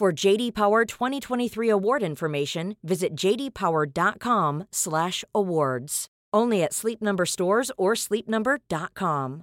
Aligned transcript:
For 0.00 0.26
JD 0.26 0.54
Power 0.54 0.84
2023 0.84 1.70
award 1.70 2.02
information, 2.02 2.76
visit 2.82 3.14
jdpower.com/awards. 3.14 6.06
Only 6.36 6.62
at 6.62 6.74
Sleep 6.74 7.00
Number 7.00 7.24
stores 7.24 7.72
or 7.78 7.94
sleepnumber.com. 7.94 9.42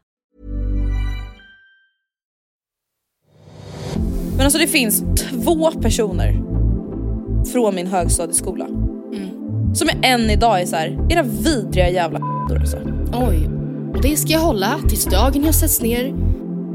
Men 4.38 4.46
alltså 4.46 4.60
det 4.60 4.68
finns 4.68 5.04
två 5.18 5.72
personer 5.72 6.42
från 7.52 7.76
min 7.76 7.88
högstadieskola 7.88 8.68
som 9.74 9.90
är 9.90 10.00
än 10.04 10.30
idag 10.30 10.62
är 10.62 10.66
så 10.66 10.76
här, 10.76 11.08
era 11.10 11.24
vidriga 11.24 11.90
jävla 11.90 12.20
alltså. 12.60 12.78
Oj. 13.14 13.50
Och 13.94 14.02
det 14.02 14.18
ska 14.18 14.34
jag 14.34 14.40
hålla 14.40 14.80
tills 14.90 15.06
dagen 15.06 15.44
jag 15.44 15.56
sätts 15.56 15.82
ner 15.82 16.14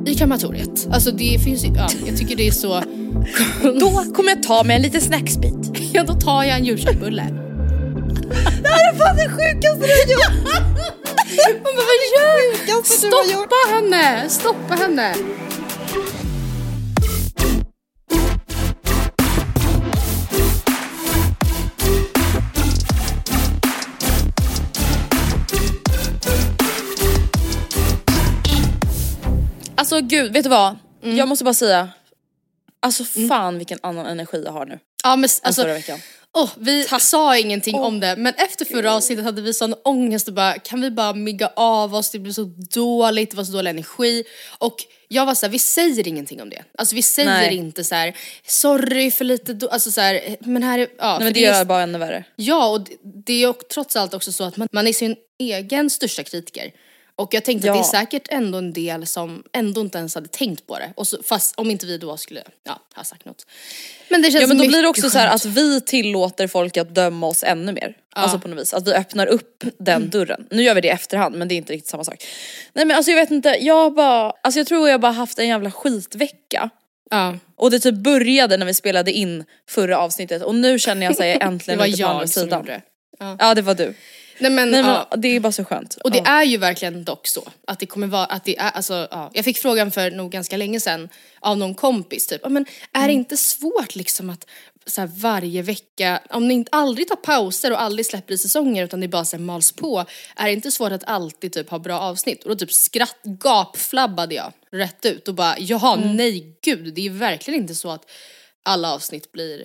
i 0.08 0.14
krematoriet. 0.14 0.88
Alltså 0.90 1.10
det 1.10 1.38
finns 1.44 1.64
ja, 1.64 1.88
jag 2.06 2.16
tycker 2.16 2.36
det 2.36 2.46
är 2.46 2.52
så... 2.52 2.82
Då 3.80 3.90
kommer 4.14 4.30
jag 4.30 4.42
ta 4.42 4.64
mig 4.64 4.76
en 4.76 4.82
liten 4.82 5.00
snacksbit. 5.00 5.54
Ja, 5.92 6.04
då 6.04 6.14
tar 6.14 6.44
jag 6.44 6.58
en 6.58 6.64
julköttbulle. 6.64 7.26
Det 8.62 8.68
här 8.68 8.92
är 8.92 8.98
fan 8.98 9.16
det 9.16 9.28
sjukaste 9.28 9.86
du 9.86 9.92
har 9.92 10.12
gjort! 10.12 10.62
Men 11.46 11.62
vad 11.64 11.98
gör? 12.16 12.82
Stoppa 12.84 13.74
henne! 13.74 14.28
Stoppa 14.28 14.74
henne! 14.74 15.14
Alltså 29.98 30.16
gud, 30.16 30.32
vet 30.32 30.44
du 30.44 30.50
vad? 30.50 30.76
Jag 31.02 31.28
måste 31.28 31.44
bara 31.44 31.54
säga, 31.54 31.88
alltså 32.80 33.04
fan 33.04 33.58
vilken 33.58 33.78
annan 33.82 34.06
energi 34.06 34.42
jag 34.44 34.52
har 34.52 34.66
nu. 34.66 34.78
Ja 35.04 35.16
men 35.16 35.28
alltså, 35.42 35.62
förra 35.62 35.72
veckan. 35.74 35.98
åh, 36.36 36.50
vi 36.56 36.84
sa 37.00 37.38
ingenting 37.38 37.74
om 37.74 38.00
det 38.00 38.16
men 38.16 38.34
efter 38.36 38.64
förra 38.64 38.94
avsnittet 38.94 39.24
hade 39.24 39.42
vi 39.42 39.54
sån 39.54 39.74
ångest 39.84 40.28
och 40.28 40.34
bara 40.34 40.58
kan 40.58 40.80
vi 40.80 40.90
bara 40.90 41.12
mygga 41.12 41.50
av 41.56 41.94
oss, 41.94 42.10
det 42.10 42.18
blev 42.18 42.32
så 42.32 42.44
dåligt, 42.74 43.30
det 43.30 43.36
var 43.36 43.44
så 43.44 43.52
dålig 43.52 43.70
energi 43.70 44.24
och 44.58 44.76
jag 45.08 45.26
var 45.26 45.34
såhär, 45.34 45.50
vi 45.52 45.58
säger 45.58 46.08
ingenting 46.08 46.42
om 46.42 46.50
det. 46.50 46.64
Alltså 46.78 46.94
vi 46.94 47.02
säger 47.02 47.28
Nej. 47.30 47.54
inte 47.56 47.84
så 47.84 47.94
här: 47.94 48.16
sorry 48.46 49.10
för 49.10 49.24
lite 49.24 49.54
då, 49.54 49.68
alltså 49.68 49.90
så 49.90 50.00
här, 50.00 50.36
men 50.40 50.62
här 50.62 50.78
är, 50.78 50.88
ja. 50.98 51.12
Nej 51.18 51.24
men 51.24 51.32
det 51.32 51.44
är- 51.44 51.54
gör 51.54 51.64
bara 51.64 51.82
ännu 51.82 51.98
värre. 51.98 52.24
Ja, 52.36 52.68
och 52.70 52.80
det- 52.80 52.96
det 53.26 53.32
är 53.32 53.46
ju 53.46 53.52
trots 53.52 53.96
allt 53.96 54.14
också 54.14 54.32
så 54.32 54.44
att 54.44 54.56
man, 54.56 54.68
man 54.72 54.86
är 54.86 54.92
sin 54.92 55.16
egen 55.38 55.90
största 55.90 56.22
kritiker. 56.22 56.70
Och 57.18 57.34
jag 57.34 57.44
tänkte 57.44 57.70
att 57.70 57.76
Ja. 57.76 57.82
det 57.82 57.88
är 57.88 58.00
säkert 58.00 58.28
ändå 58.30 58.58
en 58.58 58.72
del 58.72 59.06
som 59.06 59.42
ändå 59.52 59.80
inte 59.80 59.98
ens 59.98 60.14
hade 60.14 60.28
tänkt 60.28 60.66
på 60.66 60.78
det. 60.78 60.92
Och 60.96 61.06
så, 61.06 61.22
fast 61.22 61.54
om 61.58 61.70
inte 61.70 61.86
vi 61.86 61.98
då 61.98 62.16
skulle 62.16 62.42
ja, 62.64 62.80
ha 62.96 63.04
sagt 63.04 63.24
något. 63.24 63.46
Men 64.08 64.22
det 64.22 64.30
känns 64.30 64.40
Ja 64.42 64.46
men 64.48 64.58
då 64.58 64.66
blir 64.68 64.82
det 64.82 64.88
också 64.88 65.10
så 65.10 65.18
här 65.18 65.28
skönt. 65.28 65.34
att 65.46 65.52
vi 65.52 65.80
tillåter 65.80 66.46
folk 66.46 66.76
att 66.76 66.94
döma 66.94 67.26
oss 67.26 67.42
ännu 67.42 67.72
mer. 67.72 67.96
Alltså 68.12 68.38
på 68.38 68.48
något 68.48 68.60
vis, 68.60 68.74
att 68.74 68.86
vi 68.88 68.92
öppnar 68.92 69.26
upp 69.26 69.64
den 69.78 70.10
dörren. 70.10 70.46
Nu 70.50 70.62
gör 70.62 70.74
vi 70.74 70.80
det 70.80 70.88
i 70.88 70.90
efterhand 70.90 71.34
men 71.36 71.48
det 71.48 71.54
är 71.54 71.56
inte 71.56 71.72
riktigt 71.72 71.90
samma 71.90 72.04
sak. 72.04 72.24
Nej 72.72 72.84
men 72.84 72.96
alltså 72.96 73.10
jag 73.10 73.16
vet 73.18 73.30
inte, 73.30 73.48
jag 73.60 73.94
bara, 73.94 74.32
alltså 74.42 74.60
jag 74.60 74.66
tror 74.66 74.88
jag 74.88 75.00
bara 75.00 75.12
haft 75.12 75.38
en 75.38 75.48
jävla 75.48 75.70
skitvecka. 75.70 76.70
Ja, 77.10 77.34
Och 77.56 77.70
det 77.70 77.80
typ 77.80 77.94
började 77.94 78.56
när 78.56 78.66
vi 78.66 78.74
spelade 78.74 79.12
in 79.12 79.44
förra 79.68 79.98
avsnittet 79.98 80.42
och 80.42 80.54
nu 80.54 80.78
känner 80.78 81.06
jag 81.06 81.16
sig 81.16 81.32
det 81.38 81.44
äntligen 81.44 81.78
var 81.78 81.86
lite 81.86 82.02
på 82.02 82.08
andra 82.08 82.22
jag 82.22 82.30
som 82.30 82.42
sidan. 82.42 82.58
gjorde 82.60 82.72
det. 82.72 82.82
Ja 83.38 83.54
det 83.54 83.62
var 83.62 83.74
du. 83.74 83.94
Nej 84.40 84.50
men, 84.50 84.70
Nej 84.70 84.82
men 84.82 84.90
ja. 85.10 85.16
det 85.16 85.28
är 85.28 85.40
bara 85.40 85.52
så 85.52 85.64
skönt. 85.64 85.94
Och 86.04 86.10
det 86.10 86.18
Ja. 86.18 86.24
är 86.40 86.44
ju 86.44 86.56
verkligen 86.56 87.04
dock 87.04 87.26
så 87.26 87.48
att 87.66 87.78
det 87.78 87.86
kommer 87.86 88.06
vara, 88.06 88.24
att 88.24 88.44
det 88.44 88.58
är, 88.58 88.70
alltså 88.70 89.08
ja. 89.10 89.30
Jag 89.34 89.44
fick 89.44 89.58
frågan 89.58 89.90
för 89.90 90.10
nog 90.10 90.30
ganska 90.30 90.56
länge 90.56 90.80
sedan 90.80 91.08
av 91.40 91.58
någon 91.58 91.74
kompis 91.74 92.26
typ, 92.26 92.40
"Ja, 92.42 92.48
men 92.48 92.66
är 92.92 92.98
Mm. 92.98 93.08
det 93.08 93.12
inte 93.14 93.36
svårt 93.36 93.94
liksom 93.94 94.30
att 94.30 94.46
så 94.86 95.00
här, 95.00 95.08
varje 95.08 95.62
vecka, 95.62 96.20
om 96.30 96.48
ni 96.48 96.54
inte 96.54 96.68
aldrig 96.72 97.08
tar 97.08 97.16
pauser 97.16 97.72
och 97.72 97.80
aldrig 97.82 98.06
släpper 98.06 98.34
i 98.34 98.38
säsonger 98.38 98.84
utan 98.84 99.00
det 99.00 99.08
bara 99.08 99.24
så 99.24 99.36
här, 99.36 99.44
mals 99.44 99.72
på, 99.72 100.04
är 100.36 100.44
det 100.46 100.52
inte 100.52 100.70
svårt 100.70 100.92
att 100.92 101.04
alltid 101.04 101.52
typ 101.52 101.70
ha 101.70 101.78
bra 101.78 101.98
avsnitt? 102.00 102.44
Och 102.44 102.50
då 102.50 102.56
typ 102.56 102.72
skratt, 102.72 103.16
gapflabbade 103.22 104.34
jag 104.34 104.52
rätt 104.72 105.06
ut 105.06 105.28
och 105.28 105.34
bara, 105.34 105.58
jaha 105.58 105.96
Mm. 105.96 106.16
nej 106.16 106.58
gud, 106.62 106.94
det 106.94 107.06
är 107.06 107.10
verkligen 107.10 107.60
inte 107.60 107.74
så 107.74 107.90
att 107.90 108.10
alla 108.64 108.94
avsnitt 108.94 109.32
blir 109.32 109.64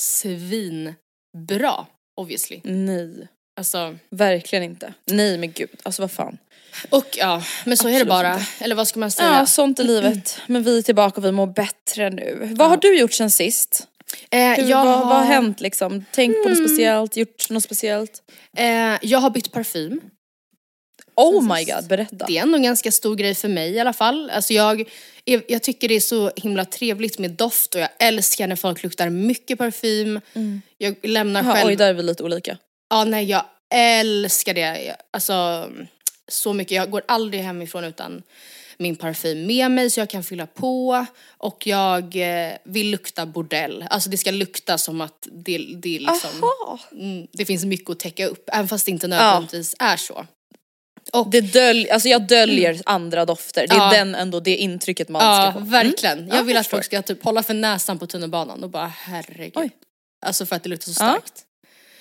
svinbra 0.00 1.86
obviously. 2.16 2.60
Nej, 2.64 3.28
Alltså, 3.60 3.96
verkligen 4.10 4.64
inte. 4.64 4.94
Nej 5.06 5.38
men 5.38 5.52
gud, 5.52 5.68
alltså 5.82 6.02
vad 6.02 6.10
fan. 6.10 6.38
och 6.90 7.06
ja, 7.18 7.42
men 7.64 7.76
så 7.76 7.88
är 7.88 7.92
det 7.92 7.96
Absolut 7.96 8.08
bara. 8.08 8.34
inte. 8.34 8.46
Eller 8.64 8.74
vad 8.74 8.88
ska 8.88 9.00
man 9.00 9.10
säga? 9.10 9.28
Ja 9.38 9.46
sånt 9.46 9.78
är 9.78 9.84
livet. 9.84 10.38
Men 10.46 10.62
vi 10.62 10.78
är 10.78 10.82
tillbaka 10.82 11.20
och 11.20 11.24
vi 11.24 11.32
mår 11.32 11.46
bättre 11.46 12.10
nu. 12.10 12.48
Vad 12.56 12.68
har 12.68 12.76
du 12.76 12.98
gjort 12.98 13.12
sen 13.12 13.30
sist? 13.30 13.86
Eh, 14.30 14.38
Hur, 14.40 14.68
jag, 14.70 14.84
vad, 14.84 14.98
vad 14.98 15.06
har 15.08 15.14
har, 15.16 15.24
hänt 15.24 15.60
liksom? 15.60 16.04
Tänkt 16.12 16.42
på 16.42 16.48
något 16.48 16.58
speciellt, 16.58 17.16
gjort 17.16 17.50
något 17.50 17.62
speciellt? 17.64 18.22
eh, 18.56 18.96
jag 19.02 19.18
har 19.18 19.30
bytt 19.30 19.52
parfym. 19.52 20.00
Oh 21.16 21.42
my 21.56 21.64
god, 21.64 21.88
berätta. 21.88 22.26
Det 22.26 22.38
är 22.38 22.42
ändå 22.42 22.56
en 22.56 22.62
ganska 22.62 22.92
stor 22.92 23.16
grej 23.16 23.34
för 23.34 23.48
mig 23.48 23.70
i 23.70 23.80
alla 23.80 23.92
fall. 23.92 24.30
Alltså 24.30 24.52
jag, 24.54 24.88
jag 25.24 25.62
tycker 25.62 25.88
det 25.88 25.94
är 25.94 26.00
så 26.00 26.30
himla 26.36 26.64
trevligt 26.64 27.18
med 27.18 27.30
doft 27.30 27.74
och 27.74 27.80
jag 27.80 27.88
älskar 27.98 28.46
när 28.46 28.56
folk 28.56 28.82
luktar 28.82 29.10
mycket 29.10 29.58
parfym. 29.58 30.20
Jag 30.78 30.96
lämnar 31.02 31.44
Ja, 31.44 31.54
själv... 31.54 31.68
oj, 31.68 31.76
där 31.76 31.88
är 31.88 31.94
vi 31.94 32.02
lite 32.02 32.22
olika. 32.22 32.58
Ja, 32.90 33.04
nej 33.04 33.24
jag 33.24 33.44
älskar 33.74 34.54
det. 34.54 34.96
Alltså 35.10 35.68
så 36.28 36.52
mycket. 36.52 36.72
Jag 36.76 36.90
går 36.90 37.02
aldrig 37.08 37.42
hemifrån 37.42 37.84
utan 37.84 38.22
min 38.78 38.96
parfym 38.96 39.46
med 39.46 39.70
mig 39.70 39.90
så 39.90 40.00
jag 40.00 40.10
kan 40.10 40.22
fylla 40.24 40.46
på. 40.46 41.06
Och 41.38 41.66
jag 41.66 42.16
eh, 42.16 42.52
vill 42.64 42.90
lukta 42.90 43.26
bordell. 43.26 43.84
Alltså 43.90 44.10
det 44.10 44.16
ska 44.18 44.30
lukta 44.30 44.78
som 44.78 45.00
att 45.00 45.28
det, 45.32 45.58
det 45.58 45.98
liksom... 45.98 46.30
Mm, 46.92 47.26
det 47.32 47.44
finns 47.44 47.64
mycket 47.64 47.90
att 47.90 47.98
täcka 48.00 48.26
upp, 48.26 48.48
även 48.52 48.68
fast 48.68 48.84
det 48.84 48.90
inte 48.90 49.08
nödvändigtvis 49.08 49.74
är 49.78 49.96
så. 49.96 50.26
Och, 51.12 51.30
Det 51.30 51.40
dölj, 51.40 51.90
alltså 51.90 52.08
jag 52.08 52.26
döljer 52.26 52.80
andra 52.86 53.24
dofter. 53.24 53.66
Det 53.66 53.74
är 53.74 53.78
Ja. 53.78 53.90
den 53.90 54.14
ändå, 54.14 54.40
det 54.40 54.56
intrycket 54.56 55.08
man 55.08 55.22
ja, 55.24 55.50
ska 55.50 55.60
få. 55.60 55.66
verkligen. 55.66 56.18
Mm. 56.18 56.28
Jag 56.30 56.38
Ja, 56.38 56.42
vill 56.42 56.56
att 56.56 56.66
folk 56.66 56.84
ska 56.84 57.02
typ 57.02 57.24
hålla 57.24 57.42
för 57.42 57.54
näsan 57.54 57.98
på 57.98 58.06
tunnelbanan 58.06 58.64
och 58.64 58.70
bara 58.70 58.86
herregud. 58.86 59.52
Oj. 59.56 59.70
Alltså 60.26 60.46
för 60.46 60.56
att 60.56 60.62
det 60.62 60.68
luktar 60.68 60.92
så 60.92 61.04
Ja. 61.04 61.20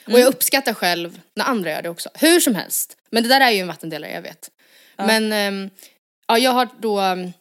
Mm. 0.09 0.13
Och 0.13 0.19
jag 0.19 0.27
uppskattar 0.27 0.73
själv 0.73 1.21
när 1.35 1.45
andra 1.45 1.71
gör 1.71 1.81
det 1.81 1.89
också. 1.89 2.09
Hur 2.13 2.39
som 2.39 2.56
helst. 2.56 2.97
Men 3.11 3.23
det 3.23 3.29
där 3.29 3.41
är 3.41 3.51
ju 3.51 3.59
en 3.59 3.67
vattendelare, 3.67 4.11
jag 4.11 4.21
vet. 4.21 4.50
Men 4.97 5.31
ehm, 5.33 5.69
ja, 6.27 6.38
jag 6.38 6.51
har 6.51 6.69
då 6.79 7.00
ehm, 7.00 7.31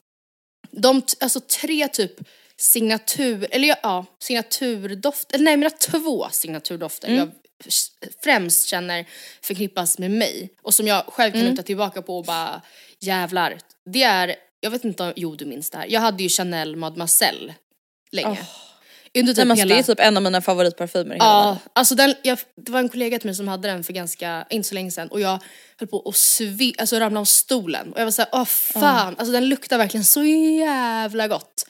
de, 0.71 1.03
alltså 1.21 1.41
tre 1.41 1.89
typ 1.89 2.13
signatur, 2.57 3.49
eller 3.51 3.69
ja, 3.69 3.77
ja 3.83 4.07
signaturdoft, 4.23 5.33
eller 5.33 5.45
nej 5.45 5.57
mina 5.57 5.71
två 5.71 6.29
signaturdofter 6.31 7.09
Mm. 7.09 7.19
jag 7.19 7.31
främst 8.25 8.67
känner 8.67 9.07
förknippas 9.43 9.99
med 9.99 10.11
mig 10.11 10.51
och 10.63 10.75
som 10.75 10.87
jag 10.87 11.05
själv 11.07 11.35
Mm. 11.35 11.47
kan 11.47 11.51
luta 11.51 11.63
tillbaka 11.63 12.03
på 12.03 12.19
och 12.19 12.25
bara 12.25 12.63
jävlar. 13.01 13.59
Det 13.85 14.03
är, 14.03 14.37
jag 14.61 14.71
vet 14.71 14.85
inte 14.85 15.03
om, 15.03 15.13
jo 15.17 15.35
du 15.37 15.45
minns 15.45 15.71
det 15.71 15.79
här, 15.79 15.87
jag 15.89 16.01
hade 16.01 16.23
ju 16.23 16.29
Chanel 16.29 16.77
Mademoiselle 16.77 17.55
länge. 18.11 18.47
Under 19.21 19.33
typ 19.33 19.37
Nej, 19.37 19.45
men 19.47 19.51
alltså, 19.51 19.67
hela... 19.67 19.75
Det 19.75 19.81
är 19.81 19.95
typ 19.95 20.01
en 20.01 20.17
av 20.17 20.23
mina 20.23 20.41
favoritparfymer 20.41 21.11
i 21.15 21.19
hela 21.19 21.25
Ja, 21.25 21.45
världen. 21.45 21.59
alltså 21.73 21.95
den, 21.95 22.15
jag, 22.23 22.39
det 22.65 22.73
var 22.73 22.81
en 22.81 22.89
kollega 22.89 23.19
till 23.19 23.27
mig 23.27 23.35
som 23.35 23.49
hade 23.49 23.69
den 23.69 23.85
för 23.85 23.93
ganska, 23.93 24.47
inte 24.51 24.69
så 24.69 24.75
länge 24.75 24.91
sedan 24.91 25.09
och 25.09 25.21
jag 25.21 25.43
höll 25.79 25.89
på 25.89 26.09
att 26.09 26.17
svi, 26.17 26.75
alltså 26.79 26.99
ramla 26.99 27.21
av 27.21 27.25
stolen 27.25 27.93
och 27.93 28.01
jag 28.01 28.05
var 28.05 28.11
såhär, 28.13 28.29
åh 28.33 28.45
fan, 28.45 29.15
alltså 29.19 29.33
den 29.33 29.49
luktar 29.49 29.79
verkligen 29.79 30.05
så 30.05 30.25
jävla 30.25 31.29
gott. 31.29 31.67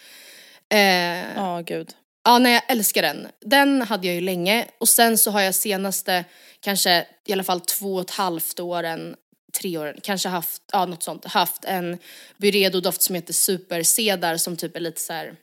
Eh, 0.72 1.34
Ja 1.36 1.62
gud. 1.66 1.90
Ja, 2.24 2.38
nej 2.38 2.52
jag 2.52 2.62
älskar 2.68 3.02
den. 3.02 3.28
Den 3.40 3.82
hade 3.82 4.06
jag 4.06 4.14
ju 4.14 4.20
länge 4.20 4.66
och 4.78 4.88
sen 4.88 5.18
så 5.18 5.30
har 5.30 5.40
jag 5.40 5.54
senaste 5.54 6.24
kanske 6.60 7.06
i 7.26 7.32
alla 7.32 7.44
fall 7.44 7.60
två 7.60 7.94
och 7.94 8.00
ett 8.00 8.10
halvt 8.10 8.60
åren, 8.60 9.14
tre 9.60 9.78
åren, 9.78 9.96
kanske 10.02 10.28
haft, 10.28 10.62
ja 10.72 10.86
något 10.86 11.02
sånt, 11.02 11.24
haft 11.24 11.64
en 11.64 11.98
Byredo-doft 12.38 13.02
som 13.02 13.14
heter 13.14 13.32
Supercedar 13.32 14.36
som 14.36 14.56
typ 14.56 14.76
är 14.76 14.80
lite 14.80 15.00
så 15.00 15.12
här 15.12 15.34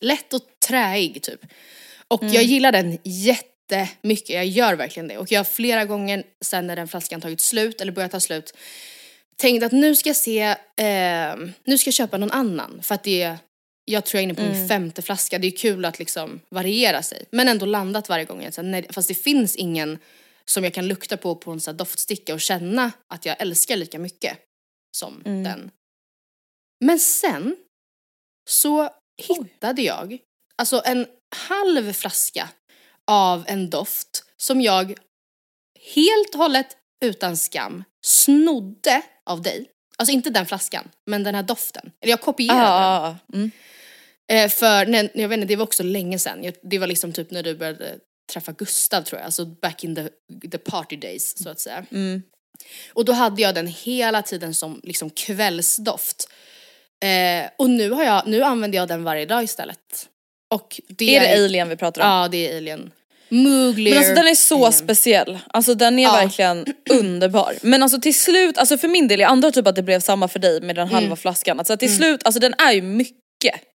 lätt 0.00 0.32
och 0.34 0.42
träig 0.68 1.22
typ. 1.22 1.40
Och 2.08 2.24
jag 2.24 2.42
gillar 2.42 2.72
den 2.72 2.98
jättemycket, 3.04 4.30
jag 4.30 4.46
gör 4.46 4.74
verkligen 4.74 5.08
det. 5.08 5.18
Och 5.18 5.32
jag 5.32 5.40
har 5.40 5.44
flera 5.44 5.84
gånger 5.84 6.24
sen 6.40 6.66
när 6.66 6.76
den 6.76 6.88
flaskan 6.88 7.20
tagit 7.20 7.40
slut 7.40 7.80
eller 7.80 7.92
börjat 7.92 8.12
ta 8.12 8.20
slut 8.20 8.54
tänkt 9.42 9.62
att 9.62 9.72
nu 9.72 9.94
ska 9.94 10.08
jag 10.08 10.16
se, 10.16 10.40
eh, 10.76 11.36
nu 11.64 11.78
ska 11.78 11.88
jag 11.88 11.94
köpa 11.94 12.18
någon 12.18 12.30
annan 12.30 12.82
för 12.82 12.94
att 12.94 13.04
det 13.04 13.22
är, 13.22 13.38
jag 13.84 14.04
tror 14.04 14.18
jag 14.18 14.20
är 14.20 14.24
inne 14.24 14.34
på 14.34 14.42
min 14.42 14.68
femte 14.68 15.02
flaska, 15.02 15.38
det 15.38 15.46
är 15.46 15.56
kul 15.56 15.84
att 15.84 15.98
liksom 15.98 16.40
variera 16.48 17.02
sig. 17.02 17.24
Men 17.30 17.48
ändå 17.48 17.66
landat 17.66 18.08
varje 18.08 18.24
gång, 18.24 18.52
så 18.52 18.62
nej, 18.62 18.86
fast 18.90 19.08
det 19.08 19.14
finns 19.14 19.56
ingen 19.56 19.98
som 20.44 20.64
jag 20.64 20.74
kan 20.74 20.88
lukta 20.88 21.16
på 21.16 21.36
på 21.36 21.50
en 21.50 21.60
så 21.60 21.70
här 21.70 21.78
doftsticka 21.78 22.34
och 22.34 22.40
känna 22.40 22.92
att 23.08 23.26
jag 23.26 23.36
älskar 23.40 23.76
lika 23.76 23.98
mycket 23.98 24.38
som 24.96 25.22
den. 25.24 25.70
Men 26.84 26.98
sen 26.98 27.56
så 28.50 28.90
hittade 29.16 29.82
jag 29.82 30.18
alltså 30.56 30.82
en 30.84 31.06
halv 31.48 31.92
flaska 31.92 32.48
av 33.06 33.44
en 33.46 33.70
doft 33.70 34.24
som 34.36 34.60
jag 34.60 34.94
helt 35.94 36.34
och 36.34 36.40
hållet 36.40 36.76
utan 37.04 37.36
skam 37.36 37.84
snodde 38.04 39.02
av 39.24 39.42
dig. 39.42 39.70
Alltså 39.96 40.12
inte 40.12 40.30
den 40.30 40.46
flaskan, 40.46 40.88
men 41.06 41.22
den 41.22 41.34
här 41.34 41.42
doften. 41.42 41.92
Eller 42.00 42.10
jag 42.10 42.20
kopierade 42.20 42.60
den. 42.60 42.70
Ja, 42.70 43.16
mm. 43.32 43.50
Eh, 44.32 44.48
för, 44.48 44.86
nej, 44.86 45.10
jag 45.14 45.28
vet 45.28 45.36
inte, 45.36 45.48
det 45.48 45.56
var 45.56 45.64
också 45.64 45.82
länge 45.82 46.18
sedan. 46.18 46.44
Jag, 46.44 46.54
det 46.62 46.78
var 46.78 46.86
liksom 46.86 47.12
typ 47.12 47.30
när 47.30 47.42
du 47.42 47.54
började 47.54 47.98
träffa 48.32 48.52
Gustav 48.52 49.02
tror 49.02 49.18
jag, 49.18 49.24
alltså 49.24 49.44
back 49.46 49.84
in 49.84 49.94
the, 49.94 50.08
the 50.50 50.58
party 50.58 50.96
days 50.96 51.42
så 51.42 51.48
att 51.48 51.60
säga. 51.60 51.86
Och 52.92 53.04
då 53.04 53.12
hade 53.12 53.42
jag 53.42 53.54
den 53.54 53.66
hela 53.66 54.22
tiden 54.22 54.54
som 54.54 54.80
liksom 54.82 55.10
kvällsdoft. 55.10 56.28
Eh, 57.02 57.50
och 57.58 57.70
nu, 57.70 57.90
har 57.90 58.04
jag, 58.04 58.22
nu 58.26 58.42
använder 58.42 58.78
jag 58.78 58.88
den 58.88 59.04
varje 59.04 59.26
dag 59.26 59.44
istället. 59.44 59.78
Och 60.54 60.80
det 60.88 61.16
Är 61.16 61.20
det 61.20 61.44
Alien 61.44 61.68
vi 61.68 61.76
pratar 61.76 62.02
om? 62.02 62.08
Ja, 62.08 62.28
det 62.28 62.50
är 62.52 62.56
Alien. 62.56 62.90
Mugler. 63.28 63.90
Men 63.90 63.98
alltså 63.98 64.14
den 64.14 64.26
är 64.26 64.34
så 64.34 64.54
Alien. 64.56 64.72
speciell, 64.72 65.38
alltså 65.46 65.74
den 65.74 65.98
är 65.98 66.02
Ja. 66.02 66.12
verkligen 66.12 66.66
underbar. 66.90 67.54
Men 67.62 67.82
alltså 67.82 68.00
till 68.00 68.18
slut, 68.18 68.58
alltså 68.58 68.78
för 68.78 68.88
min 68.88 69.08
del, 69.08 69.20
jag 69.20 69.30
antar 69.30 69.50
typ 69.50 69.66
att 69.66 69.76
det 69.76 69.82
blev 69.82 70.00
samma 70.00 70.28
för 70.28 70.38
dig 70.38 70.60
med 70.60 70.76
den 70.76 70.82
Mm. 70.88 70.94
halva 70.94 71.16
flaskan. 71.16 71.58
Alltså 71.58 71.76
till 71.76 71.96
slut, 71.96 72.20
alltså 72.24 72.40
den 72.40 72.54
är 72.58 72.72
ju 72.72 72.82
mycket. 72.82 73.16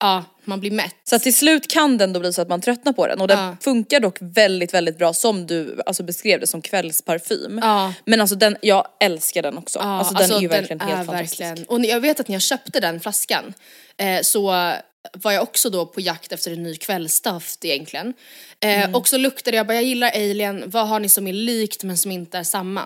Ja, 0.00 0.24
man 0.44 0.60
blir 0.60 0.70
mätt. 0.70 0.94
Så 1.04 1.18
till 1.18 1.34
slut 1.36 1.70
kan 1.70 1.98
den 1.98 2.12
då 2.12 2.20
bli 2.20 2.32
så 2.32 2.42
att 2.42 2.48
man 2.48 2.60
tröttnar 2.60 2.92
på 2.92 3.06
den 3.06 3.20
och 3.20 3.28
den 3.28 3.38
Ja. 3.38 3.56
funkar 3.60 4.00
dock 4.00 4.16
väldigt 4.20 4.74
väldigt 4.74 4.98
bra 4.98 5.12
som 5.14 5.46
du 5.46 5.80
alltså 5.86 6.02
beskrev 6.02 6.40
det 6.40 6.46
som 6.46 6.62
kvällsparfym. 6.62 7.58
Ja. 7.62 7.92
Men 8.04 8.20
alltså 8.20 8.36
den, 8.36 8.56
jag 8.62 8.86
älskar 9.00 9.42
den 9.42 9.58
också. 9.58 9.78
Ja, 9.78 9.84
alltså 9.84 10.14
den 10.14 10.32
är 10.32 10.40
ju 10.40 10.48
verkligen 10.48 10.80
helt 10.80 11.06
fantastisk. 11.06 11.40
verkligen- 11.40 11.68
Och 11.68 11.84
jag 11.84 12.00
vet 12.00 12.20
att 12.20 12.28
när 12.28 12.34
jag 12.34 12.42
köpte 12.42 12.80
den 12.80 13.00
flaskan 13.00 13.54
eh, 13.96 14.20
så 14.22 14.72
var 15.12 15.32
jag 15.32 15.42
också 15.42 15.70
då 15.70 15.86
på 15.86 16.00
jakt 16.00 16.32
efter 16.32 16.50
en 16.52 16.62
ny 16.62 16.76
kvällsdoft 16.76 17.64
egentligen. 17.64 18.14
Eh, 18.60 18.78
Mm. 18.84 18.94
Och 18.94 19.08
så 19.08 19.16
luktade 19.16 19.56
jag 19.56 19.66
bara, 19.66 19.74
jag 19.74 19.84
gillar 19.84 20.08
Alien, 20.10 20.64
vad 20.66 20.88
har 20.88 21.00
ni 21.00 21.08
som 21.08 21.26
är 21.26 21.32
likt 21.32 21.84
men 21.84 21.96
som 21.98 22.10
inte 22.10 22.38
är 22.38 22.42
samma? 22.44 22.80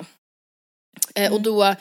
Eh, 1.14 1.22
Mm. 1.22 1.32
Och 1.32 1.40
då 1.42 1.74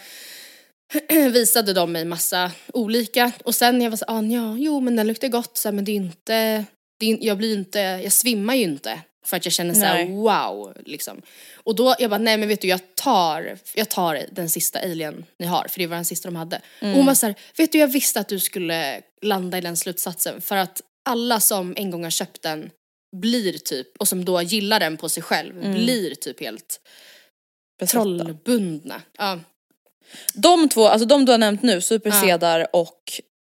visade 1.31 1.73
de 1.73 1.91
mig 1.91 2.05
massa 2.05 2.51
olika 2.73 3.31
och 3.43 3.55
sen 3.55 3.81
jag 3.81 3.89
var 3.89 3.97
så 3.97 4.05
ah, 4.07 4.21
ja, 4.21 4.55
jo 4.57 4.79
men 4.79 4.95
den 4.95 5.07
luktar 5.07 5.27
gott 5.27 5.57
så 5.57 5.67
här, 5.67 5.73
men 5.73 5.85
det 5.85 5.91
är 5.91 5.95
inte, 5.95 6.65
det 6.99 7.11
är, 7.11 7.17
jag 7.21 7.37
blir 7.37 7.53
inte, 7.53 7.79
jag 7.79 8.11
svimmar 8.11 8.55
ju 8.55 8.63
inte 8.63 9.01
för 9.25 9.37
att 9.37 9.45
jag 9.45 9.53
känner 9.53 9.73
så 9.73 9.79
här, 9.79 10.05
Nej. 10.05 10.15
wow 10.15 10.77
liksom. 10.85 11.21
Och 11.55 11.75
då 11.75 11.95
jag 11.99 12.09
bara 12.09 12.17
nej 12.17 12.37
men 12.37 12.47
vet 12.47 12.61
du 12.61 12.67
jag 12.67 12.95
tar, 12.95 13.57
jag 13.75 13.89
tar 13.89 14.25
den 14.31 14.49
sista 14.49 14.79
alien 14.79 15.25
ni 15.39 15.45
har 15.45 15.67
för 15.69 15.79
det 15.79 15.87
var 15.87 15.95
den 15.95 16.05
sista 16.05 16.27
de 16.27 16.35
hade. 16.35 16.61
Och 16.81 16.87
hon 16.87 17.05
var 17.05 17.13
så 17.13 17.25
här, 17.25 17.35
vet 17.57 17.71
du 17.71 17.77
jag 17.77 17.87
visste 17.87 18.19
att 18.19 18.27
du 18.27 18.39
skulle 18.39 19.01
landa 19.21 19.57
i 19.57 19.61
den 19.61 19.77
slutsatsen 19.77 20.41
för 20.41 20.55
att 20.55 20.81
alla 21.09 21.39
som 21.39 21.73
en 21.77 21.91
gång 21.91 22.03
har 22.03 22.11
köpt 22.11 22.41
den 22.41 22.69
blir 23.15 23.53
typ, 23.53 23.87
och 23.97 24.07
som 24.07 24.25
då 24.25 24.41
gillar 24.41 24.79
den 24.79 24.97
på 24.97 25.09
sig 25.09 25.23
själv, 25.23 25.71
blir 25.73 26.15
typ 26.15 26.39
helt 26.39 26.79
Besatta. 27.79 28.03
trollbundna. 28.03 29.01
Ja. 29.17 29.39
De 30.33 30.69
två, 30.69 30.87
alltså 30.87 31.07
de 31.07 31.25
du 31.25 31.31
har 31.31 31.39
nämnt 31.39 31.63
nu, 31.63 31.81
Supercedar 31.81 32.67
och 32.75 33.01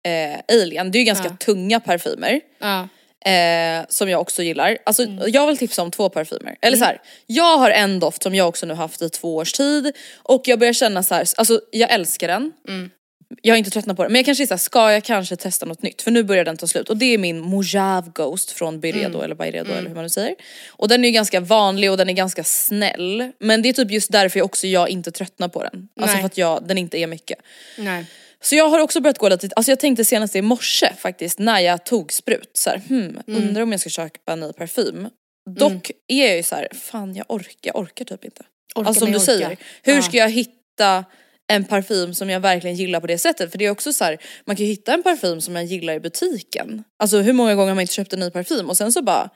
eh, 0.06 0.40
Alien, 0.62 0.90
det 0.90 0.98
är 0.98 1.00
ju 1.00 1.06
ganska 1.06 1.28
Ja. 1.28 1.36
tunga 1.40 1.80
parfymer. 1.80 2.40
Ja. 2.60 2.88
Eh, 3.30 3.86
som 3.88 4.08
jag 4.08 4.20
också 4.20 4.42
gillar. 4.42 4.78
Alltså 4.86 5.02
Mm. 5.02 5.24
jag 5.26 5.46
vill 5.46 5.56
tipsa 5.56 5.82
om 5.82 5.90
två 5.90 6.08
parfymer. 6.08 6.56
Eller 6.62 6.76
så 6.76 6.84
här, 6.84 7.00
jag 7.26 7.58
har 7.58 7.70
en 7.70 8.00
doft 8.00 8.22
som 8.22 8.34
jag 8.34 8.48
också 8.48 8.66
nu 8.66 8.74
haft 8.74 9.02
i 9.02 9.10
två 9.10 9.36
års 9.36 9.52
tid 9.52 9.92
och 10.16 10.42
jag 10.44 10.58
börjar 10.58 10.72
känna 10.72 11.02
så 11.02 11.14
här, 11.14 11.26
alltså 11.36 11.60
jag 11.70 11.90
älskar 11.92 12.28
den. 12.28 12.52
Mm. 12.68 12.90
Jag 13.42 13.52
har 13.54 13.58
inte 13.58 13.70
tröttnat 13.70 13.96
på 13.96 14.02
den 14.02 14.12
men 14.12 14.18
jag 14.18 14.26
kanske 14.26 14.44
är 14.44 14.46
så 14.46 14.54
här, 14.54 14.58
ska 14.58 14.92
jag 14.92 15.04
kanske 15.04 15.36
testa 15.36 15.66
något 15.66 15.82
nytt? 15.82 16.02
För 16.02 16.10
nu 16.10 16.22
börjar 16.22 16.44
den 16.44 16.56
ta 16.56 16.66
slut 16.66 16.88
och 16.90 16.96
det 16.96 17.14
är 17.14 17.18
min 17.18 17.40
Mojave 17.40 18.10
Ghost 18.14 18.50
från 18.50 18.80
Byredo 18.80 19.08
Mm. 19.08 19.20
eller 19.20 19.34
Byredo 19.34 19.72
eller 19.72 19.88
hur 19.88 19.94
man 19.94 20.02
nu 20.04 20.08
säger. 20.08 20.34
Och 20.68 20.88
den 20.88 21.04
är 21.04 21.08
ju 21.08 21.12
ganska 21.14 21.40
vanlig 21.40 21.90
och 21.90 21.96
den 21.96 22.08
är 22.08 22.12
ganska 22.12 22.44
snäll. 22.44 23.32
Men 23.38 23.62
det 23.62 23.68
är 23.68 23.72
typ 23.72 23.90
just 23.90 24.12
därför 24.12 24.38
jag 24.38 24.44
också 24.44 24.66
jag 24.66 24.88
inte 24.88 25.10
tröttnar 25.10 25.48
på 25.48 25.62
den. 25.62 25.88
Alltså 26.00 26.14
Nej. 26.14 26.22
för 26.22 26.26
att 26.26 26.38
jag, 26.38 26.68
den 26.68 26.78
inte 26.78 26.98
är 26.98 27.06
mycket. 27.06 27.38
Nej. 27.78 28.04
Så 28.40 28.54
jag 28.56 28.68
har 28.68 28.80
också 28.80 29.00
börjat 29.00 29.18
gå 29.18 29.28
lite, 29.28 29.48
alltså 29.56 29.70
jag 29.72 29.80
tänkte 29.80 30.04
senast 30.04 30.36
i 30.36 30.42
morse 30.42 30.92
faktiskt 30.98 31.38
när 31.38 31.60
jag 31.60 31.84
tog 31.84 32.12
sprut 32.12 32.50
så 32.54 32.70
här, 32.70 32.78
hmm, 32.88 33.00
Mm. 33.00 33.42
undrar 33.42 33.62
om 33.62 33.72
jag 33.72 33.80
ska 33.80 33.90
köpa 33.90 34.32
en 34.32 34.40
ny 34.40 34.52
parfym. 34.52 35.08
Dock 35.58 35.90
är 36.08 36.26
jag 36.26 36.36
ju 36.36 36.42
så 36.42 36.54
här, 36.54 36.68
fan 36.74 37.14
jag 37.14 37.26
orkar, 37.28 37.50
jag 37.62 37.76
orkar 37.76 38.04
typ 38.04 38.24
inte. 38.24 38.42
Orkar 38.74 38.88
alltså 38.88 39.00
som 39.04 39.12
du 39.12 39.18
orkar. 39.18 39.24
säger, 39.32 39.56
hur 39.82 39.94
Ja. 39.94 40.02
ska 40.02 40.16
jag 40.16 40.30
hitta 40.30 41.04
en 41.48 41.64
parfym 41.64 42.14
som 42.14 42.30
jag 42.30 42.40
verkligen 42.40 42.76
gillar 42.76 43.00
på 43.00 43.06
det 43.06 43.18
sättet? 43.18 43.50
För 43.50 43.58
det 43.58 43.66
är 43.66 43.70
också 43.70 43.92
så 43.92 44.04
här, 44.04 44.18
man 44.44 44.56
kan 44.56 44.66
ju 44.66 44.72
hitta 44.72 44.94
en 44.94 45.02
parfym 45.02 45.40
som 45.40 45.56
jag 45.56 45.64
gillar 45.64 45.94
i 45.94 46.00
butiken. 46.00 46.84
Alltså 46.98 47.18
hur 47.18 47.32
många 47.32 47.54
gånger 47.54 47.68
har 47.68 47.74
man 47.74 47.82
inte 47.82 47.94
köpt 47.94 48.12
en 48.12 48.20
ny 48.20 48.30
parfym 48.30 48.68
och 48.70 48.76
sen 48.76 48.92
så 48.92 49.02
bara, 49.02 49.30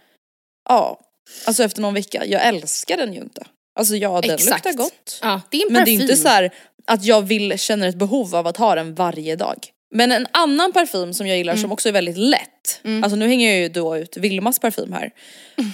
ja, 0.68 1.00
alltså 1.46 1.64
efter 1.64 1.80
någon 1.82 1.94
vecka, 1.94 2.24
jag 2.26 2.46
älskar 2.46 2.96
den 2.96 3.12
ju 3.14 3.20
inte. 3.20 3.44
Alltså 3.78 3.96
ja, 3.96 4.20
den 4.20 4.30
Exakt. 4.30 4.64
luktar 4.64 4.78
gott. 4.84 5.18
Ja, 5.22 5.40
det 5.50 5.56
är 5.62 5.66
en 5.66 5.72
Men 5.72 5.84
det 5.84 5.90
är 5.90 6.00
inte 6.00 6.16
så 6.16 6.28
här 6.28 6.50
att 6.86 7.04
jag 7.04 7.22
vill, 7.22 7.58
känner 7.58 7.88
ett 7.88 7.96
behov 7.96 8.34
av 8.34 8.46
att 8.46 8.56
ha 8.56 8.74
den 8.74 8.94
varje 8.94 9.36
dag. 9.36 9.66
Men 9.94 10.12
en 10.12 10.26
annan 10.30 10.72
parfym 10.72 11.14
som 11.14 11.26
jag 11.26 11.38
gillar 11.38 11.52
Mm. 11.52 11.62
som 11.62 11.72
också 11.72 11.88
är 11.88 11.92
väldigt 11.92 12.16
lätt, 12.18 12.80
alltså 13.02 13.16
nu 13.16 13.28
hänger 13.28 13.50
jag 13.50 13.60
ju 13.60 13.68
då 13.68 13.96
ut 13.98 14.16
Vilmas 14.16 14.58
parfym 14.58 14.92
här. 14.92 15.10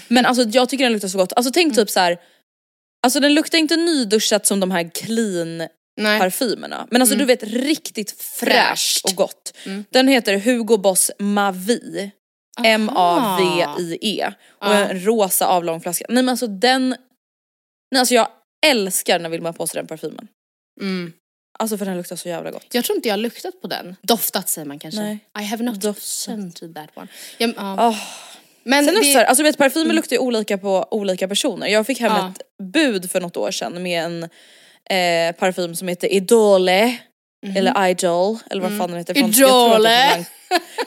Men 0.08 0.26
alltså 0.26 0.42
jag 0.42 0.68
tycker 0.68 0.84
den 0.84 0.92
luktar 0.92 1.08
så 1.08 1.18
gott. 1.18 1.32
Alltså 1.36 1.52
tänk 1.52 1.64
Mm. 1.66 1.76
typ 1.76 1.90
så 1.90 2.00
här. 2.00 2.18
alltså 3.02 3.20
den 3.20 3.34
luktar 3.34 3.58
inte 3.58 3.76
nyduschat 3.76 4.46
som 4.46 4.60
de 4.60 4.70
här 4.70 4.90
clean 4.94 5.68
Nej. 5.98 6.20
parfymerna. 6.20 6.86
Men 6.90 7.02
alltså 7.02 7.16
du 7.16 7.24
vet 7.24 7.42
riktigt 7.42 8.22
fräscht 8.22 9.04
Mm. 9.06 9.12
Och 9.12 9.16
gott. 9.16 9.56
Den 9.90 10.08
heter 10.08 10.38
Hugo 10.38 10.76
Boss 10.76 11.10
Mavi. 11.18 12.10
M-A-V-I-E. 12.64 14.32
Och 14.58 14.66
Ah. 14.66 14.74
en 14.74 15.04
rosa 15.04 15.46
avlång 15.46 15.80
flaska. 15.80 16.04
Nej 16.08 16.22
men 16.22 16.28
alltså 16.28 16.46
den, 16.46 16.88
nej 17.90 17.98
alltså 17.98 18.14
jag 18.14 18.28
älskar 18.66 19.18
när 19.18 19.28
Vilma 19.28 19.48
har 19.48 19.52
på 19.52 19.66
sig 19.66 19.78
den 19.78 19.86
parfymen. 19.86 20.28
Mm. 20.80 21.12
Alltså 21.58 21.78
för 21.78 21.84
den 21.84 21.96
luktar 21.96 22.16
så 22.16 22.28
jävla 22.28 22.50
gott. 22.50 22.66
Jag 22.72 22.84
tror 22.84 22.96
inte 22.96 23.08
jag 23.08 23.12
har 23.12 23.18
luktat 23.18 23.60
på 23.62 23.68
den. 23.68 23.96
Doftat 24.02 24.48
säger 24.48 24.66
man 24.68 24.78
kanske. 24.78 25.00
Nej. 25.00 25.18
I 25.40 25.44
have 25.44 25.64
not 25.64 25.80
Doftat. 25.80 26.02
scented 26.04 26.74
that 26.74 26.90
one. 26.94 27.08
Ja, 27.38 27.48
ja. 27.56 27.88
Oh. 27.88 27.96
Men 28.64 28.84
Sen 28.84 28.96
är 28.96 29.00
det 29.00 29.06
det, 29.06 29.12
så 29.12 29.18
här, 29.18 29.24
alltså 29.24 29.42
vet 29.44 29.58
parfymer 29.58 29.94
luktar 29.94 30.16
ju 30.16 30.20
olika 30.20 30.58
på 30.58 30.88
olika 30.90 31.28
personer. 31.28 31.66
Jag 31.66 31.86
fick 31.86 32.00
hem 32.00 32.12
Ja. 32.12 32.32
ett 32.36 32.42
bud 32.72 33.10
för 33.10 33.20
något 33.20 33.36
år 33.36 33.50
sedan 33.50 33.82
med 33.82 34.04
en 34.04 34.28
eh, 34.90 35.32
parfym 35.36 35.74
som 35.74 35.88
heter 35.88 36.12
Idole. 36.12 36.98
Eller 37.56 37.88
Idol, 37.88 38.38
eller 38.50 38.62
vad 38.62 38.78
fan 38.78 38.88
den 38.88 38.98
heter. 38.98 39.16
Jag 39.16 39.30
Lang- 39.80 40.24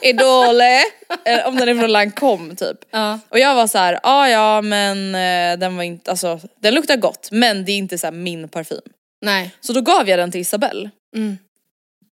Idole! 0.02 0.78
eh, 1.24 1.48
om 1.48 1.56
den 1.56 1.68
är 1.68 1.74
från 1.74 1.92
Lancome 1.92 2.54
typ. 2.54 2.76
Ja. 2.90 3.18
Och 3.28 3.38
jag 3.38 3.54
var 3.54 3.66
så 3.66 3.78
här, 3.78 4.00
ja 4.02 4.28
ja 4.28 4.60
men 4.60 5.14
eh, 5.14 5.58
den 5.58 5.76
var 5.76 5.82
inte, 5.82 6.10
alltså 6.10 6.40
den 6.60 6.74
luktar 6.74 6.96
gott 6.96 7.28
men 7.30 7.64
det 7.64 7.72
är 7.72 7.76
inte 7.76 7.98
så 7.98 8.10
min 8.10 8.48
parfym. 8.48 8.80
Nej. 9.24 9.50
Så 9.60 9.72
då 9.72 9.80
gav 9.80 10.08
jag 10.08 10.18
den 10.18 10.30
till 10.30 10.40
Isabelle. 10.40 10.90
Mm. 11.16 11.38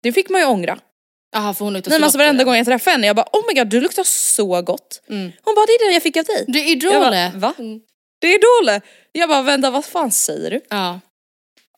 Det 0.03 0.13
fick 0.13 0.29
man 0.29 0.41
ju 0.41 0.47
ångra. 0.47 0.79
Jaha 1.33 1.55
för 1.55 1.65
hon 1.65 1.73
luktar 1.75 1.91
Nej 1.91 1.97
så 1.97 2.01
men 2.01 2.05
alltså 2.05 2.19
varenda 2.19 2.45
gång 2.45 2.57
jag 2.57 2.67
träffade 2.67 2.93
henne 2.95 3.07
jag 3.07 3.17
bara 3.17 3.29
oh 3.33 3.43
my 3.49 3.55
god 3.61 3.69
du 3.69 3.81
luktar 3.81 4.05
så 4.05 4.63
gott. 4.63 5.03
Mm. 5.09 5.33
Hon 5.45 5.55
bara 5.55 5.67
det 5.67 5.73
är 5.73 5.87
den 5.87 5.95
jag 5.95 6.03
fick 6.03 6.17
av 6.17 6.25
dig. 6.25 6.45
Du 6.49 6.59
är 6.59 6.63
Jag 6.63 6.71
Idole. 6.71 6.99
bara, 6.99 7.31
va? 7.41 7.55
Mm. 7.59 7.81
Det 8.21 8.27
är 8.27 8.35
Idole! 8.39 8.81
Jag 9.13 9.29
bara 9.29 9.43
vänta 9.43 9.71
vad 9.71 9.85
fan 9.85 10.11
säger 10.13 10.51
du? 10.51 10.61
Ja. 10.71 11.01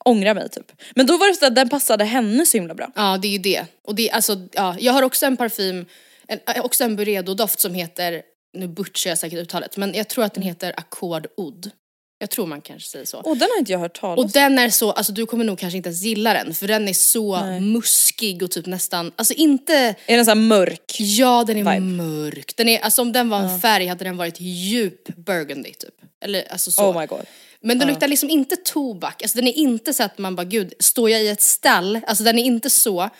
Ångra 0.05 0.35
mig 0.35 0.49
typ. 0.49 0.73
Men 0.95 1.07
då 1.07 1.17
var 1.17 1.29
det 1.29 1.35
så 1.35 1.47
att 1.47 1.55
den 1.55 1.69
passade 1.69 2.05
henne 2.05 2.47
så 2.47 2.57
himla 2.57 2.75
bra. 2.75 2.91
ja, 2.95 3.19
det 3.23 3.29
är 3.29 3.33
ju 3.33 3.39
det. 3.39 3.65
Och 3.85 3.95
det 3.95 4.11
alltså, 4.11 4.37
ja, 4.53 4.77
jag 4.81 4.93
har 4.93 5.03
också 5.03 5.27
en 5.27 5.37
parfym, 5.37 5.87
en, 6.29 6.39
äh, 6.57 6.65
också 6.65 6.85
en 6.85 6.97
Byredo-doft 6.97 7.61
som 7.61 7.75
heter, 7.75 8.23
nu 8.59 8.69
butchar 8.69 9.11
jag 9.11 9.19
säkert 9.19 9.39
uttalet, 9.39 9.77
men 9.77 9.95
jag 9.95 10.09
tror 10.09 10.25
att 10.25 10.35
den 10.35 10.43
heter 10.43 10.75
Accord 10.77 11.27
Oud. 11.37 11.71
Jag 12.21 12.31
tror 12.31 12.47
man 12.47 12.61
kanske 12.61 12.89
säger 12.89 13.05
så. 13.05 13.19
Och 13.19 13.37
den 13.37 13.49
har 13.53 13.59
inte 13.59 13.73
jag 13.73 13.79
hört 13.79 14.01
talas 14.01 14.19
Och 14.19 14.25
om. 14.25 14.31
den 14.35 14.59
är 14.59 14.71
så, 14.71 14.93
alltså 14.93 15.13
du 15.13 15.27
kommer 15.27 15.45
nog 15.45 15.59
kanske 15.59 15.77
inte 15.77 15.89
ens 15.89 16.03
gilla 16.03 16.33
den 16.33 16.55
för 16.55 16.69
den 16.69 16.89
är 16.89 16.93
så 16.93 17.41
muskig 17.61 18.43
och 18.43 18.51
typ 18.51 18.67
nästan, 18.67 19.13
alltså 19.17 19.35
inte, 19.35 19.95
Är 20.07 20.17
den 20.17 20.25
såhär 20.25 20.37
mörk? 20.37 20.97
ja 20.99 21.45
den 21.47 21.57
är 21.57 21.73
Vibe. 21.75 21.81
mörk. 22.03 22.57
Den 22.57 22.69
är, 22.69 22.79
alltså 22.81 23.03
om 23.03 23.13
den 23.13 23.29
var 23.29 23.39
en 23.41 23.61
färg 23.61 23.87
hade 23.87 24.05
den 24.05 24.17
varit 24.17 24.41
djup 24.41 25.09
burgundy 25.17 25.73
typ. 25.73 25.95
Eller 26.25 26.53
alltså 26.53 26.71
så. 26.71 26.91
Oh 26.91 27.01
my 27.01 27.07
god. 27.07 27.23
Men 27.63 27.79
den 27.79 27.89
luktar 27.89 28.09
liksom 28.09 28.31
inte 28.31 28.57
tobak, 28.57 29.23
alltså 29.23 29.39
den 29.39 29.47
är 29.49 29.53
inte 29.59 29.95
så 29.95 30.03
att 30.03 30.19
man 30.19 30.37
bara 30.37 30.45
gud, 30.45 30.75
står 30.79 31.11
jag 31.11 31.23
i 31.23 31.29
ett 31.29 31.43
stall? 31.43 32.01
Alltså 32.07 32.25
den 32.25 32.39
är 32.39 32.43
inte 32.45 32.71
så. 32.71 33.11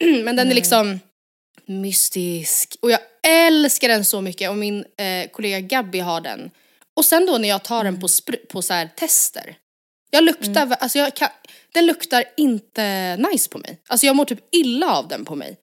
Men 0.24 0.36
den 0.36 0.50
är 0.50 0.54
liksom 0.54 1.00
mystisk. 1.66 2.76
Och 2.82 2.90
jag 2.90 3.00
älskar 3.26 3.88
den 3.88 4.04
så 4.04 4.20
mycket 4.20 4.50
och 4.50 4.56
min 4.56 4.84
eh, 4.98 5.30
kollega 5.32 5.60
Gabby 5.60 5.98
har 5.98 6.20
den. 6.20 6.50
Och 6.96 7.04
sen 7.04 7.26
då 7.26 7.38
när 7.38 7.48
jag 7.48 7.62
tar 7.64 7.84
den 7.84 8.00
på, 8.00 8.06
spr- 8.06 8.46
på 8.48 8.62
så 8.62 8.74
här 8.74 8.88
tester. 8.96 9.56
Jag 10.10 10.24
luktar, 10.24 10.62
Mm. 10.62 10.76
alltså 10.80 10.98
jag 10.98 11.14
kan, 11.16 11.28
den 11.74 11.86
luktar 11.86 12.24
inte 12.36 13.16
nice 13.16 13.48
på 13.50 13.58
mig. 13.58 13.78
Alltså 13.88 14.06
jag 14.06 14.16
mår 14.16 14.24
typ 14.24 14.48
illa 14.52 14.96
av 14.96 15.08
den 15.08 15.24
på 15.24 15.34
mig. 15.34 15.56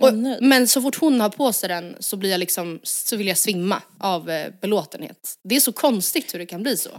Och, 0.00 0.14
nej. 0.14 0.38
men 0.40 0.68
så 0.68 0.82
fort 0.82 0.96
hon 0.96 1.20
har 1.20 1.28
på 1.28 1.52
sig 1.52 1.68
den 1.68 1.96
så 2.00 2.16
blir 2.16 2.30
jag 2.30 2.38
liksom, 2.38 2.80
så 2.82 3.16
vill 3.16 3.26
jag 3.28 3.38
svimma 3.38 3.82
av 4.00 4.30
eh, 4.30 4.52
belåtenhet. 4.60 5.34
Det 5.44 5.56
är 5.56 5.60
så 5.60 5.72
konstigt 5.72 6.34
hur 6.34 6.38
det 6.38 6.46
kan 6.46 6.62
bli 6.62 6.76
så. 6.76 6.90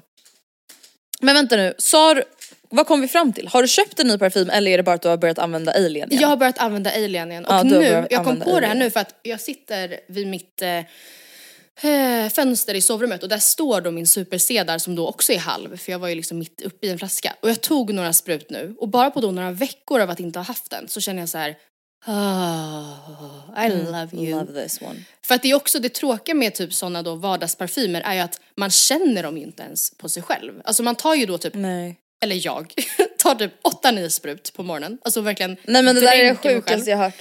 Men 1.25 1.35
vänta 1.35 1.55
nu, 1.55 1.73
Sar, 1.77 2.23
vad 2.69 2.87
kom 2.87 3.01
vi 3.01 3.07
fram 3.07 3.33
till? 3.33 3.47
Har 3.47 3.61
du 3.61 3.67
köpt 3.67 3.99
en 3.99 4.07
ny 4.07 4.17
parfym 4.17 4.49
eller 4.49 4.71
är 4.71 4.77
det 4.77 4.83
bara 4.83 4.95
att 4.95 5.01
du 5.01 5.07
har 5.07 5.17
börjat 5.17 5.39
använda 5.39 5.71
Alien 5.71 6.11
igen? 6.11 6.21
Jag 6.21 6.27
har 6.27 6.37
börjat 6.37 6.57
använda 6.57 6.91
Alien 6.91 7.31
igen 7.31 7.45
och 7.45 7.53
Ja, 7.53 7.63
nu, 7.63 8.07
jag 8.09 8.23
kom 8.23 8.39
på 8.39 8.45
det 8.45 8.51
här 8.51 8.71
Alien. 8.71 8.79
nu 8.79 8.91
för 8.91 8.99
att 8.99 9.19
jag 9.21 9.41
sitter 9.41 9.99
vid 10.07 10.27
mitt 10.27 10.61
eh, 10.61 10.77
eh, 11.91 12.29
fönster 12.29 12.73
i 12.73 12.81
sovrummet 12.81 13.23
och 13.23 13.29
där 13.29 13.37
står 13.37 13.81
då 13.81 13.91
min 13.91 14.07
supersedar 14.07 14.77
som 14.77 14.95
då 14.95 15.07
också 15.07 15.33
är 15.33 15.37
halv 15.37 15.77
för 15.77 15.91
jag 15.91 15.99
var 15.99 16.07
ju 16.07 16.15
liksom 16.15 16.39
mitt 16.39 16.61
uppe 16.61 16.87
i 16.87 16.89
en 16.89 16.97
flaska. 16.97 17.35
Och 17.39 17.49
jag 17.49 17.61
tog 17.61 17.93
några 17.93 18.13
sprut 18.13 18.49
nu 18.49 18.75
och 18.79 18.87
bara 18.89 19.11
på 19.11 19.21
då 19.21 19.31
några 19.31 19.51
veckor 19.51 20.01
av 20.01 20.09
att 20.09 20.19
inte 20.19 20.39
ha 20.39 20.43
haft 20.43 20.69
den 20.69 20.87
så 20.87 21.01
känner 21.01 21.21
jag 21.21 21.29
så 21.29 21.37
här. 21.37 21.55
Oh, 22.07 23.65
I 23.65 23.69
love 23.69 24.07
you. 24.13 24.25
Mm, 24.33 24.39
Love 24.47 24.63
this 24.63 24.81
one. 24.81 25.03
För 25.25 25.35
att 25.35 25.41
det 25.41 25.51
är 25.51 25.55
också 25.55 25.79
det 25.79 25.89
tråkiga 25.93 26.35
med 26.35 26.55
typ 26.55 26.73
sådana 26.73 27.03
då 27.03 27.15
vardagsparfymer 27.15 28.01
är 28.01 28.13
ju 28.13 28.19
att 28.19 28.39
man 28.57 28.71
känner 28.71 29.23
dem 29.23 29.37
ju 29.37 29.43
inte 29.43 29.63
ens 29.63 29.91
på 29.97 30.09
sig 30.09 30.23
själv. 30.23 30.61
Alltså 30.63 30.83
man 30.83 30.95
tar 30.95 31.15
ju 31.15 31.25
då 31.25 31.37
typ, 31.37 31.53
Nej. 31.55 31.95
eller 32.23 32.45
jag, 32.45 32.73
tar 33.17 33.35
typ 33.35 33.51
8-9 33.83 34.09
sprut 34.09 34.53
på 34.55 34.63
morgonen. 34.63 34.97
Alltså 35.01 35.21
verkligen 35.21 35.57
Nej 35.63 35.83
men 35.83 35.95
det 35.95 36.01
där 36.01 36.15
är 36.19 36.23
det 36.23 36.35
sjukaste 36.35 36.89
jag 36.89 36.97
hört. 36.97 37.13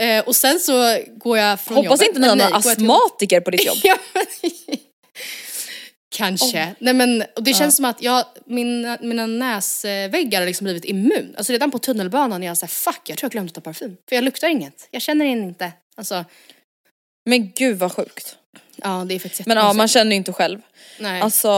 Eh, 0.00 0.24
och 0.24 0.36
sen 0.36 0.60
så 0.60 0.98
går 1.16 1.38
jag 1.38 1.60
från 1.60 1.76
Hoppas 1.76 1.90
jobbet. 1.90 2.06
inte 2.08 2.20
ni 2.20 2.28
har 2.28 2.36
några 2.36 2.60
till 2.60 2.70
astmatiker 2.70 3.40
på 3.40 3.50
ditt 3.50 3.66
jobb. 3.66 3.76
Ja, 3.82 3.96
men- 4.14 4.78
Kanske. 6.16 6.74
Nej 6.78 6.94
men 6.94 7.24
och 7.36 7.42
det 7.42 7.54
känns 7.54 7.76
som 7.76 7.84
att 7.84 8.02
jag, 8.02 8.24
mina, 8.46 8.98
mina 9.00 9.26
näsväggar 9.26 10.40
har 10.40 10.46
liksom 10.46 10.64
blivit 10.64 10.84
immun. 10.84 11.34
Alltså 11.36 11.52
redan 11.52 11.70
på 11.70 11.78
tunnelbanan 11.78 12.42
är 12.42 12.46
jag 12.46 12.56
såhär 12.58 12.68
fuck 12.70 13.00
jag 13.06 13.18
tror 13.18 13.26
jag 13.26 13.32
glömde 13.32 13.52
ta 13.52 13.60
parfym. 13.60 13.96
För 14.08 14.16
jag 14.16 14.24
luktar 14.24 14.48
inget. 14.48 14.88
Jag 14.90 15.02
känner 15.02 15.24
den 15.24 15.44
inte. 15.44 15.72
Alltså 15.96 16.24
Men 17.26 17.50
gud 17.52 17.78
vad 17.78 17.92
sjukt. 17.92 18.36
ja 18.76 19.04
det 19.08 19.14
är 19.14 19.18
faktiskt 19.18 19.46
Men 19.46 19.56
ja, 19.56 19.72
man 19.72 19.88
känner 19.88 20.10
ju 20.10 20.16
inte 20.16 20.32
själv. 20.32 20.60
Nej. 21.00 21.20
Alltså, 21.20 21.48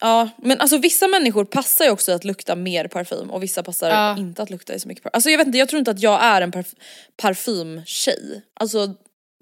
ja 0.00 0.28
men 0.36 0.60
alltså 0.60 0.78
vissa 0.78 1.08
människor 1.08 1.44
passar 1.44 1.84
ju 1.84 1.90
också 1.90 2.12
att 2.12 2.24
lukta 2.24 2.54
mer 2.56 2.88
parfym 2.88 3.30
och 3.30 3.42
vissa 3.42 3.62
passar 3.62 3.90
Ja. 3.90 4.18
inte 4.18 4.42
att 4.42 4.50
lukta 4.50 4.78
så 4.78 4.88
mycket 4.88 5.02
parfym. 5.04 5.16
Alltså 5.16 5.30
jag 5.30 5.38
vet 5.38 5.46
inte, 5.46 5.58
jag 5.58 5.68
tror 5.68 5.78
inte 5.78 5.90
att 5.90 6.00
jag 6.02 6.22
är 6.24 6.40
en 6.42 6.52
parf- 6.52 6.74
parfymtjej. 7.16 8.42
Alltså 8.60 8.94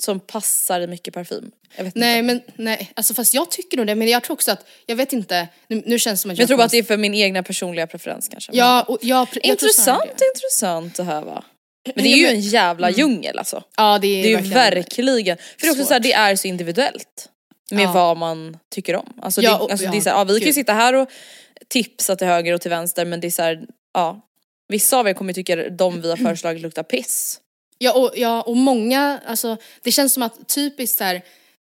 som 0.02 0.20
passar 0.20 0.80
i 0.80 0.86
mycket 0.86 1.14
parfym. 1.14 1.50
Jag 1.76 1.92
Nej 1.94 2.18
inte. 2.18 2.22
men 2.22 2.40
nej, 2.64 2.90
alltså 2.94 3.14
fast 3.14 3.34
jag 3.34 3.50
tycker 3.50 3.76
nog 3.76 3.86
det 3.86 3.94
men 3.94 4.08
jag 4.08 4.22
tror 4.22 4.34
också 4.34 4.50
att, 4.52 4.66
jag 4.86 4.96
vet 4.96 5.12
inte, 5.12 5.48
nu, 5.68 5.82
nu 5.86 5.98
känns 5.98 6.20
det 6.20 6.22
som 6.22 6.30
att 6.30 6.36
Men 6.36 6.40
jag 6.42 6.48
tror 6.48 6.56
bara 6.58 6.64
att 6.64 6.70
det 6.70 6.78
är 6.78 6.82
för 6.82 6.96
min 6.96 7.14
egna 7.14 7.42
personliga 7.42 7.86
preferens 7.86 8.28
kanske. 8.28 8.52
Ja, 8.54 8.82
och 8.82 8.98
jag, 9.00 9.18
jag 9.18 9.28
snarare 9.32 9.50
intressant, 9.52 10.02
det. 10.18 10.24
intressant 10.34 11.00
att 11.00 11.06
höra. 11.06 11.44
Men 11.94 12.04
det 12.04 12.12
är 12.12 12.16
ju 12.16 12.26
en 12.26 12.40
jävla 12.40 12.90
djungel 12.90 13.38
alltså. 13.38 13.62
Ja 13.76 13.98
det 13.98 14.06
är, 14.08 14.22
Det 14.22 14.28
är 14.28 14.30
ju 14.30 14.34
verkligen, 14.36 14.54
verkligen, 14.74 15.36
för 15.36 15.60
det 15.60 15.66
är 15.66 15.70
också 15.70 15.84
så 15.84 15.92
här, 15.92 16.00
det 16.00 16.12
är 16.12 16.36
så 16.36 16.48
individuellt. 16.48 17.28
Med 17.70 17.84
Ja. 17.84 17.92
vad 17.92 18.16
man 18.16 18.58
tycker 18.74 18.96
om. 18.96 19.12
Alltså, 19.22 19.42
Ja, 19.42 19.50
det, 19.50 19.56
och- 19.64 19.70
alltså 19.70 19.86
det 19.86 19.92
är 19.92 19.96
ja, 19.96 20.02
så 20.02 20.10
här, 20.10 20.16
ja, 20.16 20.24
vi 20.24 20.38
kan 20.38 20.46
ju 20.46 20.52
sitta 20.52 20.72
här 20.72 20.94
och 20.94 21.08
tipsa 21.68 22.16
till 22.16 22.26
höger 22.26 22.52
och 22.54 22.60
till 22.60 22.70
vänster 22.70 23.04
men 23.04 23.20
det 23.20 23.26
är 23.26 23.30
så 23.30 23.42
här, 23.42 23.64
ja. 23.94 24.22
Vissa 24.68 24.98
av 24.98 25.08
er 25.08 25.12
kommer 25.12 25.32
tycka 25.32 25.56
de 25.56 26.00
vi 26.00 26.08
har 26.10 26.16
föreslagit 26.26 26.62
luktar 26.62 26.82
piss. 26.82 27.40
Ja 27.78 27.92
och, 27.92 28.12
ja 28.16 28.42
och 28.42 28.56
många, 28.56 29.20
alltså 29.26 29.56
det 29.82 29.92
känns 29.92 30.14
som 30.14 30.22
att 30.22 30.48
typiskt 30.48 30.98
såhär 30.98 31.14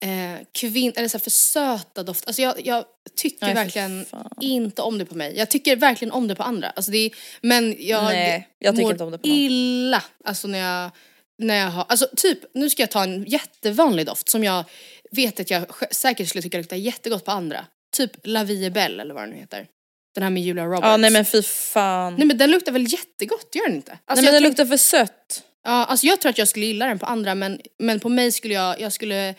eh, 0.04 0.46
kvinn, 0.52 0.94
eller 0.96 1.08
så 1.08 1.18
här 1.18 1.24
för 1.24 1.30
söta 1.30 2.04
doft, 2.04 2.28
alltså 2.28 2.42
jag, 2.42 2.56
jag 2.66 2.86
tycker 3.16 3.46
Nej, 3.46 3.56
verkligen 3.56 4.06
inte 4.42 4.82
om 4.82 4.98
det 4.98 5.06
på 5.06 5.16
mig. 5.16 5.38
Jag 5.38 5.50
tycker 5.50 5.76
verkligen 5.76 6.12
om 6.12 6.28
det 6.28 6.36
på 6.36 6.44
andra. 6.44 6.70
Alltså 6.70 6.92
det 6.92 6.98
är, 6.98 7.12
men 7.42 7.76
jag, 7.80 8.04
Nej, 8.04 8.48
jag 8.60 8.74
tycker 8.76 8.84
mår 8.84 8.92
inte 8.92 9.04
om 9.04 9.12
det 9.12 9.18
på 9.18 9.28
någon. 9.28 9.38
illa 9.38 10.04
alltså 10.24 10.48
när 10.48 10.60
jag, 10.60 10.92
när 11.38 11.56
jag 11.56 11.70
har, 11.70 11.86
alltså 11.90 12.08
typ 12.18 12.40
nu 12.54 12.70
ska 12.70 12.84
jag 12.84 12.92
ta 12.92 13.04
en 13.04 13.24
jättevanlig 13.24 14.06
doft 14.06 14.30
som 14.30 14.44
jag 14.44 14.64
vet 15.12 15.40
att 15.40 15.50
jag 15.50 15.66
säkert 15.92 16.30
skulle 16.30 16.42
tycka 16.42 16.58
luktar 16.58 16.76
jättegott 16.76 17.26
på 17.26 17.32
andra. 17.32 17.66
Typ 17.96 18.12
La 18.24 18.44
Vie 18.44 18.72
Belle 18.72 19.02
eller 19.02 19.14
vad 19.14 19.24
den 19.24 19.30
nu 19.30 19.36
heter. 19.36 19.68
Den 20.16 20.24
här 20.24 20.30
med 20.30 20.44
Julia 20.44 20.66
Roberts. 20.66 20.82
Ja 20.84 20.98
nej 20.98 21.12
men 21.12 21.26
fy 21.26 21.42
fan. 21.42 22.16
Nej 22.16 22.28
men 22.28 22.38
den 22.38 22.52
luktar 22.52 22.72
väl 22.72 22.94
jättegott, 22.94 23.56
gör 23.56 23.68
den 23.68 23.76
inte? 23.76 23.92
Alltså, 24.06 24.24
nej 24.24 24.34
men 24.34 24.42
tänk- 24.44 24.52
luktar 24.52 24.66
för 24.66 24.78
sött. 24.78 25.44
Ja, 25.64 25.86
alltså 25.86 26.06
jag 26.06 26.22
tror 26.22 26.30
att 26.30 26.38
jag 26.38 26.48
skulle 26.48 26.66
gilla 26.66 26.86
den 26.86 27.00
på 27.00 27.06
andra 27.06 27.36
men, 27.36 27.62
men 27.80 28.00
på 28.00 28.10
mig 28.10 28.32
skulle 28.32 28.54
jag, 28.54 28.80
jag 28.82 28.94
skulle, 28.94 29.36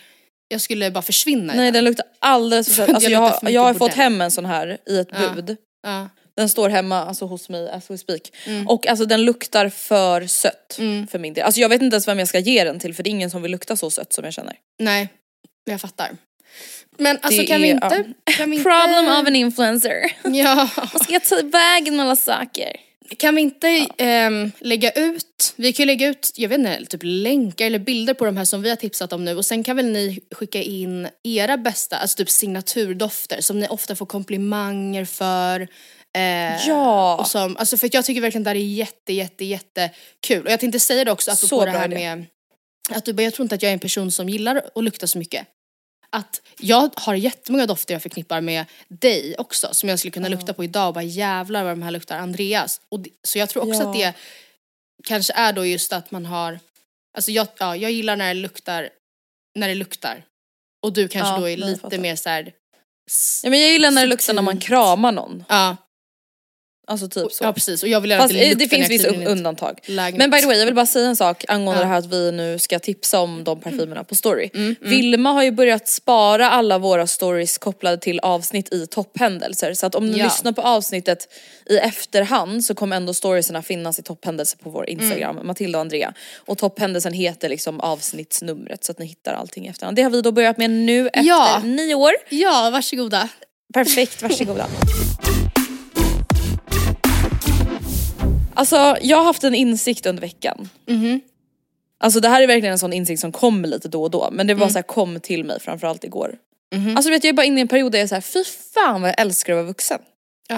jag 0.48 0.60
skulle 0.60 0.90
bara 0.90 1.02
försvinna 1.02 1.54
i 1.54 1.56
Nej 1.56 1.72
den 1.72 1.84
luktar 1.84 2.06
alldeles 2.18 2.68
för 2.68 2.74
sött. 2.74 2.88
Jag 2.88 2.94
Alltså 2.94 3.10
jag, 3.10 3.20
har, 3.20 3.50
jag 3.50 3.62
har 3.62 3.74
fått 3.74 3.94
hem 3.94 4.20
en 4.20 4.30
sån 4.30 4.44
här 4.46 4.78
i 4.86 4.98
ett 4.98 5.08
Ja. 5.12 5.32
bud. 5.34 5.56
Ja. 5.82 6.08
Den 6.36 6.48
står 6.48 6.68
hemma 6.68 7.04
alltså, 7.04 7.24
hos 7.26 7.48
mig 7.48 7.70
as 7.70 7.90
we 7.90 7.98
speak. 7.98 8.20
Mm. 8.46 8.68
Och 8.68 8.86
alltså 8.86 9.04
den 9.04 9.24
luktar 9.24 9.68
för 9.68 10.26
sött 10.26 10.78
för 11.10 11.18
min 11.18 11.34
del. 11.34 11.44
Alltså 11.44 11.60
jag 11.60 11.68
vet 11.68 11.82
inte 11.82 11.94
ens 11.94 12.08
vem 12.08 12.18
jag 12.18 12.28
ska 12.28 12.38
ge 12.38 12.64
den 12.64 12.78
till 12.78 12.94
för 12.94 13.02
det 13.02 13.08
är 13.08 13.12
ingen 13.12 13.30
som 13.30 13.42
vill 13.42 13.50
lukta 13.52 13.76
så 13.76 13.90
sött 13.90 14.12
som 14.12 14.24
jag 14.24 14.34
känner. 14.34 14.56
Nej, 14.78 15.08
jag 15.64 15.80
fattar. 15.80 16.10
Men 16.98 17.18
alltså 17.22 17.40
Det 17.40 17.46
kan 17.46 17.62
vi 17.62 17.70
är, 17.70 17.74
inte... 17.74 18.04
Kan 18.36 18.50
vi 18.50 18.56
inte 18.56 18.70
Problem 18.70 19.04
of 19.20 19.26
an 19.26 19.36
influencer. 19.36 20.12
Ja, 20.24 20.68
Ska 21.02 21.12
jag 21.12 21.24
ta 21.24 21.36
vägen 21.42 21.96
med 21.96 22.04
alla 22.04 22.16
saker? 22.16 22.76
Kan 23.18 23.34
vi 23.34 23.40
inte 23.40 23.86
ehm, 23.98 24.52
lägga 24.58 24.90
ut, 24.90 25.54
vi 25.56 25.72
kan 25.72 25.82
ju 25.82 25.86
lägga 25.86 26.08
ut, 26.08 26.32
jag 26.34 26.48
vet 26.48 26.58
inte, 26.58 26.84
typ 26.84 27.00
länkar 27.04 27.66
eller 27.66 27.78
bilder 27.78 28.14
på 28.14 28.24
de 28.24 28.36
här 28.36 28.44
som 28.44 28.62
vi 28.62 28.68
har 28.68 28.76
tipsat 28.76 29.12
om 29.12 29.24
nu 29.24 29.36
och 29.36 29.46
sen 29.46 29.64
kan 29.64 29.76
väl 29.76 29.86
ni 29.86 30.20
skicka 30.30 30.62
in 30.62 31.08
era 31.24 31.56
bästa, 31.56 31.96
alltså 31.96 32.16
typ 32.16 32.30
signaturdofter 32.30 33.40
som 33.40 33.60
ni 33.60 33.68
ofta 33.68 33.96
får 33.96 34.06
komplimanger 34.06 35.04
för. 35.04 35.60
Eh, 36.16 36.66
Ja. 36.68 37.16
Och 37.16 37.26
som, 37.26 37.56
alltså 37.56 37.76
för 37.76 37.90
jag 37.92 38.04
tycker 38.04 38.20
verkligen 38.20 38.44
det 38.44 38.50
här 38.50 38.56
är 38.56 38.60
jätte, 38.60 39.12
jätte, 39.12 39.44
jätte 39.44 39.90
kul. 40.26 40.46
Och 40.46 40.52
jag 40.52 40.60
tänkte 40.60 40.80
säga 40.80 41.04
det 41.04 41.12
också 41.12 41.30
apropå 41.30 41.46
Så 41.46 41.64
det 41.64 41.70
här 41.70 41.88
med 41.88 42.24
att 42.90 43.04
du 43.04 43.12
bara, 43.12 43.22
jag 43.22 43.34
tror 43.34 43.44
inte 43.44 43.54
att 43.54 43.62
jag 43.62 43.68
är 43.70 43.74
en 43.74 43.78
person 43.78 44.12
som 44.12 44.28
gillar 44.28 44.62
att 44.74 44.84
lukta 44.84 45.06
så 45.06 45.18
mycket. 45.18 45.46
Att 46.12 46.40
jag 46.58 46.90
har 46.96 47.14
jättemånga 47.14 47.66
dofter 47.66 47.94
jag 47.94 48.02
förknippar 48.02 48.40
med 48.40 48.64
dig 48.88 49.34
också 49.38 49.68
som 49.72 49.88
jag 49.88 49.98
skulle 49.98 50.12
kunna 50.12 50.28
lukta 50.28 50.52
på 50.54 50.64
idag 50.64 50.88
och 50.88 50.94
bara 50.94 51.04
jävlar 51.04 51.64
vad 51.64 51.72
de 51.72 51.82
här 51.82 51.90
luktar 51.90 52.18
Andreas. 52.18 52.80
Och 52.88 53.00
det, 53.00 53.10
så 53.22 53.38
jag 53.38 53.48
tror 53.48 53.62
också 53.68 53.82
Ja. 53.82 53.88
att 53.88 53.94
det 53.94 54.14
kanske 55.04 55.32
är 55.32 55.52
då 55.52 55.66
just 55.66 55.92
att 55.92 56.10
man 56.10 56.26
har, 56.26 56.60
alltså 57.16 57.30
jag, 57.30 57.46
ja, 57.58 57.76
jag 57.76 57.90
gillar 57.90 58.16
när 58.16 58.34
det 58.34 58.40
luktar, 58.40 58.88
när 59.54 59.68
det 59.68 59.74
luktar. 59.74 60.24
Och 60.82 60.92
du 60.92 61.08
kanske 61.08 61.32
Ja, 61.34 61.38
då 61.40 61.48
är 61.48 61.56
lite 61.56 61.98
mer 61.98 62.16
såhär, 62.16 62.52
Ja, 63.42 63.50
men 63.50 63.60
jag 63.60 63.70
gillar 63.70 63.90
när 63.90 64.00
det 64.02 64.06
luktar 64.08 64.34
när 64.34 64.42
man 64.42 64.60
kramar 64.60 65.12
någon. 65.12 65.44
ja, 65.48 65.76
Alltså 66.92 67.08
typ 67.08 67.32
så. 67.32 67.44
ja 67.44 67.52
precis 67.52 67.82
och 67.82 67.88
jag 67.88 68.00
vill 68.00 68.10
göra 68.10 68.20
Fast 68.22 68.34
att 68.34 68.58
det 68.58 68.68
finns 68.68 68.90
vissa 68.90 69.08
undantag. 69.08 69.78
lägenhet. 69.86 70.18
Men 70.18 70.30
by 70.30 70.38
the 70.40 70.46
way, 70.46 70.58
jag 70.58 70.64
vill 70.66 70.74
bara 70.74 70.86
säga 70.86 71.06
en 71.08 71.16
sak 71.16 71.44
angående 71.48 71.80
Ja. 71.80 71.84
det 71.84 71.90
här 71.92 71.98
att 71.98 72.06
vi 72.12 72.32
nu 72.32 72.58
ska 72.58 72.78
tipsa 72.78 73.20
om 73.20 73.44
de 73.44 73.60
parfymerna 73.60 74.04
på 74.04 74.14
story. 74.14 74.50
Mm, 74.54 74.76
Vilma 74.80 75.32
har 75.32 75.42
ju 75.42 75.50
börjat 75.50 75.88
spara 75.88 76.50
alla 76.50 76.78
våra 76.78 77.06
stories 77.06 77.58
kopplade 77.58 77.96
till 77.98 78.20
avsnitt 78.20 78.72
i 78.74 78.86
topphändelser. 78.86 79.74
Så 79.74 79.86
att 79.86 79.94
om 79.94 80.06
ni 80.06 80.18
Ja. 80.18 80.24
lyssnar 80.24 80.52
på 80.52 80.62
avsnittet 80.62 81.28
i 81.66 81.76
efterhand 81.76 82.64
så 82.64 82.74
kommer 82.74 82.96
ändå 82.96 83.14
storiesarna 83.14 83.62
finnas 83.62 83.98
i 83.98 84.02
topphändelser 84.02 84.58
på 84.58 84.70
vår 84.70 84.88
Instagram, 84.90 85.34
Mm. 85.36 85.46
Matilda 85.46 85.78
och 85.78 85.80
Andrea. 85.80 86.14
Och 86.36 86.58
topphändelsen 86.58 87.12
heter 87.12 87.48
liksom 87.48 87.80
avsnittsnumret 87.80 88.84
så 88.84 88.92
att 88.92 88.98
ni 88.98 89.06
hittar 89.06 89.32
allting 89.34 89.66
i 89.66 89.68
efterhand. 89.68 89.96
Det 89.96 90.02
har 90.02 90.10
vi 90.10 90.20
då 90.22 90.32
börjat 90.32 90.58
med 90.58 90.70
nu 90.70 91.08
efter 91.08 91.22
Ja. 91.28 91.60
nio 91.64 91.94
år. 91.94 92.12
Ja, 92.28 92.70
varsågoda. 92.72 93.28
Perfekt, 93.74 94.22
varsågoda. 94.22 94.66
Alltså 98.54 98.96
jag 99.02 99.16
har 99.16 99.24
haft 99.24 99.44
en 99.44 99.54
insikt 99.54 100.06
under 100.06 100.20
veckan. 100.20 100.68
Alltså 101.98 102.20
det 102.20 102.28
här 102.28 102.42
är 102.42 102.46
verkligen 102.46 102.72
en 102.72 102.78
sån 102.78 102.92
insikt 102.92 103.20
som 103.20 103.32
kommer 103.32 103.68
lite 103.68 103.88
då 103.88 104.02
och 104.02 104.10
då 104.10 104.28
men 104.32 104.46
det 104.46 104.54
var 104.54 104.68
så 104.68 104.74
här, 104.74 104.82
kom 104.82 105.20
till 105.20 105.44
mig 105.44 105.60
framförallt 105.60 106.04
igår. 106.04 106.38
Alltså 106.96 107.08
du 107.08 107.10
vet 107.10 107.24
jag 107.24 107.28
är 107.28 107.36
bara 107.36 107.46
inne 107.46 107.60
i 107.60 107.62
en 107.62 107.68
period 107.68 107.92
där 107.92 107.98
jag 107.98 108.04
är 108.04 108.08
så 108.08 108.14
här, 108.14 108.22
fy 108.22 108.44
fan 108.44 109.00
vad 109.02 109.10
jag 109.10 109.20
älskar 109.20 109.52
att 109.52 109.56
vara 109.56 109.66
vuxen. 109.66 110.00
Oh. 110.50 110.56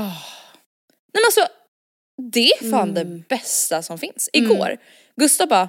Nej 1.13 1.21
men 1.21 1.23
alltså 1.27 1.47
det 2.33 2.53
är 2.53 2.71
fan 2.71 2.95
det 2.95 3.05
bästa 3.05 3.83
som 3.83 3.99
finns. 3.99 4.31
Igår, 4.33 4.77
Gustav 5.17 5.49
bara, 5.49 5.69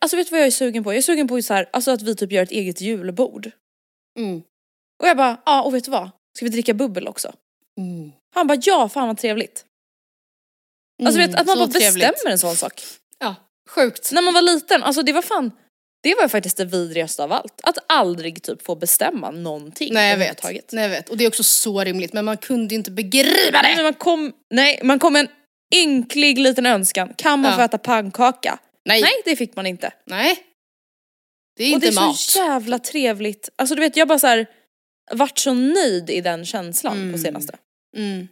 alltså 0.00 0.16
vet 0.16 0.26
du 0.26 0.30
vad 0.30 0.40
jag 0.40 0.46
är 0.46 0.50
sugen 0.50 0.84
på? 0.84 0.92
Jag 0.92 0.98
är 0.98 1.02
sugen 1.02 1.28
på 1.28 1.42
så 1.42 1.54
här, 1.54 1.68
alltså 1.72 1.90
att 1.90 2.02
vi 2.02 2.16
typ 2.16 2.32
gör 2.32 2.42
ett 2.42 2.50
eget 2.50 2.80
julbord. 2.80 3.50
Mm. 4.18 4.42
Och 5.02 5.08
jag 5.08 5.16
bara, 5.16 5.36
ja 5.46 5.62
och 5.62 5.74
vet 5.74 5.84
du 5.84 5.90
vad? 5.90 6.10
ska 6.38 6.44
vi 6.44 6.50
dricka 6.50 6.74
bubbel 6.74 7.08
också? 7.08 7.32
Mm. 7.78 8.12
Han 8.34 8.46
bara 8.46 8.58
ja, 8.62 8.88
fan 8.88 9.06
vad 9.06 9.18
trevligt. 9.18 9.64
Alltså 11.04 11.18
Mm, 11.20 11.30
vet, 11.30 11.40
att 11.40 11.46
man 11.46 11.56
så 11.56 11.66
bara 11.66 11.72
trevligt. 11.72 12.08
bestämmer 12.08 12.32
en 12.32 12.38
sån 12.38 12.56
sak. 12.56 12.82
Ja, 13.18 13.34
sjukt. 13.70 14.12
När 14.12 14.22
man 14.22 14.34
var 14.34 14.42
liten, 14.42 14.82
alltså 14.82 15.02
det 15.02 15.12
var 15.12 15.22
fan, 15.22 15.50
det 16.02 16.14
var 16.14 16.28
faktiskt 16.28 16.56
det 16.56 16.64
vidrigaste 16.64 17.24
av 17.24 17.32
allt. 17.32 17.60
Att 17.62 17.78
aldrig 17.88 18.42
typ 18.42 18.62
få 18.62 18.74
bestämma 18.76 19.30
någonting 19.30 19.92
Nej 19.94 20.10
jag 20.10 20.16
vet. 20.18 20.42
Nej 20.72 20.82
jag 20.82 20.88
vet. 20.90 21.08
Och 21.08 21.16
det 21.16 21.24
är 21.24 21.28
också 21.28 21.42
så 21.44 21.84
rimligt 21.84 22.12
men 22.12 22.24
man 22.24 22.36
kunde 22.36 22.74
inte 22.74 22.90
begripa 22.90 23.62
Nej, 23.62 23.70
det. 23.70 23.76
men 23.76 23.84
man 23.84 23.94
kom, 23.94 24.32
nej, 24.54 24.80
man 24.84 24.98
kom 24.98 25.12
med 25.12 25.20
en 25.20 25.28
ynklig 25.74 26.38
liten 26.38 26.66
önskan. 26.66 27.14
Kan 27.16 27.40
man 27.40 27.50
Ja. 27.50 27.56
få 27.56 27.62
äta 27.62 27.78
pannkaka? 27.78 28.58
Nej. 28.84 29.02
Nej, 29.02 29.12
det 29.24 29.36
fick 29.36 29.56
man 29.56 29.66
inte. 29.66 29.92
Nej. 30.06 30.38
Det 31.56 31.64
är 31.64 31.68
och 31.70 31.74
inte 31.74 31.86
det 31.90 31.92
är 31.96 32.06
mat. 32.06 32.16
så 32.16 32.38
jävla 32.38 32.78
trevligt. 32.78 33.48
Alltså 33.56 33.74
du 33.74 33.80
vet, 33.80 33.96
jag 33.96 34.08
bara 34.08 34.18
så 34.18 34.26
här 34.26 34.46
vart 35.12 35.38
så 35.38 35.54
nöjd 35.54 36.10
i 36.10 36.20
den 36.20 36.44
känslan 36.44 37.12
på 37.12 37.18
senaste. 37.18 37.56
Mm. 37.96 38.28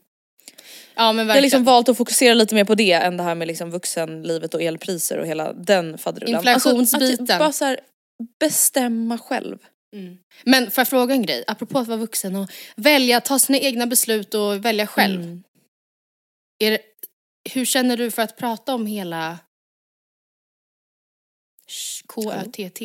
Ja 0.97 1.13
men 1.13 1.27
Jag 1.27 1.35
har 1.35 1.41
liksom 1.41 1.65
valt 1.65 1.89
att 1.89 1.97
fokusera 1.97 2.35
lite 2.35 2.55
mer 2.55 2.65
på 2.65 2.75
det 2.75 2.93
än 2.93 3.17
det 3.17 3.23
här 3.23 3.35
med 3.35 3.49
liksom 3.49 3.71
vuxenlivet 3.71 4.55
och 4.55 4.63
elpriser 4.63 5.19
och 5.19 5.27
hela 5.27 5.53
den 5.53 5.99
faderullan. 5.99 6.35
Inflationsbiten. 6.35 7.21
Alltså, 7.21 7.33
att 7.33 7.39
bara 7.39 7.53
så 7.53 7.65
här, 7.65 7.81
bestämma 8.41 9.19
själv. 9.19 9.59
Men 10.45 10.71
får 10.71 10.81
jag 10.81 10.89
fråga 10.89 11.15
en 11.15 11.23
grej? 11.23 11.45
Apropå 11.47 11.79
att 11.79 11.89
vara 11.89 11.99
vuxen 11.99 12.37
och 12.37 12.51
välja, 12.77 13.21
ta 13.21 13.39
sina 13.39 13.59
egna 13.59 13.87
beslut 13.87 14.35
och 14.35 14.65
välja 14.65 14.87
själv. 14.87 15.23
Mm. 15.23 15.43
Är 16.59 16.71
det, 16.71 16.81
hur 17.51 17.65
känner 17.65 17.97
du 17.97 18.11
för 18.11 18.23
att 18.23 18.37
prata 18.37 18.75
om 18.75 18.87
hela 18.87 19.39
KÖTT? 22.15 22.81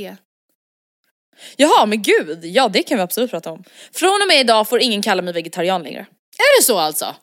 Jaha 1.55 1.85
men 1.85 2.01
gud, 2.01 2.45
ja 2.45 2.67
det 2.67 2.83
kan 2.83 2.97
vi 2.97 3.01
absolut 3.01 3.31
prata 3.31 3.51
om. 3.51 3.63
Från 3.91 4.21
och 4.21 4.27
med 4.27 4.39
idag 4.39 4.69
får 4.69 4.81
ingen 4.81 5.01
kalla 5.01 5.21
mig 5.21 5.33
vegetarian 5.33 5.83
längre. 5.83 5.99
Är 6.37 6.59
det 6.59 6.65
så 6.65 6.77
alltså? 6.77 7.15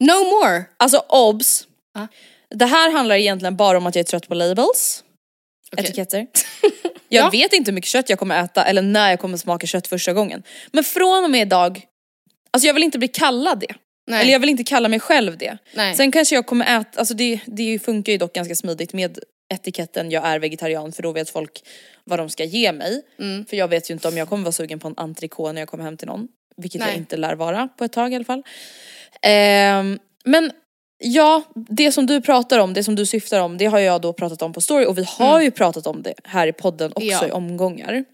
No 0.00 0.24
more? 0.24 0.64
Alltså 0.76 0.98
obs! 1.08 1.66
Ja. 1.94 2.06
Det 2.54 2.66
här 2.66 2.90
handlar 2.90 3.14
egentligen 3.16 3.56
bara 3.56 3.78
om 3.78 3.86
att 3.86 3.94
jag 3.94 4.00
är 4.00 4.04
trött 4.04 4.28
på 4.28 4.34
labels, 4.34 5.04
Okej. 5.72 5.84
etiketter. 5.84 6.26
Jag 7.12 7.24
Ja. 7.26 7.30
vet 7.30 7.52
inte 7.52 7.70
hur 7.70 7.74
mycket 7.74 7.90
kött 7.90 8.10
jag 8.10 8.18
kommer 8.18 8.44
äta 8.44 8.64
eller 8.64 8.82
när 8.82 9.10
jag 9.10 9.20
kommer 9.20 9.36
smaka 9.36 9.66
kött 9.66 9.86
första 9.86 10.12
gången. 10.12 10.42
Men 10.72 10.84
från 10.84 11.24
och 11.24 11.30
med 11.30 11.40
idag, 11.42 11.82
alltså 12.50 12.66
jag 12.66 12.74
vill 12.74 12.82
inte 12.82 12.98
bli 12.98 13.08
kallad 13.08 13.60
det. 13.60 13.74
Nej. 14.06 14.20
Eller 14.22 14.32
jag 14.32 14.40
vill 14.40 14.48
inte 14.48 14.64
kalla 14.64 14.88
mig 14.88 15.00
själv 15.00 15.38
det. 15.38 15.58
Nej. 15.74 15.94
Sen 15.96 16.12
kanske 16.12 16.34
jag 16.34 16.46
kommer 16.46 16.80
äta, 16.80 16.98
alltså 16.98 17.14
det, 17.14 17.40
det 17.46 17.78
funkar 17.78 18.12
ju 18.12 18.18
dock 18.18 18.32
ganska 18.32 18.54
smidigt 18.54 18.92
med 18.92 19.18
etiketten 19.54 20.10
jag 20.10 20.26
är 20.26 20.38
vegetarian 20.38 20.92
för 20.92 21.02
då 21.02 21.12
vet 21.12 21.30
folk 21.30 21.62
vad 22.04 22.18
de 22.18 22.28
ska 22.30 22.44
ge 22.44 22.72
mig. 22.72 23.02
Mm. 23.18 23.44
För 23.46 23.56
jag 23.56 23.68
vet 23.68 23.90
ju 23.90 23.94
inte 23.94 24.08
om 24.08 24.16
jag 24.16 24.28
kommer 24.28 24.44
vara 24.44 24.52
sugen 24.52 24.78
på 24.78 24.88
en 24.88 24.94
entrecote 24.96 25.52
när 25.52 25.60
jag 25.60 25.68
kommer 25.68 25.84
hem 25.84 25.96
till 25.96 26.08
någon. 26.08 26.28
Vilket 26.60 26.80
jag 26.80 26.88
Nej. 26.88 26.96
inte 26.96 27.16
lär 27.16 27.34
vara 27.34 27.68
på 27.68 27.84
ett 27.84 27.92
tag 27.92 28.12
i 28.12 28.16
alla 28.16 28.24
fall. 28.24 28.42
Ehm, 29.22 29.98
men 30.24 30.52
ja, 30.98 31.42
det 31.54 31.92
som 31.92 32.06
du 32.06 32.20
pratar 32.20 32.58
om, 32.58 32.74
det 32.74 32.84
som 32.84 32.94
du 32.96 33.06
syftar 33.06 33.40
om, 33.40 33.58
det 33.58 33.66
har 33.66 33.78
jag 33.78 34.00
då 34.00 34.12
pratat 34.12 34.42
om 34.42 34.52
på 34.52 34.60
story 34.60 34.84
och 34.86 34.98
vi 34.98 35.04
har 35.08 35.40
ju 35.40 35.50
pratat 35.50 35.86
om 35.86 36.02
det 36.02 36.14
här 36.24 36.46
i 36.46 36.52
podden 36.52 36.92
också 36.92 37.02
Mm. 37.02 37.18
Ja. 37.22 37.28
i 37.28 37.30
omgångar. 37.30 38.04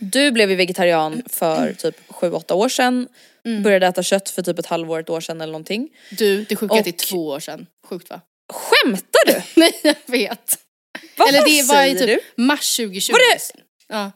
Du 0.00 0.30
blev 0.30 0.50
ju 0.50 0.56
vegetarian 0.56 1.22
för 1.26 1.72
typ 1.72 1.96
7-8 2.08 2.52
år 2.52 2.68
sedan. 2.68 3.08
Mm. 3.44 3.62
Började 3.62 3.86
äta 3.86 4.02
kött 4.02 4.28
för 4.30 4.42
typ 4.42 4.58
ett 4.58 4.66
halvår, 4.66 5.00
ett 5.00 5.10
år 5.10 5.20
sedan 5.20 5.40
eller 5.40 5.52
någonting. 5.52 5.88
Du, 6.18 6.44
det 6.44 6.56
sjuka 6.56 6.74
är 6.74 6.78
att 6.78 6.84
det 6.84 6.90
är 7.02 7.06
två 7.06 7.26
år 7.28 7.40
sedan. 7.40 7.66
Sjukt 7.86 8.10
va? 8.10 8.20
Skämtar 8.52 9.26
du? 9.26 9.42
Nej 9.60 9.72
jag 9.82 9.94
vet. 10.06 10.58
Vad 11.16 11.28
Eller 11.28 11.44
det 11.44 11.62
var 11.68 11.84
i 11.84 11.94
typ 11.98 12.06
du? 12.36 12.42
mars 12.42 12.76
2020. 12.76 13.12
Var 13.12 13.18
det- 13.18 13.62
Ja. 13.88 14.10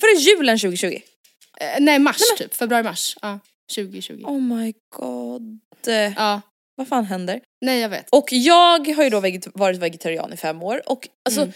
Var 0.00 0.14
det 0.14 0.20
julen 0.20 0.58
2020? 0.58 0.98
Eh, 1.60 1.80
Nej 1.80 1.98
mars 1.98 2.20
typ, 2.38 2.54
februari-mars. 2.54 3.16
Ja, 3.22 3.38
2020. 3.74 4.22
Oh 4.24 4.40
my 4.40 4.74
god. 4.96 5.58
Ja, 6.16 6.40
Vad 6.76 6.88
fan 6.88 7.04
händer? 7.04 7.40
nej 7.60 7.80
jag 7.80 7.88
vet. 7.88 8.08
Och 8.12 8.28
jag 8.32 8.88
har 8.96 9.04
ju 9.04 9.10
då 9.10 9.20
veget- 9.20 9.46
varit 9.54 9.78
vegetarian 9.78 10.32
i 10.32 10.36
fem 10.36 10.62
år 10.62 10.82
och 10.86 11.08
alltså 11.28 11.40
Mm. 11.40 11.52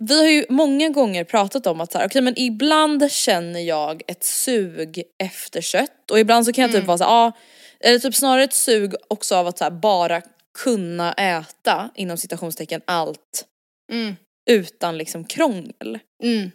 vi 0.00 0.18
har 0.20 0.28
ju 0.30 0.46
många 0.48 0.88
gånger 0.88 1.24
pratat 1.24 1.66
om 1.66 1.80
att 1.80 1.92
så 1.92 1.98
här, 1.98 2.06
okej 2.06 2.22
men 2.22 2.34
ibland 2.38 3.12
känner 3.12 3.60
jag 3.60 4.02
ett 4.06 4.24
sug 4.24 5.02
efter 5.22 5.60
kött 5.60 6.10
och 6.10 6.18
ibland 6.18 6.46
så 6.46 6.52
kan 6.52 6.62
jag 6.62 6.68
Mm. 6.70 6.80
typ 6.80 6.86
vara 6.88 6.98
så 6.98 7.04
här, 7.04 7.10
ja, 7.10 7.32
eller 7.80 7.98
typ 7.98 8.14
snarare 8.14 8.44
ett 8.44 8.54
sug 8.54 8.94
också 9.08 9.34
av 9.36 9.46
att 9.46 9.58
så 9.58 9.64
här, 9.64 9.70
bara 9.70 10.22
kunna 10.58 11.12
äta 11.12 11.90
inom 11.94 12.16
citationstecken 12.16 12.80
allt 12.84 13.44
Mm. 13.92 14.16
utan 14.50 14.98
liksom 14.98 15.24
krångel. 15.24 15.98
Mm. 16.24 16.50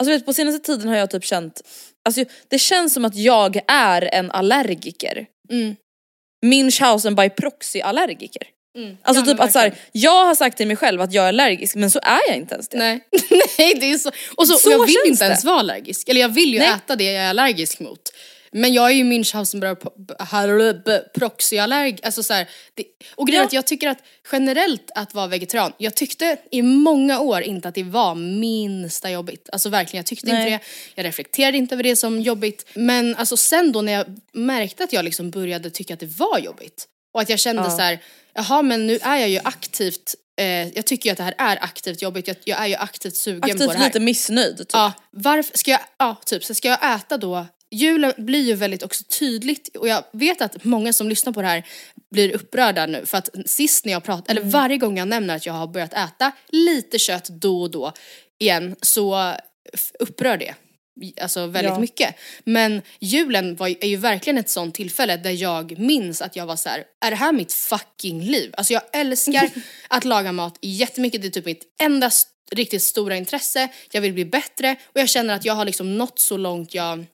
Alltså 0.00 0.12
vet, 0.12 0.26
på 0.26 0.32
senaste 0.32 0.66
tiden 0.66 0.88
har 0.88 0.96
jag 0.96 1.10
typ 1.10 1.24
känt, 1.24 1.60
alltså 2.04 2.24
det 2.48 2.58
känns 2.58 2.94
som 2.94 3.04
att 3.04 3.16
jag 3.16 3.60
är 3.68 4.14
en 4.14 4.30
allergiker. 4.30 5.26
Mm. 5.50 5.76
Munchausen 6.46 7.14
by 7.14 7.30
proxy 7.30 7.80
allergiker. 7.80 8.42
Mm. 8.78 8.96
Alltså 9.02 9.22
Ja, 9.22 9.26
typ 9.26 9.40
att 9.40 9.52
så 9.52 9.58
här, 9.58 9.74
jag 9.92 10.24
har 10.24 10.34
sagt 10.34 10.56
till 10.56 10.66
mig 10.66 10.76
själv 10.76 11.00
att 11.00 11.12
jag 11.12 11.24
är 11.24 11.28
allergisk 11.28 11.74
men 11.74 11.90
så 11.90 11.98
är 12.02 12.20
jag 12.28 12.36
inte 12.36 12.54
ens 12.54 12.68
det. 12.68 12.78
Nej. 12.78 13.00
nej, 13.58 13.74
det 13.80 13.90
är 13.92 13.98
så. 13.98 14.10
Och 14.36 14.48
så, 14.48 14.54
Så 14.54 14.70
jag 14.70 14.86
vill 14.86 14.96
inte 15.06 15.24
ens 15.24 15.42
det. 15.42 15.46
vara 15.46 15.58
allergisk. 15.58 16.08
Eller 16.08 16.20
jag 16.20 16.28
vill 16.28 16.52
ju 16.52 16.58
Nej. 16.58 16.68
äta 16.68 16.96
det 16.96 17.04
jag 17.04 17.24
är 17.24 17.28
allergisk 17.28 17.80
mot. 17.80 18.00
Men 18.56 18.72
jag 18.74 18.90
är 18.90 18.94
ju 18.94 19.04
Münchhausen 19.04 19.60
proxy-allerg. 21.14 21.98
Alltså 22.02 22.22
så 22.22 22.34
här, 22.34 22.48
det, 22.74 22.84
och 23.14 23.26
grejen 23.26 23.42
Ja. 23.42 23.46
att 23.46 23.52
jag 23.52 23.66
tycker 23.66 23.88
att 23.88 23.98
generellt 24.32 24.90
att 24.94 25.14
vara 25.14 25.26
vegetarian, 25.26 25.72
jag 25.78 25.94
tyckte 25.94 26.36
i 26.50 26.62
många 26.62 27.20
år 27.20 27.40
inte 27.42 27.68
att 27.68 27.74
det 27.74 27.82
var 27.82 28.14
minsta 28.14 29.10
jobbigt. 29.10 29.48
Alltså 29.52 29.68
verkligen, 29.68 29.98
jag 29.98 30.06
tyckte 30.06 30.26
Nej. 30.32 30.36
inte 30.42 30.50
det. 30.50 30.60
Jag 30.94 31.04
reflekterade 31.06 31.58
inte 31.58 31.74
över 31.74 31.82
det 31.82 31.96
som 31.96 32.20
jobbigt. 32.20 32.66
Men 32.74 33.16
alltså 33.16 33.36
sen 33.36 33.72
då 33.72 33.82
när 33.82 33.92
jag 33.92 34.06
märkte 34.32 34.84
att 34.84 34.92
jag 34.92 35.04
liksom 35.04 35.30
började 35.30 35.70
tycka 35.70 35.94
att 35.94 36.00
det 36.00 36.06
var 36.18 36.38
jobbigt 36.38 36.86
och 37.14 37.20
att 37.20 37.28
jag 37.28 37.38
kände 37.38 37.62
Ja. 37.62 37.70
så 37.70 37.82
här, 37.82 37.98
jaha 38.34 38.62
men 38.62 38.86
nu 38.86 38.98
är 39.02 39.16
jag 39.16 39.28
ju 39.28 39.40
aktivt, 39.44 40.14
eh, 40.40 40.68
jag 40.68 40.86
tycker 40.86 41.08
ju 41.08 41.12
att 41.12 41.16
det 41.18 41.24
här 41.24 41.34
är 41.38 41.64
aktivt 41.64 42.02
jobbigt, 42.02 42.28
jag, 42.28 42.36
jag 42.44 42.58
är 42.62 42.66
ju 42.66 42.74
aktivt 42.74 43.16
sugen 43.16 43.40
på 43.40 43.46
Aktivt 43.46 43.72
det 43.72 43.78
här. 43.78 43.86
lite 43.86 44.00
missnöjd 44.00 44.58
typ. 44.58 44.68
Ja, 44.72 44.92
varför 45.10 45.58
ska 45.58 45.70
jag, 45.70 45.80
ja 45.98 46.16
typ, 46.26 46.44
så 46.44 46.54
ska 46.54 46.68
jag 46.68 46.94
äta 46.96 47.16
då, 47.16 47.46
julen 47.70 48.12
blir 48.18 48.42
ju 48.42 48.54
väldigt 48.54 48.82
också 48.82 49.04
tydligt 49.18 49.76
och 49.76 49.88
jag 49.88 50.04
vet 50.12 50.40
att 50.42 50.64
många 50.64 50.92
som 50.92 51.08
lyssnar 51.08 51.32
på 51.32 51.42
det 51.42 51.48
här 51.48 51.66
blir 52.10 52.32
upprörda 52.34 52.86
nu 52.86 53.06
för 53.06 53.18
att 53.18 53.30
sist 53.46 53.84
när 53.84 53.92
jag 53.92 54.04
pratar, 54.04 54.32
Mm. 54.34 54.42
eller 54.42 54.52
varje 54.52 54.76
gång 54.78 54.98
jag 54.98 55.08
nämner 55.08 55.36
att 55.36 55.46
jag 55.46 55.52
har 55.52 55.66
börjat 55.66 55.92
äta 55.94 56.32
lite 56.48 56.98
kött 56.98 57.28
då 57.28 57.62
och 57.62 57.70
då 57.70 57.92
igen 58.40 58.76
så 58.82 59.34
upprör 59.98 60.36
det. 60.36 60.54
Alltså 61.20 61.46
väldigt 61.46 61.72
Ja. 61.72 61.78
mycket. 61.78 62.14
Men 62.44 62.82
julen 63.00 63.56
var, 63.56 63.68
är 63.68 63.86
ju 63.88 63.96
verkligen 63.96 64.38
ett 64.38 64.50
sånt 64.50 64.74
tillfälle 64.74 65.16
där 65.16 65.30
jag 65.30 65.78
minns 65.78 66.22
att 66.22 66.36
jag 66.36 66.46
var 66.46 66.56
så 66.56 66.68
här: 66.68 66.84
är 67.04 67.10
det 67.10 67.16
här 67.16 67.32
mitt 67.32 67.52
fucking 67.52 68.22
liv? 68.22 68.54
Alltså 68.56 68.72
jag 68.72 68.82
älskar 68.92 69.50
att 69.88 70.04
laga 70.04 70.32
mat 70.32 70.58
jättemycket, 70.62 71.22
det 71.22 71.28
är 71.28 71.30
typ 71.30 71.44
mitt 71.46 71.64
enda 71.82 72.10
riktigt 72.52 72.82
stora 72.82 73.16
intresse. 73.16 73.68
Jag 73.92 74.00
vill 74.00 74.12
bli 74.12 74.24
bättre 74.24 74.76
och 74.84 75.00
jag 75.00 75.08
känner 75.08 75.34
att 75.34 75.44
jag 75.44 75.54
har 75.54 75.64
liksom 75.64 75.98
nått 75.98 76.18
så 76.18 76.36
långt 76.36 76.74
jag 76.74 77.04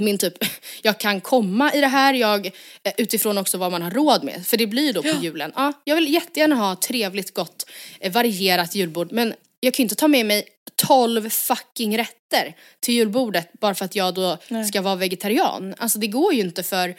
min 0.00 0.18
typ, 0.18 0.34
jag 0.82 1.00
kan 1.00 1.20
komma 1.20 1.72
i 1.74 1.80
det 1.80 1.86
här, 1.86 2.14
jag, 2.14 2.46
eh, 2.46 2.92
utifrån 2.96 3.38
också 3.38 3.58
vad 3.58 3.72
man 3.72 3.82
har 3.82 3.90
råd 3.90 4.24
med. 4.24 4.46
För 4.46 4.56
det 4.56 4.66
blir 4.66 4.92
då 4.92 5.02
på 5.02 5.16
julen. 5.22 5.52
Ja, 5.54 5.72
jag 5.84 5.94
vill 5.94 6.12
jättegärna 6.12 6.54
ha 6.54 6.76
trevligt, 6.76 7.34
gott, 7.34 7.70
eh, 8.00 8.12
varierat 8.12 8.74
julbord 8.74 9.12
men 9.12 9.34
jag 9.60 9.74
kan 9.74 9.82
ju 9.82 9.84
inte 9.84 9.94
ta 9.94 10.08
med 10.08 10.26
mig 10.26 10.44
12 10.76 11.30
fucking 11.30 11.98
rätter 11.98 12.54
till 12.80 12.94
julbordet 12.94 13.52
bara 13.60 13.74
för 13.74 13.84
att 13.84 13.96
jag 13.96 14.14
då 14.14 14.38
ska 14.68 14.82
vara 14.82 14.96
vegetarian. 14.96 15.74
Alltså 15.78 15.98
det 15.98 16.06
går 16.06 16.34
ju 16.34 16.40
inte 16.40 16.62
för 16.62 16.94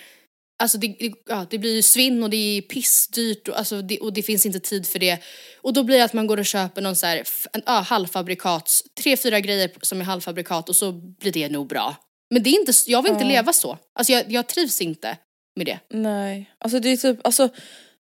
Alltså 0.62 0.78
det, 0.78 0.96
det, 1.00 1.14
ja, 1.30 1.46
det 1.50 1.58
blir 1.58 1.76
ju 1.76 1.82
svinn 1.82 2.24
och 2.24 2.30
det 2.30 2.58
är 2.58 2.62
pissdyrt 2.62 3.48
och, 3.48 3.58
alltså 3.58 3.82
det, 3.82 4.00
och 4.00 4.14
det 4.14 4.24
finns 4.24 4.46
inte 4.46 4.60
tid 4.60 4.88
för 4.88 5.00
det. 5.00 5.24
Och 5.62 5.74
då 5.74 5.84
blir 5.84 5.98
det 5.98 6.04
att 6.04 6.14
man 6.14 6.28
går 6.28 6.40
och 6.40 6.46
köper 6.46 6.82
någon 6.82 6.96
så 6.96 7.06
här, 7.06 7.24
en, 7.54 7.62
ja, 7.66 7.72
halvfabrikats, 7.72 8.84
tre, 9.04 9.18
fyra 9.18 9.40
grejer 9.40 9.72
som 9.82 10.02
är 10.02 10.06
halvfabrikat 10.06 10.70
och 10.70 10.76
så 10.76 10.92
blir 10.92 11.32
det 11.32 11.50
nog 11.50 11.68
bra. 11.68 11.96
Men 12.30 12.44
det 12.44 12.50
är 12.50 12.60
inte, 12.60 12.72
jag 12.88 13.02
vill 13.02 13.12
inte 13.12 13.24
leva 13.26 13.54
så. 13.54 13.78
Alltså 13.94 14.14
jag, 14.14 14.32
jag 14.32 14.48
trivs 14.48 14.82
inte 14.82 15.18
med 15.56 15.66
det. 15.66 15.80
Nej, 15.90 16.56
alltså 16.58 16.80
det 16.80 16.90
är 16.90 16.98
typ, 16.98 17.20
alltså 17.26 17.50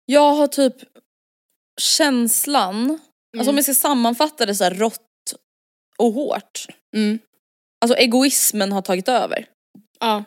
jag 0.05 0.33
har 0.33 0.47
typ 0.47 0.75
känslan, 1.81 2.99
alltså 3.37 3.49
om 3.49 3.55
jag 3.55 3.65
ska 3.65 3.73
sammanfatta 3.73 4.45
det 4.45 4.55
så 4.55 4.63
här 4.63 4.73
rått 4.73 5.33
och 5.97 6.13
hårt. 6.13 6.65
Mm. 6.95 7.19
Alltså 7.81 7.97
egoismen 7.97 8.71
har 8.71 8.81
tagit 8.81 9.07
över. 9.07 9.45
Ja. 9.99 10.23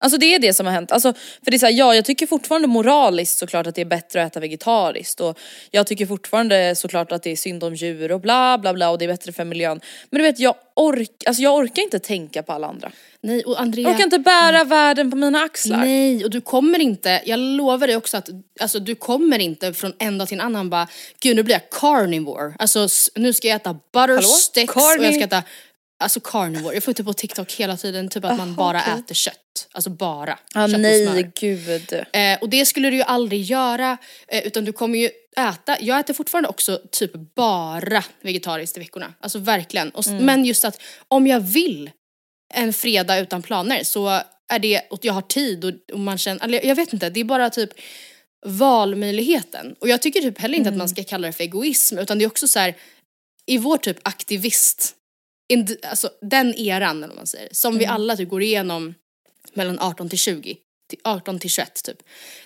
Alltså 0.00 0.18
det 0.18 0.34
är 0.34 0.38
det 0.38 0.54
som 0.54 0.66
har 0.66 0.72
hänt. 0.72 0.92
Alltså, 0.92 1.12
för 1.44 1.50
det 1.50 1.56
är 1.56 1.58
så 1.58 1.66
här, 1.66 1.72
ja 1.72 1.94
jag 1.94 2.04
tycker 2.04 2.26
fortfarande 2.26 2.68
moraliskt 2.68 3.38
såklart 3.38 3.66
att 3.66 3.74
det 3.74 3.80
är 3.80 3.84
bättre 3.84 4.22
att 4.22 4.32
äta 4.32 4.40
vegetariskt 4.40 5.20
och 5.20 5.38
jag 5.70 5.86
tycker 5.86 6.06
fortfarande 6.06 6.74
såklart 6.76 7.12
att 7.12 7.22
det 7.22 7.30
är 7.30 7.36
synd 7.36 7.64
om 7.64 7.74
djur 7.74 8.12
och 8.12 8.20
bla 8.20 8.58
bla 8.58 8.74
bla 8.74 8.90
och 8.90 8.98
det 8.98 9.04
är 9.04 9.08
bättre 9.08 9.32
för 9.32 9.44
miljön. 9.44 9.80
Men 10.10 10.18
du 10.18 10.24
vet 10.24 10.38
jag, 10.38 10.54
ork, 10.76 11.10
alltså, 11.26 11.42
jag 11.42 11.54
orkar 11.54 11.82
inte 11.82 11.98
tänka 11.98 12.42
på 12.42 12.52
alla 12.52 12.66
andra. 12.66 12.92
Nej 13.20 13.42
och 13.44 13.60
Andrea. 13.60 13.82
Jag 13.88 13.94
orkar 13.94 14.04
inte 14.04 14.18
bära 14.18 14.64
världen 14.64 15.10
på 15.10 15.16
mina 15.16 15.42
axlar. 15.42 15.78
Nej, 15.78 16.24
och 16.24 16.30
du 16.30 16.40
kommer 16.40 16.78
inte, 16.78 17.22
jag 17.24 17.38
lovar 17.40 17.86
dig 17.86 17.96
också 17.96 18.16
att 18.16 18.28
alltså, 18.60 18.78
du 18.78 18.94
kommer 18.94 19.38
inte 19.38 19.74
från 19.74 19.92
en 19.98 20.18
dag 20.18 20.28
till 20.28 20.34
en 20.40 20.46
annan 20.46 20.70
bara 20.70 20.88
Gud 21.20 21.36
nu 21.36 21.42
blir 21.42 21.54
jag 21.54 21.70
carnivore, 21.80 22.54
alltså 22.58 22.88
nu 23.14 23.32
ska 23.32 23.48
jag 23.48 23.56
äta 23.56 23.72
butter 23.72 24.08
Hallå? 24.08 24.22
sticks 24.22 24.76
och 24.76 24.82
Carni- 24.82 25.04
jag 25.04 25.14
ska 25.14 25.24
äta 25.24 25.42
Alltså 26.00 26.20
carnivore, 26.20 26.74
jag 26.74 26.82
får 26.82 26.90
inte 26.90 27.04
på 27.04 27.12
TikTok 27.12 27.52
hela 27.52 27.76
tiden 27.76 28.08
typ 28.08 28.24
att 28.24 28.36
man 28.38 28.48
Aha, 28.48 28.56
bara 28.56 28.80
okej. 28.80 28.92
äter 28.98 29.14
kött. 29.14 29.34
Alltså 29.72 29.90
bara 29.90 30.38
Ah, 30.54 30.66
kött 30.66 30.74
och 30.74 30.80
nej, 30.80 31.06
smör. 31.06 31.32
gud. 31.40 31.92
Eh, 32.12 32.38
och 32.40 32.48
det 32.48 32.66
skulle 32.66 32.90
du 32.90 32.96
ju 32.96 33.02
aldrig 33.02 33.42
göra 33.42 33.98
eh, 34.28 34.46
utan 34.46 34.64
du 34.64 34.72
kommer 34.72 34.98
ju 34.98 35.10
äta, 35.36 35.76
jag 35.80 36.00
äter 36.00 36.14
fortfarande 36.14 36.48
också 36.48 36.80
typ 36.92 37.12
bara 37.36 38.04
vegetariskt 38.22 38.76
i 38.76 38.80
veckorna. 38.80 39.14
Alltså 39.20 39.38
verkligen. 39.38 39.90
Och, 39.90 40.00
s- 40.00 40.10
Men 40.20 40.44
just 40.44 40.64
att 40.64 40.80
om 41.08 41.26
jag 41.26 41.40
vill 41.40 41.90
en 42.54 42.72
fredag 42.72 43.18
utan 43.18 43.42
planer 43.42 43.84
så 43.84 44.20
är 44.52 44.58
det, 44.58 44.80
och 44.90 44.98
jag 45.02 45.12
har 45.12 45.22
tid 45.22 45.64
och, 45.64 45.72
och 45.92 46.00
man 46.00 46.18
känner, 46.18 46.44
eller 46.44 46.66
jag 46.66 46.74
vet 46.76 46.92
inte, 46.92 47.10
det 47.10 47.20
är 47.20 47.24
bara 47.24 47.50
typ 47.50 47.70
valmöjligheten. 48.46 49.74
Och 49.80 49.88
jag 49.88 50.02
tycker 50.02 50.20
typ 50.20 50.38
heller 50.38 50.58
inte 50.58 50.70
att 50.70 50.76
man 50.76 50.88
ska 50.88 51.04
kalla 51.04 51.26
det 51.26 51.32
för 51.32 51.44
egoism 51.44 51.98
utan 51.98 52.18
det 52.18 52.24
är 52.24 52.26
också 52.26 52.48
så 52.48 52.58
här 52.58 52.76
i 53.46 53.58
vår 53.58 53.76
typ 53.78 53.98
aktivist, 54.02 54.94
ind- 55.48 55.76
alltså 55.82 56.10
den 56.20 56.54
eran 56.54 57.04
eller 57.04 57.14
man 57.14 57.26
säger, 57.26 57.48
som 57.52 57.78
vi 57.78 57.86
alla 57.86 58.16
typ 58.16 58.28
går 58.28 58.42
igenom 58.42 58.94
mellan 59.54 59.78
18 59.78 60.08
till 60.08 60.18
20, 60.18 60.56
till 60.88 60.98
18 61.04 61.38
till 61.38 61.50
21 61.50 61.82
typ. 61.82 61.98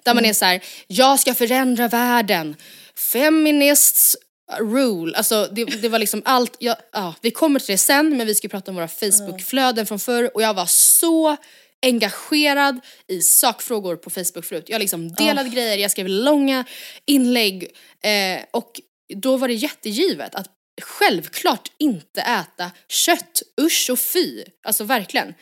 Där 0.03 0.15
man 0.15 0.25
är 0.25 0.33
så 0.33 0.45
här: 0.45 0.65
jag 0.87 1.21
ska 1.21 1.35
förändra 1.35 1.89
världen, 1.89 2.57
feminists 2.95 4.17
rule, 4.61 5.17
alltså 5.17 5.49
det, 5.53 5.65
det 5.65 5.89
var 5.89 5.99
liksom 5.99 6.23
allt, 6.25 6.57
ja, 6.59 6.77
ja, 6.93 7.15
vi 7.21 7.31
kommer 7.31 7.61
till 7.61 7.73
det 7.73 7.79
sen 7.79 8.17
men 8.17 8.27
vi 8.27 8.35
ska 8.35 8.49
prata 8.49 8.71
om 8.71 8.75
våra 8.75 8.89
Facebookflöden 8.89 9.87
från 9.87 9.99
förr 9.99 10.31
och 10.35 10.43
jag 10.43 10.55
var 10.55 10.67
så 10.67 11.37
engagerad 11.83 12.81
i 13.09 13.23
sakfrågor 13.23 13.97
på 13.97 14.11
Facebook 14.11 14.45
förut. 14.45 14.65
Jag 14.69 14.79
liksom 14.79 15.13
delade 15.13 15.49
grejer, 15.49 15.79
jag 15.79 15.91
skrev 15.91 16.09
långa 16.09 16.65
inlägg 17.07 17.63
eh, 18.03 18.45
och 18.51 18.81
då 19.15 19.37
var 19.37 19.49
det 19.49 19.55
jättegivet 19.55 20.35
att 20.35 20.47
självklart 20.83 21.73
inte 21.79 22.21
äta 22.21 22.71
kött, 22.89 23.43
usch 23.61 23.89
och 23.93 23.99
fy. 23.99 24.45
Alltså 24.67 24.85
verkligen. 24.85 25.35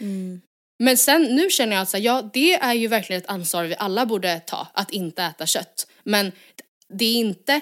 Men 0.83 0.97
sen 0.97 1.23
nu 1.23 1.51
känner 1.51 1.77
jag 1.77 1.83
att 1.83 1.89
så 1.89 1.97
här, 1.97 2.05
ja, 2.05 2.31
det 2.33 2.55
är 2.55 2.75
ju 2.75 2.89
verkligen 2.89 3.23
ett 3.23 3.29
ansvar 3.29 3.65
vi 3.65 3.77
alla 3.79 4.07
borde 4.07 4.41
ta, 4.41 4.69
att 4.75 4.91
inte 4.91 5.23
äta 5.23 5.47
kött. 5.47 5.87
Men 6.05 6.33
det 6.89 7.05
är 7.05 7.15
inte, 7.15 7.61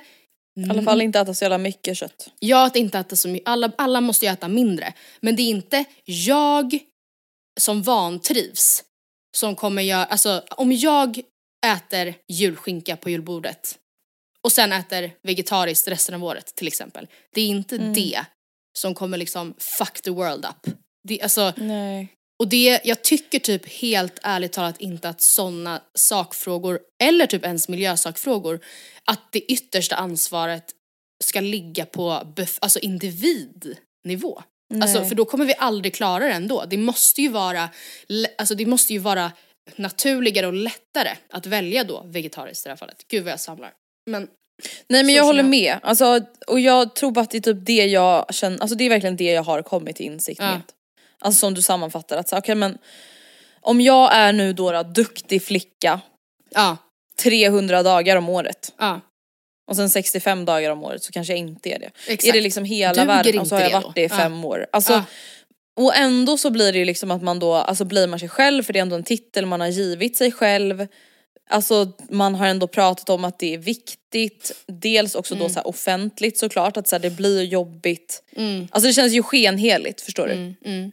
I 0.61 0.71
alla 0.71 0.83
fall 0.83 1.03
inte 1.03 1.19
äta 1.21 1.35
så 1.35 1.45
jävla 1.45 1.59
mycket 1.59 1.97
kött. 1.97 2.31
ja 2.39 2.67
att 2.67 2.77
inte 2.77 2.99
äta 2.99 3.17
så 3.17 3.29
mycket, 3.29 3.49
alla, 3.49 3.73
alla 3.79 4.01
måste 4.01 4.27
ju 4.27 4.33
äta 4.33 4.49
mindre. 4.49 4.93
Men 5.21 5.37
det 5.37 5.43
är 5.43 5.51
inte 5.51 5.85
jag 6.05 6.79
som 7.61 7.83
vantrivs 7.83 8.85
som 9.37 9.57
kommer 9.57 9.83
göra, 9.83 10.05
alltså 10.05 10.43
om 10.51 10.73
jag 10.73 11.21
äter 11.67 12.15
julskinka 12.29 12.97
på 12.97 13.11
julbordet 13.11 13.79
och 14.45 14.53
sen 14.53 14.73
äter 14.73 15.13
vegetariskt 15.23 15.89
resten 15.89 16.15
av 16.15 16.25
året 16.25 16.55
till 16.55 16.67
exempel. 16.67 17.07
Det 17.35 17.41
är 17.41 17.47
inte 17.47 17.79
det 17.79 18.25
som 18.79 18.95
kommer 18.95 19.19
liksom 19.19 19.55
fuck 19.59 20.01
the 20.01 20.11
world 20.11 20.45
up. 20.45 20.75
Det, 21.09 21.23
alltså, 21.23 21.53
Nej. 21.57 22.09
och 22.43 22.49
det, 22.49 22.81
jag 22.85 23.03
tycker 23.05 23.39
typ 23.39 23.69
helt 23.69 24.19
ärligt 24.23 24.53
talat 24.53 24.81
inte 24.81 25.09
att 25.09 25.21
sådana 25.21 25.83
sakfrågor, 25.95 26.81
eller 27.03 27.27
typ 27.27 27.45
ens 27.45 27.69
miljösakfrågor, 27.69 28.61
att 29.05 29.33
det 29.33 29.41
yttersta 29.41 29.97
ansvaret 29.97 30.65
ska 31.25 31.41
ligga 31.41 31.87
på 31.87 32.11
bef- 32.11 32.59
alltså 32.61 32.79
individnivå. 32.79 34.43
Alltså, 34.83 35.05
för 35.05 35.15
då 35.15 35.25
kommer 35.25 35.45
vi 35.45 35.55
aldrig 35.59 35.95
klara 35.95 36.25
det 36.27 36.33
ändå. 36.33 36.65
Det 36.65 36.77
måste 36.77 37.23
ju 37.23 37.29
vara, 37.29 37.69
alltså 38.39 38.55
det 38.55 38.67
måste 38.67 38.93
ju 38.93 38.99
vara 38.99 39.33
naturligare 39.77 40.47
och 40.47 40.53
lättare 40.53 41.17
att 41.31 41.47
välja 41.47 41.85
då 41.85 42.03
vegetariskt 42.07 42.67
i 42.67 42.69
det 42.69 42.71
här 42.71 42.77
fallet. 42.77 43.05
Gud 43.09 43.25
vad 43.25 43.33
jag 43.33 43.41
samlar. 43.41 43.73
Men 44.09 44.29
Nej 44.89 45.05
men 45.05 45.15
jag 45.15 45.25
håller 45.25 45.43
jag. 45.43 45.51
med. 45.51 45.77
Alltså, 45.83 46.21
och 46.47 46.61
jag 46.61 46.95
tror 46.95 47.11
bara 47.11 47.21
att 47.21 47.31
det 47.31 47.39
är 47.39 47.43
typ 47.43 47.67
det 47.67 47.87
jag 47.87 48.35
känner, 48.35 48.59
alltså 48.61 48.77
det 48.77 48.85
är 48.85 48.89
verkligen 48.89 49.17
det 49.17 49.33
jag 49.33 49.43
har 49.43 49.63
kommit 49.63 49.97
till 49.97 50.07
insikt 50.07 50.41
Ja. 50.41 50.51
med. 50.51 50.61
Alltså 51.21 51.39
som 51.41 51.55
du 51.55 51.63
sammanfattar 51.63 52.17
att 52.17 52.29
så, 52.29 52.39
okej 52.39 52.55
men 52.55 52.79
om 53.61 53.81
jag 53.81 54.15
är 54.15 54.33
nu 54.33 54.53
då, 54.53 54.73
då 54.73 54.83
duktig 54.83 55.43
flicka 55.43 56.01
ja, 56.51 56.77
300 57.23 57.83
dagar 57.83 58.17
om 58.17 58.29
året 58.29 58.73
ja. 58.79 59.01
och 59.71 59.77
sen 59.77 59.91
65 59.91 60.45
dagar 60.45 60.71
om 60.71 60.85
året 60.85 61.03
så 61.03 61.13
kanske 61.13 61.33
jag 61.33 61.39
inte 61.41 61.71
är 61.71 61.79
det. 61.79 61.91
Exakt. 62.09 62.25
Är 62.25 62.33
det 62.33 62.41
liksom 62.41 62.65
hela 62.65 62.93
Duger 62.95 63.07
världen 63.07 63.39
och 63.39 63.47
så 63.47 63.55
har 63.55 63.63
inte 63.63 63.73
jag 63.73 63.81
varit 63.81 63.95
det 63.95 64.01
i 64.01 64.05
Ja. 64.11 64.17
fem 64.17 64.45
år. 64.45 64.67
Alltså, 64.73 64.93
Ja. 64.93 65.05
Och 65.81 65.97
ändå 65.97 66.37
så 66.39 66.51
blir 66.51 66.73
det 66.73 66.79
ju 66.79 66.85
liksom 66.85 67.11
att 67.11 67.23
man 67.23 67.39
då, 67.39 67.55
alltså 67.55 67.85
blir 67.85 68.07
man 68.07 68.19
sig 68.19 68.29
själv 68.29 68.63
för 68.63 68.73
det 68.73 68.79
är 68.79 68.83
ändå 68.83 68.97
en 68.97 69.03
titel 69.05 69.47
man 69.47 69.61
har 69.61 69.69
givit 69.69 70.17
sig 70.17 70.33
själv. 70.33 70.87
Alltså 71.49 71.93
man 72.11 72.35
har 72.35 72.47
ändå 72.47 72.67
pratat 72.67 73.11
om 73.11 73.25
att 73.25 73.39
det 73.39 73.55
är 73.55 73.59
viktigt, 73.59 74.53
dels 74.67 75.15
också 75.15 75.35
Mm. 75.35 75.47
då 75.47 75.55
så 75.55 75.61
offentligt 75.61 76.39
såklart 76.39 76.77
att 76.77 76.89
så 76.89 76.97
här, 76.97 77.01
det 77.01 77.11
blir 77.11 77.43
jobbigt. 77.43 78.23
Alltså 78.71 78.87
det 78.89 78.93
känns 78.93 79.13
ju 79.13 79.23
skenheligt 79.23 80.01
förstår 80.01 80.27
du. 80.27 80.33
Mm, 80.33 80.55
mm. 80.65 80.93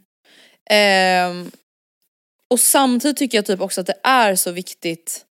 Ehm, 0.70 1.52
och 2.50 2.60
samtidigt 2.60 3.18
tycker 3.18 3.38
jag 3.38 3.46
typ 3.46 3.62
också 3.62 3.82
att 3.82 3.88
det 3.88 4.00
är 4.04 4.36
så 4.36 4.52
viktigt 4.52 5.26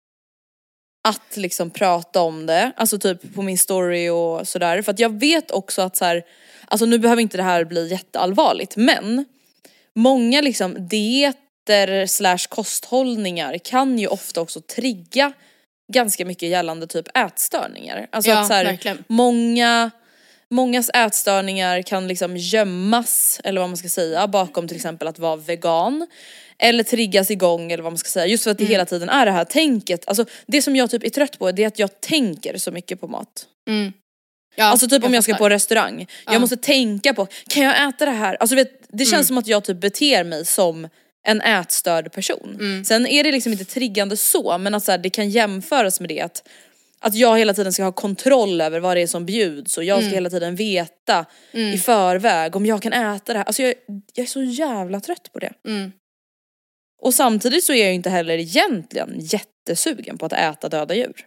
att 1.08 1.36
liksom 1.36 1.70
prata 1.70 2.20
om 2.20 2.46
det, 2.46 2.72
alltså 2.76 2.98
typ 2.98 3.34
på 3.34 3.42
min 3.42 3.58
story 3.58 4.08
och 4.08 4.48
sådär. 4.48 4.82
För 4.82 4.92
att 4.92 4.98
jag 4.98 5.20
vet 5.20 5.50
också 5.50 5.82
att 5.82 5.96
så 5.96 6.04
här, 6.04 6.22
alltså 6.66 6.86
nu 6.86 6.98
behöver 6.98 7.22
inte 7.22 7.36
det 7.36 7.42
här 7.42 7.64
bli 7.64 7.88
jätteallvarligt 7.88 8.76
men 8.76 9.24
många 9.94 10.40
liksom 10.40 10.88
dieter 11.70 12.06
slash 12.06 12.38
kosthållningar 12.48 13.58
kan 13.58 13.98
ju 13.98 14.06
ofta 14.06 14.40
också 14.40 14.60
trigga 14.60 15.32
ganska 15.92 16.24
mycket 16.24 16.48
gällande 16.48 16.86
typ 16.86 17.16
ätstörningar. 17.16 18.06
Alltså 18.12 18.30
Ja, 18.30 18.40
att 18.40 18.46
så 18.46 18.52
här, 18.52 18.64
verkligen. 18.64 19.04
många 19.08 19.90
Mångas 20.52 20.90
ätstörningar 20.94 21.82
kan 21.82 22.08
liksom 22.08 22.36
gömmas, 22.36 23.40
eller 23.44 23.60
vad 23.60 23.70
man 23.70 23.76
ska 23.76 23.88
säga, 23.88 24.26
bakom 24.26 24.68
till 24.68 24.76
exempel 24.76 25.08
att 25.08 25.18
vara 25.18 25.36
vegan. 25.36 26.06
Eller 26.58 26.82
triggas 26.84 27.30
igång 27.30 27.72
eller 27.72 27.82
vad 27.82 27.92
man 27.92 27.98
ska 27.98 28.08
säga, 28.08 28.26
just 28.26 28.44
för 28.44 28.50
att 28.50 28.58
det 28.58 28.64
Mm. 28.64 28.72
hela 28.72 28.84
tiden 28.84 29.08
är 29.08 29.26
det 29.26 29.32
här 29.32 29.44
tänket. 29.44 30.08
Alltså 30.08 30.24
det 30.46 30.62
som 30.62 30.76
jag 30.76 30.90
typ 30.90 31.04
är 31.04 31.08
trött 31.10 31.38
på 31.38 31.52
det 31.52 31.62
är 31.62 31.66
att 31.66 31.78
jag 31.78 32.00
tänker 32.00 32.58
så 32.58 32.70
mycket 32.72 33.00
på 33.00 33.08
mat. 33.08 33.46
Ja, 34.56 34.64
Alltså 34.64 34.88
typ 34.88 35.04
om 35.04 35.14
jag 35.14 35.24
ska 35.24 35.34
på 35.34 35.48
restaurang, 35.48 36.06
jag 36.26 36.40
måste 36.40 36.56
tänka 36.56 37.14
på, 37.14 37.26
kan 37.48 37.62
jag 37.64 37.88
äta 37.88 38.04
det 38.04 38.10
här? 38.10 38.36
Alltså 38.40 38.56
vet, 38.56 38.70
det 38.88 39.04
känns 39.04 39.12
Mm. 39.12 39.24
som 39.24 39.38
att 39.38 39.46
jag 39.46 39.64
typ 39.64 39.80
beter 39.80 40.24
mig 40.24 40.44
som 40.44 40.88
en 41.26 41.40
ätstörd 41.40 42.12
person. 42.12 42.56
Mm. 42.60 42.84
Sen 42.84 43.06
är 43.06 43.24
det 43.24 43.32
liksom 43.32 43.52
inte 43.52 43.64
triggande 43.64 44.16
så, 44.16 44.58
men 44.58 44.74
att 44.74 44.84
så 44.84 44.90
här, 44.90 44.98
det 44.98 45.10
kan 45.10 45.30
jämföras 45.30 46.00
med 46.00 46.08
det 46.08 46.20
att 46.20 46.48
att 47.02 47.14
jag 47.14 47.38
hela 47.38 47.54
tiden 47.54 47.72
ska 47.72 47.84
ha 47.84 47.92
kontroll 47.92 48.60
över 48.60 48.80
vad 48.80 48.96
det 48.96 49.00
är 49.00 49.06
som 49.06 49.26
bjuds 49.26 49.78
och 49.78 49.84
jag 49.84 49.98
Mm. 49.98 50.10
ska 50.10 50.14
hela 50.14 50.30
tiden 50.30 50.56
veta 50.56 51.26
i 51.52 51.78
förväg 51.78 52.56
om 52.56 52.66
jag 52.66 52.82
kan 52.82 52.92
äta 52.92 53.32
det 53.32 53.38
här. 53.38 53.46
Alltså 53.46 53.62
jag, 53.62 53.74
jag 54.14 54.24
är 54.24 54.28
så 54.28 54.42
jävla 54.42 55.00
trött 55.00 55.30
på 55.32 55.38
det. 55.38 55.52
Mm. 55.68 55.92
Och 57.02 57.14
samtidigt 57.14 57.64
så 57.64 57.72
är 57.72 57.84
jag 57.84 57.94
inte 57.94 58.10
heller 58.10 58.38
egentligen 58.38 59.14
jättesugen 59.18 60.18
på 60.18 60.26
att 60.26 60.32
äta 60.32 60.68
döda 60.68 60.94
djur. 60.94 61.26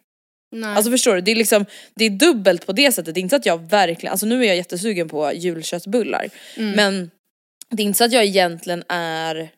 Nej. 0.51 0.75
Alltså 0.75 0.91
förstår 0.91 1.15
du, 1.15 1.21
det 1.21 1.32
är 1.32 1.36
liksom, 1.36 1.65
det 1.95 2.06
är 2.06 2.10
dubbelt 2.10 2.65
på 2.65 2.71
det 2.71 2.91
sättet. 2.91 3.13
Det 3.15 3.19
är 3.19 3.21
inte 3.21 3.34
så 3.34 3.39
att 3.39 3.45
jag 3.45 3.69
verkligen, 3.69 4.12
alltså 4.12 4.25
nu 4.25 4.43
är 4.43 4.47
jag 4.47 4.56
jättesugen 4.58 5.10
på 5.10 5.34
julköttbullar. 5.34 6.29
Men 6.75 7.12
det 7.69 7.84
är 7.84 7.86
inte 7.86 7.97
så 7.97 8.03
att 8.03 8.12
jag 8.13 8.23
egentligen 8.25 8.84
är, 8.89 9.49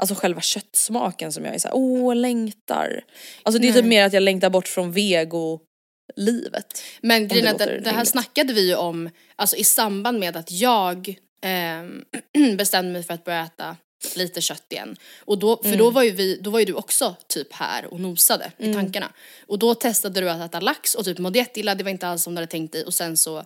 alltså 0.00 0.14
själva 0.14 0.40
köttsmaken 0.40 1.32
som 1.32 1.44
jag 1.44 1.54
är 1.54 1.58
såhär, 1.58 1.74
åh 1.76 2.16
längtar. 2.16 3.04
Alltså 3.42 3.58
det 3.60 3.68
är 3.68 3.72
typ 3.72 3.84
mer 3.84 4.04
att 4.04 4.12
jag 4.12 4.22
längtar 4.22 4.50
bort 4.50 4.68
från 4.68 4.92
vego-livet. 4.92 6.82
Men 7.00 7.28
grejen 7.28 7.46
är 7.46 7.58
det 7.58 7.64
att 7.78 7.84
det, 7.84 7.90
här 7.90 8.04
snackade 8.04 8.52
vi 8.52 8.68
ju 8.68 8.74
om 8.74 9.10
alltså 9.36 9.56
i 9.56 9.64
samband 9.64 10.18
med 10.18 10.36
att 10.36 10.52
jag 10.52 11.14
ehm, 11.42 12.04
bestämde 12.56 12.92
mig 12.92 13.02
för 13.02 13.14
att 13.14 13.24
börja 13.24 13.44
äta 13.44 13.76
lite 14.16 14.40
kött 14.40 14.66
igen. 14.70 14.96
Och 15.20 15.38
då, 15.38 15.56
för 15.56 15.66
Mm. 15.66 15.78
då 15.78 15.90
var 15.90 16.02
ju 16.02 16.10
vi, 16.10 16.38
då 16.40 16.50
var 16.50 16.58
ju 16.58 16.64
du 16.64 16.72
också 16.72 17.16
typ 17.26 17.52
här 17.52 17.84
och 17.86 18.00
nosade 18.00 18.52
Mm. 18.58 18.70
i 18.70 18.74
tankarna. 18.74 19.12
Och 19.46 19.58
då 19.58 19.74
testade 19.74 20.20
du 20.20 20.30
att 20.30 20.40
äta 20.40 20.60
lax 20.60 20.94
och 20.94 21.04
typ 21.04 21.18
mådde 21.18 21.38
jätteilla, 21.38 21.74
det 21.74 21.84
var 21.84 21.90
inte 21.90 22.08
alls 22.08 22.22
som 22.22 22.34
du 22.34 22.38
hade 22.40 22.50
tänkt 22.50 22.72
dig 22.72 22.84
och 22.84 22.94
sen 22.94 23.16
så 23.16 23.44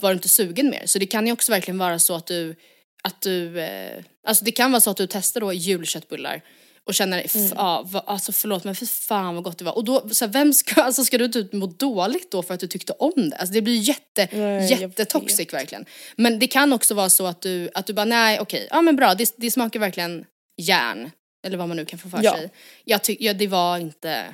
var 0.00 0.10
du 0.10 0.12
inte 0.14 0.28
sugen 0.28 0.70
mer. 0.70 0.82
Så 0.86 0.98
det 0.98 1.06
kan 1.06 1.26
ju 1.26 1.32
också 1.32 1.52
verkligen 1.52 1.78
vara 1.78 1.98
så 1.98 2.14
att 2.14 2.26
du, 2.26 2.56
att 3.08 3.20
du, 3.20 3.60
eh, 3.60 4.04
alltså 4.26 4.44
det 4.44 4.52
kan 4.52 4.72
vara 4.72 4.80
så 4.80 4.90
att 4.90 4.96
du 4.96 5.06
testar 5.06 5.40
då 5.40 5.52
julköttbullar 5.52 6.40
och 6.86 6.94
känner, 6.94 7.36
Mm. 7.36 7.52
ja, 7.56 7.82
va, 7.86 8.04
alltså 8.06 8.32
förlåt 8.32 8.64
men 8.64 8.74
för 8.74 8.86
fan 8.86 9.34
vad 9.34 9.44
gott 9.44 9.58
det 9.58 9.64
var. 9.64 9.76
Och 9.76 9.84
då, 9.84 10.08
så 10.10 10.24
här, 10.24 10.32
vem 10.32 10.52
ska, 10.52 10.82
alltså 10.82 11.04
ska 11.04 11.18
du 11.18 11.28
typ 11.28 11.52
må 11.52 11.66
dåligt 11.66 12.30
då 12.30 12.42
för 12.42 12.54
att 12.54 12.60
du 12.60 12.66
tyckte 12.66 12.92
om 12.92 13.30
det? 13.30 13.36
Alltså 13.36 13.52
det 13.54 13.62
blir 13.62 13.76
jätte, 13.76 14.28
Nej, 14.32 14.70
jättetoxic 14.70 15.52
verkligen. 15.52 15.84
Men 16.16 16.38
det 16.38 16.46
kan 16.46 16.72
också 16.72 16.94
vara 16.94 17.10
så 17.10 17.26
att 17.26 17.40
du, 17.40 17.70
att 17.74 17.86
du 17.86 17.92
bara 17.92 18.04
nej 18.04 18.40
okej, 18.40 18.68
ja 18.70 18.82
men 18.82 18.96
bra 18.96 19.14
det, 19.14 19.34
det 19.36 19.50
smakar 19.50 19.80
verkligen 19.80 20.24
järn. 20.62 21.10
Eller 21.46 21.56
vad 21.56 21.68
man 21.68 21.76
nu 21.76 21.84
kan 21.84 21.98
få 21.98 22.08
för 22.08 22.20
Ja. 22.22 22.32
sig. 22.36 22.50
Jag 22.84 23.02
tyck, 23.02 23.20
ja, 23.20 23.32
det 23.34 23.46
var 23.46 23.78
inte 23.78 24.24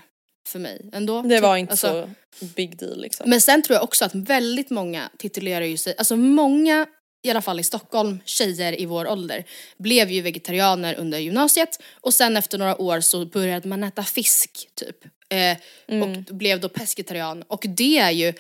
för 0.49 0.59
mig 0.59 0.91
ändå. 0.93 1.23
Det 1.23 1.41
var 1.41 1.55
Typ, 1.57 1.61
inte 1.61 1.71
alltså, 1.73 2.11
så 2.41 2.45
big 2.45 2.79
deal 2.79 3.01
liksom. 3.01 3.31
men 3.31 3.41
sen 3.41 3.63
tror 3.63 3.75
jag 3.75 3.83
också 3.85 4.05
att 4.05 4.15
väldigt 4.15 4.71
många 4.71 5.11
titulerar 5.19 5.65
ju 5.65 5.77
sig, 5.77 5.95
alltså 5.99 6.17
många 6.17 6.87
i 7.23 7.31
alla 7.31 7.43
fall 7.43 7.61
i 7.61 7.65
Stockholm, 7.65 8.21
tjejer 8.25 8.81
i 8.81 8.87
vår 8.87 9.09
ålder, 9.09 9.45
blev 9.79 10.11
ju 10.11 10.21
vegetarianer 10.21 10.95
under 10.95 11.19
gymnasiet 11.19 11.83
och 12.01 12.15
sen 12.15 12.37
efter 12.37 12.59
några 12.59 12.81
år 12.81 13.01
så 13.01 13.27
började 13.27 13.69
man 13.69 13.85
äta 13.85 14.03
fisk 14.03 14.69
typ. 14.75 14.97
Eh, 15.29 15.57
Och 16.03 16.35
blev 16.35 16.61
då 16.61 16.69
pescetarian 16.69 17.43
och 17.43 17.65
det 17.69 17.99
är 17.99 18.11
ju, 18.11 18.33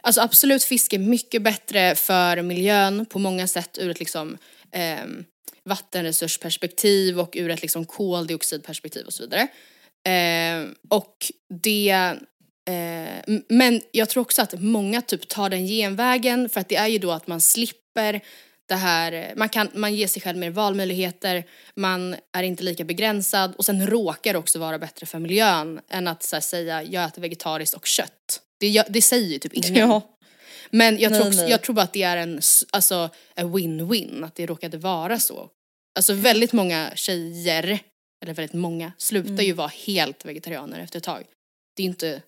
alltså 0.00 0.20
absolut 0.20 0.64
fisk 0.64 0.92
är 0.92 0.98
mycket 0.98 1.42
bättre 1.42 1.94
för 1.94 2.42
miljön 2.42 3.06
på 3.06 3.18
många 3.18 3.46
sätt 3.46 3.78
ur 3.80 3.90
ett 3.90 3.98
liksom 3.98 4.38
ehm, 4.72 5.24
vattenresursperspektiv 5.64 7.20
och 7.20 7.34
ur 7.36 7.50
ett 7.50 7.62
liksom 7.62 7.84
koldioxidperspektiv 7.84 9.06
och 9.06 9.12
så 9.12 9.22
vidare. 9.22 9.48
Eh, 10.06 10.68
och 10.88 11.16
det, 11.62 11.90
eh, 12.68 13.36
men 13.48 13.80
jag 13.90 14.08
tror 14.08 14.20
också 14.20 14.42
att 14.42 14.60
många 14.60 15.02
typ 15.02 15.28
tar 15.28 15.50
den 15.50 15.66
genvägen 15.66 16.48
för 16.48 16.60
att 16.60 16.68
det 16.68 16.76
är 16.76 16.88
ju 16.88 16.98
då 16.98 17.10
att 17.12 17.26
man 17.26 17.40
slipper 17.40 17.83
det 18.68 18.74
här, 18.74 19.32
man, 19.36 19.48
kan, 19.48 19.68
man 19.74 19.94
ger 19.94 20.06
sig 20.06 20.22
själv 20.22 20.38
mer 20.38 20.50
valmöjligheter, 20.50 21.44
man 21.76 22.16
är 22.32 22.42
inte 22.42 22.62
lika 22.62 22.84
begränsad 22.84 23.54
och 23.54 23.64
sen 23.64 23.86
råkar 23.86 24.36
också 24.36 24.58
vara 24.58 24.78
bättre 24.78 25.06
för 25.06 25.18
miljön 25.18 25.80
än 25.88 26.08
att 26.08 26.32
här, 26.32 26.40
säga 26.40 26.82
jag 26.82 27.04
äter 27.04 27.22
vegetariskt 27.22 27.74
och 27.74 27.86
kött. 27.86 28.40
Det, 28.60 28.84
det 28.88 29.02
säger 29.02 29.28
ju 29.28 29.38
typ 29.38 29.52
ingen. 29.52 29.74
Ja. 29.88 30.10
Men 30.70 30.98
jag 30.98 31.12
tror, 31.12 31.20
Nej, 31.20 31.28
också, 31.28 31.40
nej. 31.40 31.50
jag 31.50 31.62
tror 31.62 31.74
bara 31.74 31.82
att 31.82 31.92
det 31.92 32.02
är 32.02 32.16
en 32.16 32.40
alltså, 32.70 33.10
win-win, 33.36 34.24
att 34.24 34.34
det 34.34 34.46
råkade 34.46 34.78
vara 34.78 35.18
så. 35.18 35.48
Alltså 35.98 36.12
väldigt 36.14 36.52
många 36.52 36.90
tjejer, 36.94 37.78
eller 38.22 38.34
väldigt 38.34 38.52
många, 38.54 38.92
slutar 38.98 39.30
Mm. 39.30 39.44
ju 39.44 39.52
vara 39.52 39.70
helt 39.86 40.24
vegetarianer 40.24 40.80
efter 40.80 40.98
ett 40.98 41.04
tag. 41.04 41.24
Det 41.76 41.82
är 41.82 41.86
inte, 41.86 42.22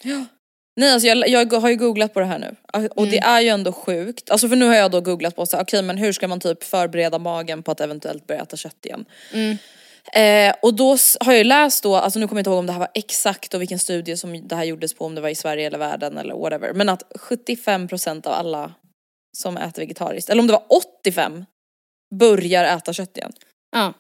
Nej 0.77 0.93
alltså 0.93 1.09
jag, 1.09 1.29
jag 1.29 1.53
har 1.53 1.69
ju 1.69 1.77
googlat 1.77 2.15
på 2.15 2.21
det 2.21 2.27
här 2.27 2.39
nu 2.39 2.57
och 2.95 3.07
det 3.07 3.19
är 3.19 3.41
ju 3.41 3.49
ändå 3.49 3.73
sjukt. 3.73 4.31
Alltså 4.31 4.49
för 4.49 4.57
nu 4.57 4.65
har 4.65 4.75
jag 4.75 4.91
då 4.91 5.01
googlat 5.01 5.37
på 5.37 5.47
så 5.47 5.61
okej 5.61 5.83
men 5.83 5.99
hur 5.99 6.13
ska 6.13 6.29
man 6.29 6.41
typ 6.41 6.65
förbereda 6.65 7.19
magen 7.19 7.63
på 7.63 7.71
att 7.71 7.81
eventuellt 7.81 8.27
börja 8.27 8.43
äta 8.43 8.57
kött 8.57 8.87
igen. 8.87 9.05
Eh, 10.13 10.55
och 10.63 10.75
då 10.75 10.97
har 11.21 11.33
jag 11.33 11.39
ju 11.39 11.45
läst 11.45 11.83
då, 11.83 11.97
alltså 11.97 12.19
nu 12.19 12.29
kommer 12.29 12.39
jag 12.39 12.41
inte 12.41 12.51
ihåg 12.51 12.59
om 12.59 12.67
det 12.67 12.73
här 12.73 12.81
var 12.81 12.89
exakt 12.95 13.55
och 13.55 13.61
vilken 13.61 13.79
studie 13.79 14.17
som 14.17 14.49
det 14.49 14.57
här 14.57 14.65
gjordes 14.65 14.95
på, 14.95 15.05
om 15.05 15.15
det 15.15 15.21
var 15.21 15.29
i 15.29 15.35
Sverige 15.35 15.67
eller 15.67 15.79
världen 15.79 16.19
eller 16.19 16.35
whatever. 16.35 16.73
Men 16.73 16.89
att 16.89 17.03
75% 17.15 18.27
av 18.27 18.33
alla 18.33 18.75
som 19.39 19.57
äter 19.57 19.83
vegetariskt, 19.83 20.31
eller 20.31 20.41
om 20.41 20.47
det 20.47 20.53
var 20.53 20.65
85, 21.03 21.45
börjar 22.15 22.65
äta 22.65 22.93
kött 22.93 23.17
igen. 23.17 23.33
ja. 23.73 23.95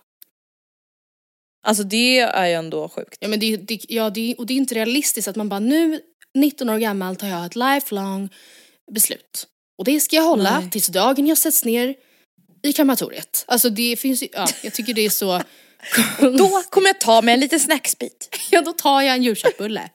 Alltså 1.66 1.82
det 1.82 2.18
är 2.18 2.46
ju 2.46 2.52
ändå 2.52 2.88
sjukt. 2.88 3.16
Ja, 3.20 3.28
men 3.28 3.40
det, 3.40 3.56
det, 3.56 3.80
ja 3.88 4.10
det, 4.10 4.34
och 4.38 4.46
det 4.46 4.54
är 4.54 4.56
inte 4.56 4.74
realistiskt 4.74 5.28
att 5.28 5.36
man 5.36 5.48
bara 5.48 5.60
nu, 5.60 6.00
19 6.37 6.70
år 6.70 6.79
gammal, 6.79 7.16
tar 7.16 7.29
jag 7.29 7.46
ett 7.46 7.57
lifelong 7.57 8.29
beslut. 8.92 9.46
Och 9.79 9.85
det 9.85 10.01
ska 10.01 10.16
jag 10.16 10.22
hålla 10.22 10.61
Nej. 10.61 10.70
tills 10.70 10.87
dagen 10.87 11.27
jag 11.27 11.38
sätts 11.38 11.64
ner 11.64 11.94
i 12.62 12.72
krematoriet. 12.72 13.44
Alltså 13.49 13.70
det 13.70 13.96
finns 13.96 14.22
ju, 14.22 14.29
ja, 14.33 14.46
jag 14.62 14.72
tycker 14.72 14.94
det 14.94 15.05
är 15.05 15.11
så... 15.11 15.42
Då 16.20 16.62
kommer 16.70 16.88
jag 16.88 17.01
ta 17.01 17.22
mig 17.22 17.35
en 17.35 17.40
liten 17.40 17.61
snacksbit. 17.61 18.38
Ja, 18.51 18.62
då 18.62 18.72
tar 18.72 19.03
jag 19.03 19.14
en 19.14 19.22
julköttbulle. 19.22 19.90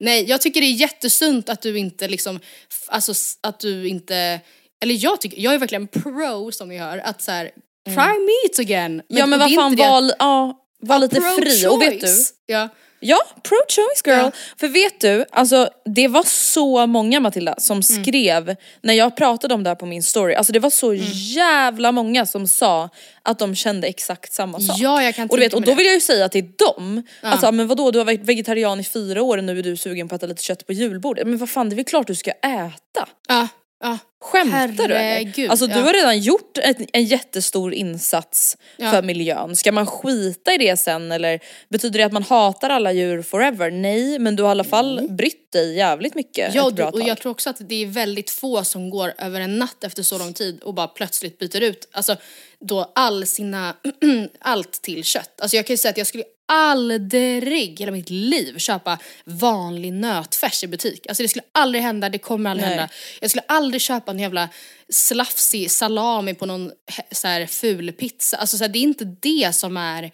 Nej, 0.00 0.24
jag 0.28 0.40
tycker 0.40 0.60
det 0.60 0.66
är 0.66 0.72
jättesunt 0.72 1.48
att 1.48 1.62
du 1.62 1.78
inte 1.78 2.08
liksom, 2.08 2.40
alltså 2.86 3.12
att 3.40 3.60
du 3.60 3.88
inte, 3.88 4.40
eller 4.82 5.04
jag 5.04 5.20
tycker, 5.20 5.38
jag 5.40 5.54
är 5.54 5.58
verkligen 5.58 5.88
pro 5.88 6.52
som 6.52 6.68
ni 6.68 6.78
hör, 6.78 6.98
att 6.98 7.22
så 7.22 7.30
här, 7.30 7.50
try 7.86 7.94
meat 7.94 8.58
again. 8.58 9.02
ja 9.08 9.26
men 9.26 9.42
och 9.42 9.48
vad 9.48 9.54
fan, 9.54 9.76
var, 9.76 10.12
ja, 10.18 10.66
var 10.80 10.98
lite 10.98 11.20
fri. 11.20 11.66
Och 11.66 11.82
vet 11.82 12.00
du. 12.00 12.06
Ja. 12.46 12.68
Ja, 13.00 13.18
pro-choice 13.42 14.02
girl. 14.06 14.18
Ja. 14.18 14.30
För 14.60 14.68
vet 14.68 15.00
du, 15.00 15.24
alltså 15.32 15.68
det 15.84 16.08
var 16.08 16.22
så 16.22 16.86
många 16.86 17.20
Matilda 17.20 17.54
som 17.58 17.74
Mm. 17.74 17.82
skrev 18.04 18.56
när 18.82 18.94
jag 18.94 19.16
pratade 19.16 19.54
om 19.54 19.62
det 19.64 19.70
här 19.70 19.74
på 19.74 19.86
min 19.86 20.02
story, 20.02 20.34
alltså 20.34 20.52
det 20.52 20.58
var 20.58 20.70
så 20.70 20.92
Mm. 20.92 21.04
jävla 21.12 21.92
många 21.92 22.26
som 22.26 22.46
sa 22.46 22.90
att 23.22 23.38
de 23.38 23.54
kände 23.54 23.86
exakt 23.86 24.32
samma 24.32 24.60
sak. 24.60 24.76
Ja, 24.78 25.02
jag 25.02 25.14
kan 25.14 25.28
och, 25.28 25.36
du 25.36 25.42
vet, 25.42 25.54
och 25.54 25.62
då 25.62 25.74
vill 25.74 25.86
jag 25.86 25.94
ju 25.94 26.00
säga 26.00 26.28
till 26.28 26.44
dem, 26.56 27.02
alltså 27.22 27.52
men 27.52 27.66
vadå 27.68 27.90
du 27.90 27.98
har 27.98 28.04
varit 28.06 28.24
vegetarian 28.24 28.80
i 28.80 28.84
fyra 28.84 29.22
år 29.22 29.38
och 29.38 29.44
nu 29.44 29.58
är 29.58 29.62
du 29.62 29.76
sugen 29.76 30.08
på 30.08 30.14
att 30.14 30.22
äta 30.22 30.26
lite 30.26 30.42
kött 30.42 30.66
på 30.66 30.72
julbordet. 30.72 31.26
Men 31.26 31.38
vad 31.38 31.50
fan 31.50 31.68
det 31.68 31.74
är 31.74 31.76
väl 31.76 31.84
klart 31.84 32.06
du 32.06 32.14
ska 32.14 32.30
äta. 32.30 33.08
Ja, 33.28 33.48
ja. 33.80 33.98
Skämtar 34.20 34.88
du 34.88 34.94
eller? 34.94 35.50
Alltså 35.50 35.66
du 35.66 35.72
ja. 35.72 35.78
har 35.78 35.92
redan 35.92 36.18
gjort 36.18 36.58
en, 36.58 36.74
en 36.92 37.04
jättestor 37.04 37.74
insats 37.74 38.56
Ja. 38.76 38.90
för 38.90 39.02
miljön. 39.02 39.56
Ska 39.56 39.72
man 39.72 39.86
skita 39.86 40.54
i 40.54 40.58
det 40.58 40.76
sen 40.76 41.12
eller 41.12 41.40
betyder 41.68 41.98
det 41.98 42.04
att 42.04 42.12
man 42.12 42.22
hatar 42.22 42.70
alla 42.70 42.92
djur 42.92 43.22
forever? 43.22 43.70
Nej, 43.70 44.18
men 44.18 44.36
du 44.36 44.42
har 44.42 44.50
i 44.50 44.52
alla 44.52 44.64
fall 44.64 45.08
brytt 45.10 45.52
dig 45.52 45.76
jävligt 45.76 46.14
mycket 46.14 46.54
Ja, 46.54 46.62
och, 46.62 46.94
och 46.94 47.02
jag 47.02 47.18
tror 47.18 47.32
också 47.32 47.50
att 47.50 47.68
det 47.68 47.82
är 47.82 47.86
väldigt 47.86 48.30
få 48.30 48.64
som 48.64 48.90
går 48.90 49.14
över 49.18 49.40
en 49.40 49.58
natt 49.58 49.84
efter 49.84 50.02
så 50.02 50.18
lång 50.18 50.32
tid 50.32 50.62
och 50.62 50.74
bara 50.74 50.88
plötsligt 50.88 51.38
byter 51.38 51.60
ut, 51.62 51.88
alltså 51.92 52.16
då 52.60 52.92
all 52.94 53.26
sina, 53.26 53.76
allt 54.40 54.72
till 54.82 55.04
kött. 55.04 55.40
Alltså 55.40 55.56
jag 55.56 55.66
kan 55.66 55.74
ju 55.74 55.78
säga 55.78 55.90
att 55.90 55.98
jag 55.98 56.06
skulle 56.06 56.24
aldrig 56.48 57.72
i 57.72 57.76
hela 57.78 57.92
mitt 57.92 58.10
liv 58.10 58.58
köpa 58.58 58.98
vanlig 59.24 59.92
nötfärs 59.92 60.64
i 60.64 60.66
butik. 60.66 61.06
Alltså 61.06 61.22
det 61.22 61.28
skulle 61.28 61.44
aldrig 61.52 61.84
hända, 61.84 62.08
det 62.08 62.18
kommer 62.18 62.50
aldrig 62.50 62.68
Nej. 62.68 62.78
hända. 62.78 62.92
Jag 63.20 63.30
skulle 63.30 63.44
aldrig 63.48 63.80
köpa 63.82 64.10
en 64.10 64.18
jävla 64.18 64.48
slafsig 64.88 65.70
salami 65.70 66.34
på 66.34 66.46
någon 66.46 66.72
så 67.12 67.28
här 67.28 67.46
ful 67.46 67.92
pizza. 67.92 68.36
Alltså 68.36 68.56
så 68.58 68.64
här, 68.64 68.68
det 68.68 68.78
är 68.78 68.82
inte 68.82 69.04
det 69.04 69.54
som 69.54 69.76
är, 69.76 70.10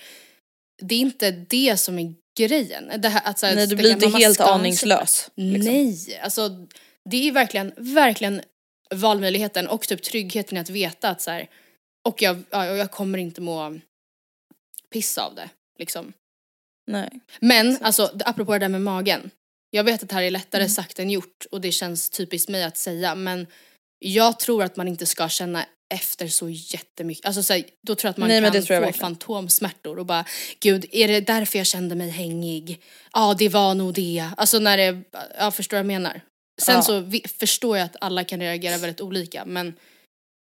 det 0.83 0.94
är 0.94 0.99
inte 0.99 1.31
det 1.31 1.77
som 1.77 1.99
är 1.99 2.14
grejen. 2.38 2.90
Det 2.99 3.09
här, 3.09 3.23
att, 3.25 3.38
så 3.38 3.47
här, 3.47 3.55
Nej, 3.55 3.66
du 3.66 3.77
blir 3.77 3.90
inte 3.90 4.09
helt 4.09 4.40
aningslös. 4.40 5.31
liksom. 5.35 5.73
Nej, 5.73 6.20
alltså 6.23 6.51
det 7.11 7.29
är 7.29 7.33
verkligen, 7.33 7.73
verkligen 7.77 8.42
valmöjligheten 8.94 9.68
och 9.68 9.83
typ 9.83 10.03
tryggheten 10.03 10.59
i 10.59 10.61
att 10.61 10.70
veta 10.70 11.09
att 11.09 11.23
så 11.23 11.31
här, 11.31 11.49
och 12.09 12.23
jag, 12.23 12.42
jag 12.51 12.90
kommer 12.90 13.18
inte 13.18 13.40
må 13.40 13.81
piss 14.92 15.18
av 15.18 15.35
det 15.35 15.49
liksom. 15.79 16.12
Nej. 16.87 17.11
Men 17.40 17.79
alltså 17.81 18.11
apropå 18.25 18.53
det 18.53 18.59
där 18.59 18.68
med 18.68 18.83
magen. 18.83 19.31
Jag 19.70 19.85
vet 19.85 20.03
att 20.03 20.09
det 20.09 20.14
här 20.14 20.23
är 20.23 20.31
lättare 20.31 20.68
sagt 20.68 20.99
än 20.99 21.11
gjort 21.11 21.47
och 21.51 21.61
det 21.61 21.73
känns 21.73 22.11
typiskt 22.11 22.49
mig 22.51 22.64
att 22.64 22.77
säga 22.77 23.14
men 23.14 23.47
jag 23.99 24.38
tror 24.40 24.62
att 24.62 24.77
man 24.77 24.88
inte 24.88 25.07
ska 25.07 25.29
känna 25.29 25.66
efter 25.94 26.29
så 26.29 26.49
jättemycket. 26.49 27.27
Alltså 27.27 27.42
så 27.42 27.53
här, 27.53 27.64
då 27.87 27.94
tror 27.94 28.09
jag 28.09 28.11
att 28.11 28.16
man 28.16 28.29
Nej, 28.29 28.42
kan 28.42 28.53
få 28.53 28.59
verkligen. 28.73 28.92
fantomsmärtor 28.92 29.99
och 29.99 30.07
bara 30.07 30.25
gud 30.61 30.87
är 30.92 31.09
det 31.09 31.20
därför 31.20 31.59
jag 31.59 31.66
kände 31.66 31.94
mig 31.94 32.11
hängig? 32.11 32.81
Ja 33.12 33.35
det 33.38 33.49
var 33.49 33.75
nog 33.75 33.94
det. 33.94 34.29
Alltså 34.37 34.59
när 34.59 34.77
det, 34.77 35.03
jag 35.38 35.55
förstår 35.55 35.77
vad 35.77 35.79
jag 35.79 35.87
menar. 35.87 36.20
Sen 36.62 36.75
Ja. 36.75 36.83
så 36.83 37.01
vi, 37.01 37.20
förstår 37.38 37.79
jag 37.79 37.85
att 37.85 37.97
alla 38.01 38.25
kan 38.25 38.40
reagera 38.40 38.79
väldigt 38.79 39.01
olika 39.01 39.44
men 39.44 39.75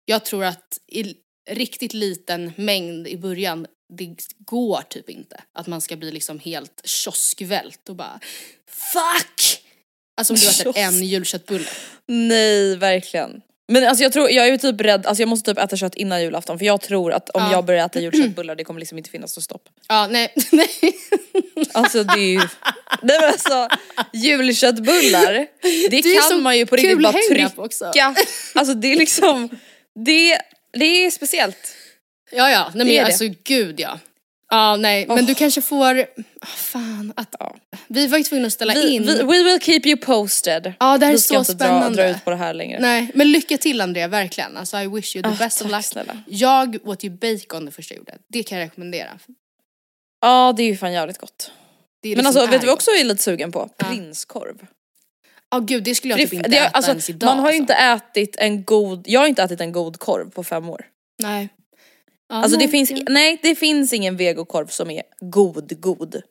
jag 0.05 0.25
tror 0.25 0.45
att 0.45 0.79
i 0.93 1.15
riktigt 1.51 1.95
liten 1.95 2.53
mängd 2.57 3.09
i 3.09 3.17
början 3.17 3.67
det 3.89 4.17
går 4.39 4.83
typ 4.89 5.11
inte. 5.11 5.41
Att 5.53 5.67
man 5.67 5.81
ska 5.81 5.97
bli 5.97 6.11
liksom 6.13 6.39
helt 6.39 6.81
kioskvält 6.85 7.89
och 7.89 7.97
bara 7.97 8.21
fuck! 8.69 9.63
Alltså 10.17 10.33
om 10.33 10.39
du 10.41 10.47
äter 10.49 10.63
Kiosk. 10.63 10.79
en 10.79 11.03
julköttbulle. 11.05 11.69
Nej, 12.07 12.77
verkligen. 12.77 13.43
Men 13.69 13.85
alltså 13.89 14.03
jag 14.03 14.13
tror, 14.13 14.31
jag 14.31 14.47
är 14.47 14.51
ju 14.51 14.59
typ 14.59 14.81
rädd, 14.81 15.07
alltså 15.07 15.23
jag 15.23 15.29
måste 15.29 15.51
typ 15.55 15.65
äta 15.65 15.77
kött 15.77 15.95
innan 15.95 16.23
julafton 16.23 16.59
för 16.59 16.67
jag 16.67 16.81
tror 16.81 17.13
att 17.13 17.31
om 17.31 17.43
Ja. 17.43 17.53
jag 17.53 17.65
börjar 17.65 17.87
äta 17.87 18.01
julköttbullar 18.01 18.55
det 18.57 18.65
kommer 18.65 18.81
liksom 18.81 18.99
inte 18.99 19.11
finnas 19.11 19.37
något 19.37 19.45
stopp. 19.45 19.69
Ja, 19.89 20.07
nej, 20.07 20.35
nej. 20.53 20.69
Alltså 21.73 22.05
det 22.05 22.21
är 22.21 22.31
ju... 22.33 22.39
Nej 23.03 23.19
men 23.21 23.31
alltså 23.31 23.69
julköttbullar, 24.13 25.33
det, 25.33 25.89
Det 25.91 25.99
är 25.99 26.21
så 26.23 26.29
kan 26.31 26.43
man 26.43 26.59
ju 26.59 26.67
på 26.67 26.77
kul 26.77 26.85
riktigt 26.87 27.03
bara 27.03 27.13
trycka. 27.13 27.63
också. 27.63 27.93
Alltså 28.55 28.75
det 28.75 28.93
är 28.93 28.97
liksom, 28.97 29.49
det, 30.05 30.39
det 30.73 30.85
är 31.07 31.11
speciellt. 31.11 31.76
Ja, 32.31 32.51
ja, 32.51 32.63
nej 32.65 32.73
Det 32.73 32.79
men 32.85 32.87
det. 32.87 33.01
alltså 33.01 33.25
gud 33.45 33.81
ja. 33.81 33.99
Ja, 34.51 34.77
nej, 34.77 35.07
men 35.07 35.27
du 35.27 35.35
kanske 35.35 35.63
får, 35.63 36.01
ah, 36.41 36.47
fan 36.47 37.13
att, 37.17 37.35
vi 37.89 38.07
var 38.07 38.19
ju 38.19 38.25
tvungna 38.25 38.47
att 38.47 38.53
ställa 38.53 38.75
Vi, 38.75 38.95
in. 38.95 39.03
vi, 39.07 39.15
we 39.23 39.43
will 39.43 39.61
keep 39.61 39.81
you 39.85 39.97
posted. 39.97 40.73
Ja, 40.81 40.99
det 40.99 41.07
här 41.07 41.13
är 41.13 41.17
vi 41.17 41.23
ska 41.23 41.35
så 41.35 41.41
inte 41.41 41.53
spännande. 41.65 41.97
Dra, 41.97 42.03
dra 42.03 42.11
ut 42.17 42.25
på 42.25 42.31
det 42.31 42.37
här 42.37 42.55
längre. 42.55 42.81
Nej, 42.81 43.11
men 43.15 43.33
lycka 43.33 43.59
till 43.59 43.81
Andrea, 43.81 44.09
verkligen. 44.09 44.57
Alltså 44.57 44.79
I 44.79 44.87
wish 44.87 45.17
you 45.17 45.23
the 45.23 45.29
Ah, 45.29 45.37
best 45.39 45.61
of 45.63 45.71
tack 45.71 45.79
luck. 45.79 45.85
snälla. 45.85 46.23
Jag 46.27 46.77
åt 46.85 47.05
ju 47.05 47.11
bacon 47.11 47.65
det 47.65 47.71
första 47.71 47.95
jag 47.95 47.99
gjorde. 47.99 48.15
Det 48.29 48.43
kan 48.43 48.59
jag 48.59 48.65
rekommendera. 48.67 49.19
Ja 50.21 50.55
det 50.57 50.63
är 50.63 50.67
ju 50.67 50.77
fan 50.77 50.93
jävligt 50.93 51.19
gott. 51.19 51.51
Det 52.03 52.09
är 52.09 52.17
Men 52.17 52.25
liksom 52.25 52.41
alltså 52.41 52.51
vet 52.53 52.61
du 52.61 52.67
vad 52.67 52.75
också 52.75 52.91
är 52.91 53.05
lite 53.05 53.23
sugen 53.23 53.53
på? 53.53 53.71
Ja. 53.79 53.85
Prinskorv. 53.89 54.67
Ja 55.51 55.59
gud, 55.59 55.83
det 55.85 55.95
skulle 55.95 56.13
jag 56.13 56.21
typ 56.21 56.31
det- 56.31 56.37
inte 56.37 56.49
det, 56.49 56.57
äta 56.59 56.69
alltså, 56.69 56.91
ens 56.91 57.11
idag. 57.11 57.27
man 57.27 57.39
har 57.39 57.53
ju 57.53 57.59
alltså. 57.59 57.73
inte 57.73 57.75
ätit 58.19 58.37
en 58.39 58.65
god, 58.65 59.05
jag 59.09 59.21
har 59.21 59.27
inte 59.27 59.43
ätit 59.43 59.61
en 59.61 59.73
god 59.73 59.99
korv 59.99 60.31
på 60.31 60.45
fem 60.45 60.69
år. 60.71 60.87
Nej. 61.23 61.49
Ja, 62.29 62.37
Alltså 62.37 62.59
nej, 62.59 62.67
det 62.67 62.71
finns, 62.71 62.93
nej 63.09 63.39
det 63.43 63.55
finns 63.55 63.93
ingen 63.93 64.17
vegokorv 64.17 64.67
som 64.67 64.91
är 64.91 65.03
god 65.21 65.81
god. 65.81 66.23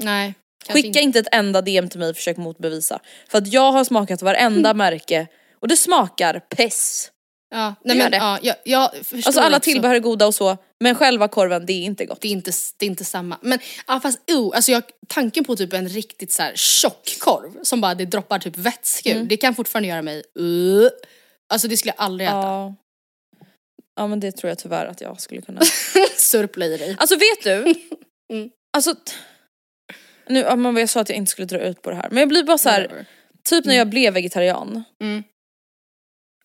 Nej. 0.00 0.34
Skicka 0.68 1.00
inte 1.00 1.18
ett 1.18 1.28
enda 1.32 1.62
DM 1.62 1.88
till 1.88 1.98
mig 2.00 2.10
och 2.10 2.16
försök 2.16 2.36
motbevisa. 2.36 3.00
För 3.28 3.38
att 3.38 3.52
jag 3.52 3.72
har 3.72 3.84
smakat 3.84 4.22
varenda 4.22 4.74
märke 4.84 5.26
och 5.60 5.68
det 5.68 5.76
smakar 5.76 6.40
pess. 6.40 7.10
Ja, 7.50 7.74
nej 7.84 7.96
men 7.96 8.10
det. 8.10 8.16
ja, 8.16 8.38
jag, 8.42 8.56
jag 8.64 8.90
Alltså 9.12 9.40
alla 9.40 9.60
tillbehör 9.60 9.94
är 9.94 9.98
goda 10.00 10.26
och 10.26 10.34
så, 10.34 10.56
men 10.80 10.94
själva 10.94 11.28
korven 11.28 11.66
det 11.66 11.72
är 11.72 11.82
inte 11.82 12.06
gott. 12.06 12.20
Det 12.20 12.28
är 12.28 12.32
inte, 12.32 12.52
det 12.76 12.86
är 12.86 12.90
inte 12.90 13.04
samma. 13.04 13.38
Men 13.42 13.58
ja, 13.86 14.00
fast 14.00 14.30
oh, 14.30 14.56
alltså 14.56 14.72
jag, 14.72 14.82
tanken 15.06 15.44
på 15.44 15.56
typ 15.56 15.72
en 15.72 15.88
riktigt 15.88 16.32
så 16.32 16.42
här 16.42 16.52
tjock 16.54 17.16
korv 17.20 17.62
som 17.62 17.80
bara 17.80 17.94
det 17.94 18.04
droppar 18.04 18.38
typ 18.38 18.56
vätska 18.56 19.12
Mm. 19.12 19.28
det 19.28 19.36
kan 19.36 19.54
fortfarande 19.54 19.88
göra 19.88 20.02
mig 20.02 20.22
uh. 20.40 20.88
Alltså 21.52 21.68
det 21.68 21.76
skulle 21.76 21.94
jag 21.96 22.04
aldrig 22.04 22.28
äta. 22.28 22.36
Ja. 22.36 22.74
Ja 23.98 24.06
men 24.06 24.20
det 24.20 24.32
tror 24.32 24.48
jag 24.48 24.58
tyvärr 24.58 24.86
att 24.86 25.00
jag 25.00 25.20
skulle 25.20 25.42
kunna. 25.42 25.60
Surpla 26.16 26.66
i 26.66 26.76
dig. 26.76 26.96
Alltså 26.98 27.16
vet 27.16 27.42
du? 27.44 27.74
Mm. 28.32 28.50
Alltså, 28.72 28.94
nu, 30.28 30.40
ja, 30.40 30.78
jag 30.80 30.88
sa 30.88 31.00
att 31.00 31.08
jag 31.08 31.18
inte 31.18 31.30
skulle 31.30 31.46
dra 31.46 31.58
ut 31.58 31.82
på 31.82 31.90
det 31.90 31.96
här 31.96 32.08
men 32.10 32.18
jag 32.18 32.28
blir 32.28 32.42
bara 32.42 32.58
så 32.58 32.68
här, 32.68 32.80
Whatever. 32.82 33.06
typ 33.44 33.64
när 33.64 33.74
jag 33.74 33.88
blev 33.88 34.14
vegetarian. 34.14 34.84
Mm. 35.02 35.24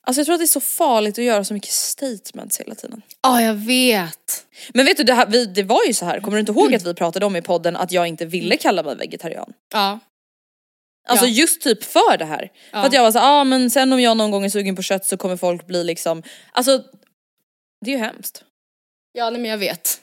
Alltså 0.08 0.20
jag 0.20 0.26
tror 0.26 0.34
att 0.34 0.40
det 0.40 0.46
är 0.46 0.48
så 0.48 0.60
farligt 0.60 1.20
att 1.20 1.26
göra 1.26 1.44
så 1.44 1.54
mycket 1.54 1.72
statements 1.72 2.60
hela 2.60 2.76
tiden. 2.76 3.02
Ja, 3.22 3.42
jag 3.42 3.54
vet. 3.54 4.46
Men 4.74 4.86
vet 4.86 4.98
du, 4.98 5.04
det, 5.04 5.14
här, 5.14 5.28
vi, 5.28 5.46
det 5.46 5.64
var 5.64 5.84
ju 5.88 5.94
så 5.94 6.06
här. 6.06 6.20
kommer 6.20 6.38
du 6.38 6.40
inte 6.40 6.52
ihåg 6.52 6.76
att 6.76 6.86
vi 6.86 6.94
pratade 6.94 7.26
om 7.26 7.36
i 7.36 7.42
podden 7.42 7.76
att 7.76 7.92
jag 7.92 8.08
inte 8.08 8.26
ville 8.26 8.58
kalla 8.58 8.84
mig 8.84 8.96
vegetarian? 8.96 9.54
Ja. 9.74 10.00
Alltså 11.10 11.26
Ja. 11.26 11.32
just 11.32 11.62
typ 11.62 11.84
för 11.84 12.18
det 12.18 12.26
här. 12.26 12.52
För 12.72 12.80
att 12.80 12.94
jag 12.94 13.02
var 13.04 13.12
så 13.12 13.18
ja 13.18 13.42
ah, 13.42 13.44
men 13.44 13.70
sen 13.70 13.94
om 13.94 14.00
jag 14.02 14.18
någon 14.18 14.32
gång 14.32 14.46
är 14.46 14.50
sugen 14.50 14.76
på 14.76 14.82
kött 14.82 15.06
så 15.06 15.18
kommer 15.18 15.38
folk 15.38 15.68
bli 15.68 15.84
liksom, 15.84 16.24
alltså 16.52 16.84
det 17.84 17.92
är 17.92 17.98
ju 17.98 18.04
hemskt. 18.04 18.44
Ja, 19.12 19.30
nej, 19.30 19.42
men 19.42 19.52
jag 19.52 19.58
vet. 19.58 20.02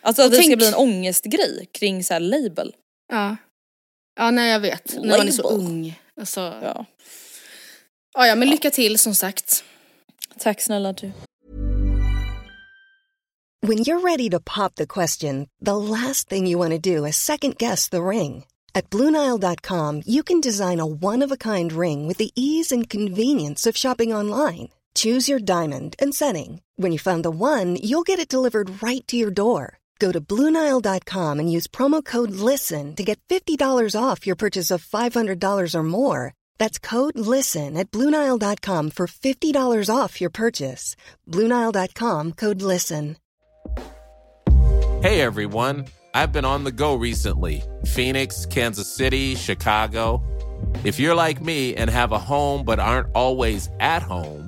Alltså 0.00 0.22
att 0.22 0.30
det 0.30 0.36
ska 0.36 0.42
tänk- 0.46 0.56
bli 0.58 0.66
en 0.68 0.74
ångestgrej 0.74 1.68
kring 1.72 2.04
så 2.04 2.14
här 2.14 2.20
label. 2.20 2.74
Ja. 3.12 3.36
Ja, 4.16 4.30
nej 4.30 4.50
jag 4.50 4.60
vet. 4.60 4.94
När 4.96 5.18
man 5.18 5.28
är 5.28 5.32
så 5.32 5.42
Label. 5.42 5.66
ung. 5.66 6.00
Alltså, 6.20 6.40
ja. 6.40 6.86
Ja. 8.14 8.26
Ja, 8.26 8.34
men 8.34 8.50
lycka 8.50 8.70
till 8.70 8.98
som 8.98 9.14
sagt. 9.14 9.64
Tack 10.38 10.60
snälla 10.60 10.92
du. 10.92 11.12
When 13.66 13.78
you're 13.78 14.00
ready 14.00 14.30
to 14.30 14.40
pop 14.40 14.74
the 14.76 14.86
question, 14.86 15.48
the 15.64 15.72
last 15.76 16.28
thing 16.28 16.46
you 16.46 16.58
want 16.58 16.72
to 16.72 16.78
do 16.96 17.06
is 17.06 17.16
second 17.16 17.56
guess 17.58 17.88
the 17.88 18.00
ring. 18.00 18.44
At 18.74 18.90
Bluenile.com, 18.90 20.02
you 20.06 20.22
can 20.22 20.40
design 20.40 20.80
a 20.80 20.84
one 21.02 21.24
of 21.24 21.32
a 21.32 21.36
kind 21.36 21.72
ring 21.72 22.06
with 22.08 22.18
the 22.18 22.30
ease 22.34 22.74
and 22.74 22.88
convenience 22.88 23.66
of 23.70 23.76
shopping 23.76 24.14
online. 24.14 24.68
Choose 24.98 25.28
your 25.28 25.38
diamond 25.38 25.94
and 26.00 26.12
setting. 26.12 26.60
When 26.74 26.90
you 26.90 26.98
find 26.98 27.24
the 27.24 27.30
one, 27.30 27.76
you'll 27.76 28.06
get 28.06 28.18
it 28.18 28.34
delivered 28.34 28.82
right 28.82 29.06
to 29.06 29.16
your 29.16 29.30
door. 29.30 29.78
Go 30.00 30.10
to 30.10 30.20
Bluenile.com 30.20 31.38
and 31.38 31.52
use 31.52 31.68
promo 31.68 32.04
code 32.04 32.30
LISTEN 32.30 32.96
to 32.96 33.04
get 33.04 33.18
$50 33.28 33.94
off 33.94 34.26
your 34.26 34.36
purchase 34.36 34.72
of 34.72 34.84
$500 34.84 35.74
or 35.74 35.82
more. 35.84 36.34
That's 36.58 36.80
code 36.80 37.16
LISTEN 37.16 37.76
at 37.76 37.92
Bluenile.com 37.92 38.90
for 38.90 39.06
$50 39.06 39.96
off 39.96 40.20
your 40.20 40.30
purchase. 40.30 40.96
Bluenile.com 41.28 42.32
code 42.32 42.60
LISTEN. 42.60 43.16
Hey 45.00 45.20
everyone, 45.20 45.86
I've 46.12 46.32
been 46.32 46.44
on 46.44 46.64
the 46.64 46.72
go 46.72 46.96
recently 46.96 47.62
Phoenix, 47.86 48.46
Kansas 48.46 48.92
City, 48.92 49.36
Chicago. 49.36 50.24
If 50.82 50.98
you're 50.98 51.14
like 51.14 51.40
me 51.40 51.76
and 51.76 51.88
have 51.88 52.10
a 52.10 52.18
home 52.18 52.64
but 52.64 52.80
aren't 52.80 53.14
always 53.14 53.70
at 53.78 54.02
home, 54.02 54.47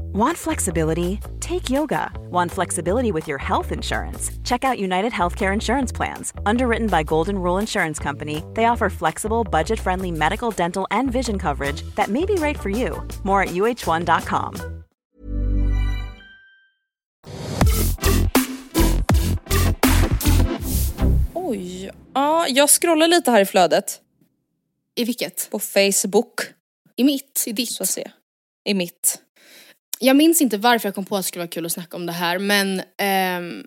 Want 0.00 0.38
flexibility? 0.38 1.18
Take 1.40 1.70
yoga. 1.70 2.10
Want 2.30 2.52
flexibility 2.52 3.12
with 3.12 3.28
your 3.28 3.38
health 3.38 3.72
insurance? 3.72 4.30
Check 4.44 4.64
out 4.64 4.78
United 4.78 5.12
Healthcare 5.12 5.52
Insurance 5.52 5.92
Plans. 5.96 6.32
Underwritten 6.46 6.86
by 6.86 7.02
Golden 7.02 7.38
Rule 7.38 7.58
Insurance 7.60 7.98
Company, 8.02 8.42
they 8.54 8.66
offer 8.66 8.90
flexible, 8.90 9.44
budget 9.44 9.80
friendly 9.80 10.10
medical, 10.10 10.50
dental, 10.50 10.86
and 10.90 11.12
vision 11.12 11.38
coverage 11.38 11.82
that 11.96 12.08
may 12.08 12.24
be 12.24 12.34
right 12.34 12.58
for 12.58 12.70
you. 12.70 13.02
More 13.24 13.42
at 13.42 13.48
uh1.com. 13.50 14.84
Oj. 21.34 21.90
Ja, 22.14 22.48
jag 22.48 22.70
scrollar 22.70 23.08
lite 23.08 23.30
här 23.30 23.40
i 23.40 23.46
flödet. 23.46 24.00
I 24.94 25.04
vilket? 25.04 25.48
På 25.50 25.58
Facebook. 25.58 26.40
I 26.96 27.04
mitt? 27.04 27.44
I 27.46 27.52
ditt? 27.52 27.70
Så 27.70 27.82
att 27.82 27.88
se. 27.88 28.10
I 28.64 28.74
mitt. 28.74 29.23
Jag 29.98 30.16
minns 30.16 30.40
inte 30.40 30.58
varför 30.58 30.88
jag 30.88 30.94
kom 30.94 31.04
på 31.04 31.16
att 31.16 31.24
det 31.24 31.28
skulle 31.28 31.40
vara 31.40 31.50
kul 31.50 31.66
att 31.66 31.72
snacka 31.72 31.96
om 31.96 32.06
det 32.06 32.12
här 32.12 32.38
men 32.38 32.82
ehm, 32.98 33.66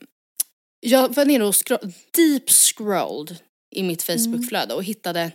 jag 0.80 1.16
var 1.16 1.26
nere 1.26 1.46
och 1.46 1.54
scro- 1.54 1.94
deep 2.12 2.50
scrolled 2.50 3.38
i 3.76 3.84
mitt 3.84 4.04
Facebookflöde 4.04 4.74
och 4.74 4.84
hittade 4.84 5.32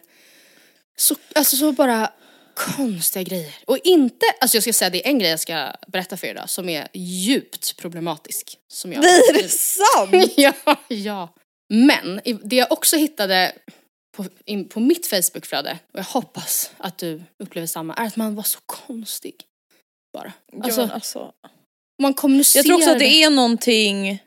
så, 0.96 1.14
alltså 1.34 1.56
så 1.56 1.72
bara 1.72 2.12
konstiga 2.54 3.22
grejer. 3.22 3.54
Och 3.66 3.78
inte, 3.84 4.26
alltså 4.40 4.56
jag 4.56 4.62
ska 4.62 4.72
säga 4.72 4.90
det 4.90 5.06
är 5.06 5.10
en 5.10 5.18
grej 5.18 5.30
jag 5.30 5.40
ska 5.40 5.72
berätta 5.88 6.16
för 6.16 6.26
er 6.26 6.30
idag 6.30 6.50
som 6.50 6.68
är 6.68 6.88
djupt 6.94 7.76
problematisk. 7.76 8.58
Som 8.68 8.92
jag 8.92 9.02
Nej, 9.02 9.20
är 9.28 9.42
det 9.42 9.48
sant? 9.48 10.32
ja, 10.36 10.76
ja. 10.88 11.34
Men 11.68 12.20
det 12.44 12.56
jag 12.56 12.72
också 12.72 12.96
hittade 12.96 13.52
på, 14.16 14.26
in, 14.44 14.68
på 14.68 14.80
mitt 14.80 15.06
Facebookflöde, 15.06 15.78
och 15.92 15.98
jag 15.98 16.04
hoppas 16.04 16.70
att 16.76 16.98
du 16.98 17.22
upplever 17.38 17.66
samma, 17.66 17.94
är 17.94 18.06
att 18.06 18.16
man 18.16 18.34
var 18.34 18.42
så 18.42 18.58
konstig. 18.66 19.34
Bara. 20.12 20.32
Alltså, 20.64 20.80
Alltså, 20.80 20.94
alltså. 20.94 21.32
man 22.02 22.14
kommunicerar. 22.14 22.60
Jag 22.60 22.66
tror 22.66 22.76
också 22.76 22.90
att 22.90 22.98
det 22.98 23.22
är 23.22 23.30
någonting 23.30 24.20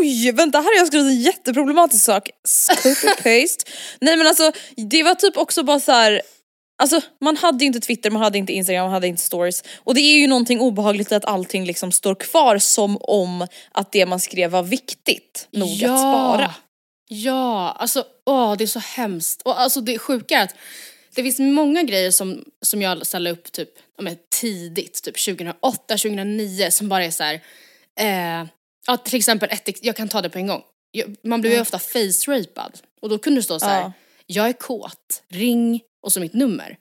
Oj, 0.00 0.32
vänta 0.32 0.58
här 0.58 0.64
har 0.64 0.78
jag 0.78 0.86
skrivit 0.86 1.06
en 1.06 1.20
jätteproblematisk 1.20 2.04
sak. 2.04 2.30
Copy-paste. 2.68 3.64
Nej 4.00 4.16
men 4.16 4.26
alltså 4.26 4.52
det 4.76 5.02
var 5.02 5.14
typ 5.14 5.36
också 5.36 5.62
bara 5.62 5.80
så 5.80 5.92
här. 5.92 6.22
Alltså 6.82 7.00
man 7.20 7.36
hade 7.36 7.64
inte 7.64 7.80
Twitter, 7.80 8.10
man 8.10 8.22
hade 8.22 8.38
inte 8.38 8.52
Instagram, 8.52 8.84
man 8.84 8.92
hade 8.92 9.06
inte 9.06 9.22
stories. 9.22 9.64
Och 9.76 9.94
det 9.94 10.00
är 10.00 10.18
ju 10.18 10.26
någonting 10.26 10.60
obehagligt 10.60 11.12
att 11.12 11.24
allting 11.24 11.64
liksom 11.64 11.92
står 11.92 12.14
kvar 12.14 12.58
som 12.58 12.96
om 13.00 13.46
att 13.72 13.92
det 13.92 14.06
man 14.06 14.20
skrev 14.20 14.50
var 14.50 14.62
viktigt 14.62 15.48
nog 15.52 15.84
att 15.84 15.98
spara. 15.98 16.54
Ja, 17.08 17.76
alltså 17.78 18.04
åh 18.26 18.54
det 18.56 18.64
är 18.64 18.68
så 18.68 18.78
hemskt. 18.78 19.42
Och 19.42 19.60
alltså 19.60 19.80
det 19.80 19.98
sjuka 19.98 20.38
är 20.38 20.44
att 20.44 20.54
det 21.16 21.22
finns 21.22 21.38
många 21.38 21.82
grejer 21.82 22.10
som, 22.10 22.44
som 22.62 22.82
jag 22.82 23.06
ställde 23.06 23.30
upp 23.30 23.52
typ 23.52 23.68
men 23.98 24.16
tidigt, 24.40 25.02
typ 25.02 25.24
2008, 25.24 25.78
2009 25.88 26.70
som 26.70 26.88
bara 26.88 27.04
är 27.04 27.10
så 27.10 27.24
här. 27.24 27.40
Eh, 28.00 28.46
ja, 28.86 28.96
till 28.96 29.16
exempel 29.16 29.48
ett, 29.52 29.84
jag 29.84 29.96
kan 29.96 30.08
ta 30.08 30.22
det 30.22 30.30
på 30.30 30.38
en 30.38 30.46
gång. 30.46 30.62
Man 31.24 31.40
blir 31.40 31.52
ju 31.52 31.60
ofta 31.60 31.78
face-rapad 31.78 32.72
och 33.00 33.08
då 33.08 33.18
kunde 33.18 33.38
det 33.40 33.44
stå 33.44 33.60
så 33.60 33.66
här. 33.66 33.80
Ja. 33.80 33.92
jag 34.26 34.48
är 34.48 34.52
kåt, 34.52 35.22
ring 35.28 35.80
och 36.02 36.12
så 36.12 36.20
mitt 36.20 36.34
nummer. 36.34 36.76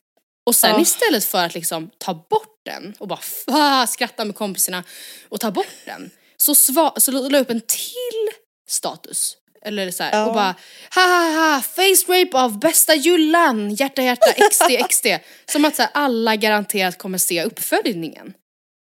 Och 0.46 0.56
sen 0.56 0.70
Ja. 0.70 0.82
istället 0.82 1.26
för 1.26 1.46
att 1.46 1.54
liksom 1.54 1.90
ta 1.98 2.14
bort 2.14 2.62
den 2.66 2.94
och 3.00 3.08
bara 3.08 3.20
fa, 3.20 3.88
skratta 3.88 4.26
med 4.26 4.36
kompisarna 4.36 4.84
och 5.30 5.40
ta 5.40 5.52
bort 5.52 5.76
den 5.86 6.10
så, 6.38 6.56
sva, 6.56 6.94
så 6.98 7.12
la 7.12 7.38
jag 7.38 7.42
upp 7.42 7.50
en 7.50 7.62
till 7.62 8.40
status. 8.70 9.38
Eller 9.66 9.92
så 9.92 10.04
här, 10.04 10.12
Ja. 10.12 10.26
och 10.26 10.34
bara 10.34 10.56
ha 10.96 11.02
ha 11.02 11.32
ha, 11.54 11.62
face 11.62 12.14
rape 12.22 12.38
av 12.38 12.60
bästa 12.60 12.96
Jullan, 12.96 13.76
hjärta 13.76 14.02
hjärta, 14.02 14.34
XD 14.50 14.64
XD. 14.90 15.08
Som 15.52 15.66
att 15.66 15.76
så 15.76 15.82
här, 15.82 15.92
alla 15.94 16.36
garanterat 16.36 16.98
kommer 16.98 17.18
se 17.18 17.44
uppföljningen. 17.44 18.34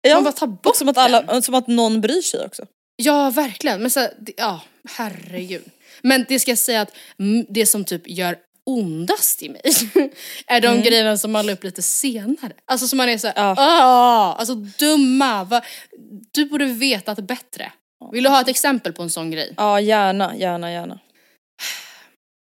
Ja, 0.02 0.14
Man 0.14 0.24
bara 0.24 0.32
tar 0.32 0.46
bort 0.46 0.76
som 0.76 0.88
att, 0.88 0.98
alla, 0.98 1.42
som 1.42 1.54
att 1.54 1.66
någon 1.66 2.00
bryr 2.00 2.22
sig 2.22 2.46
också. 2.46 2.66
Ja, 2.96 3.30
verkligen. 3.30 3.80
Men 3.80 3.90
så, 3.90 4.00
här, 4.00 4.12
det- 4.18 4.32
ja, 4.36 4.60
herregud. 4.96 5.64
Men 6.02 6.24
det 6.28 6.40
ska 6.40 6.50
jag 6.50 6.58
säga 6.58 6.80
att 6.80 6.96
mm, 7.18 7.46
det 7.48 7.66
som 7.66 7.84
typ 7.84 8.02
gör 8.08 8.36
ondast 8.66 9.42
i 9.42 9.48
mig 9.48 9.60
är 10.46 10.60
de 10.60 10.82
grejerna 10.82 11.16
som 11.18 11.32
man 11.32 11.46
la 11.46 11.52
upp 11.52 11.64
lite 11.64 11.82
senare. 11.82 12.52
Alltså 12.66 12.88
som 12.88 12.96
man 12.96 13.08
är 13.08 13.18
såhär, 13.18 13.34
Ja. 13.36 13.54
ah, 13.58 14.34
alltså 14.34 14.54
dumma, 14.54 15.44
va? 15.44 15.62
du 16.32 16.44
borde 16.44 16.64
vetat 16.64 17.18
bättre. 17.18 17.72
Vill 18.12 18.24
du 18.24 18.30
ha 18.30 18.40
ett 18.40 18.48
exempel 18.48 18.92
på 18.92 19.02
en 19.02 19.10
sån 19.10 19.30
grej? 19.30 19.54
Ja 19.56 19.80
gärna, 19.80 20.36
gärna, 20.36 20.72
gärna. 20.72 20.98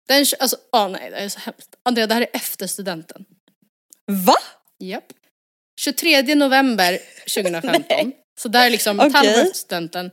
Den, 0.09 0.27
alltså, 0.39 0.57
ah, 0.73 0.89
nej 0.89 1.11
det 1.11 1.17
är 1.17 1.29
så 1.29 1.41
hemskt. 1.41 1.77
Andrea, 1.83 2.07
det 2.07 2.15
här 2.15 2.21
är 2.21 2.29
efter 2.33 2.67
studenten. 2.67 3.25
Va? 4.27 4.37
Japp. 4.79 5.05
23 5.81 6.35
november 6.35 6.99
2015. 7.35 8.13
så 8.41 8.49
det 8.49 8.59
här 8.59 8.67
är 8.67 8.71
liksom 8.71 9.01
ett 9.01 9.07
Okej. 9.07 9.17
halvår 9.17 9.43
efter 9.43 9.59
studenten. 9.59 10.11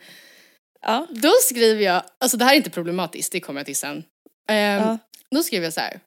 Ja. 0.82 1.08
Då 1.10 1.32
skriver 1.42 1.82
jag, 1.84 2.04
alltså 2.18 2.38
det 2.38 2.46
här 2.46 2.52
är 2.54 2.58
inte 2.58 2.70
problematiskt, 2.70 3.32
det 3.32 3.40
kommer 3.40 3.60
jag 3.60 3.66
till 3.66 3.76
sen. 3.76 4.04
Ehm, 4.50 4.82
Ja. 4.82 4.98
Då 5.32 5.44
skriver 5.44 5.64
jag 5.66 5.74
så 5.74 5.80
här. 5.82 6.00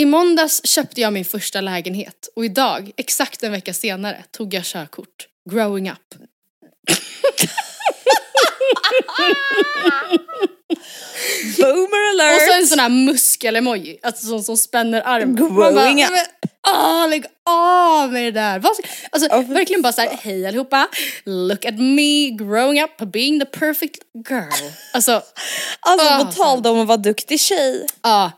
I 0.00 0.04
måndags 0.04 0.66
köpte 0.66 1.00
jag 1.00 1.12
min 1.12 1.24
första 1.24 1.60
lägenhet 1.60 2.28
och 2.36 2.44
idag, 2.44 2.90
exakt 2.96 3.42
en 3.42 3.52
vecka 3.52 3.74
senare, 3.74 4.24
tog 4.30 4.54
jag 4.54 4.64
körkort. 4.64 5.28
Growing 5.50 5.90
up. 5.90 6.14
Boomer 11.58 12.10
alert! 12.10 12.36
Och 12.36 12.42
så 12.42 12.54
en 12.60 12.66
sån 12.66 12.78
här 12.78 12.88
muskel-emoji, 12.88 13.98
alltså 14.02 14.26
sån 14.26 14.44
som 14.44 14.56
spänner 14.56 15.02
armen. 15.04 15.36
Growing 15.36 16.04
up. 16.04 16.10
Åh, 16.68 17.08
lägg 17.08 17.24
av 17.50 18.12
med 18.12 18.24
det 18.24 18.30
där. 18.40 18.62
Alltså 19.10 19.28
för 19.28 19.42
verkligen 19.54 19.82
bara 19.82 19.92
såhär, 19.92 20.10
hej 20.22 20.46
allihopa, 20.46 20.88
look 21.24 21.64
at 21.64 21.74
me 21.78 22.30
growing 22.30 22.82
up 22.82 22.96
being 23.12 23.40
the 23.40 23.46
perfect 23.46 24.02
girl. 24.28 24.70
Alltså, 24.92 25.22
Alltså 25.80 26.06
Ah, 26.08 26.24
på 26.24 26.32
tal 26.32 26.66
om 26.66 26.80
att 26.80 26.86
vara 26.86 26.96
duktig 26.96 27.40
tjej. 27.40 27.86
ja. 28.02 28.32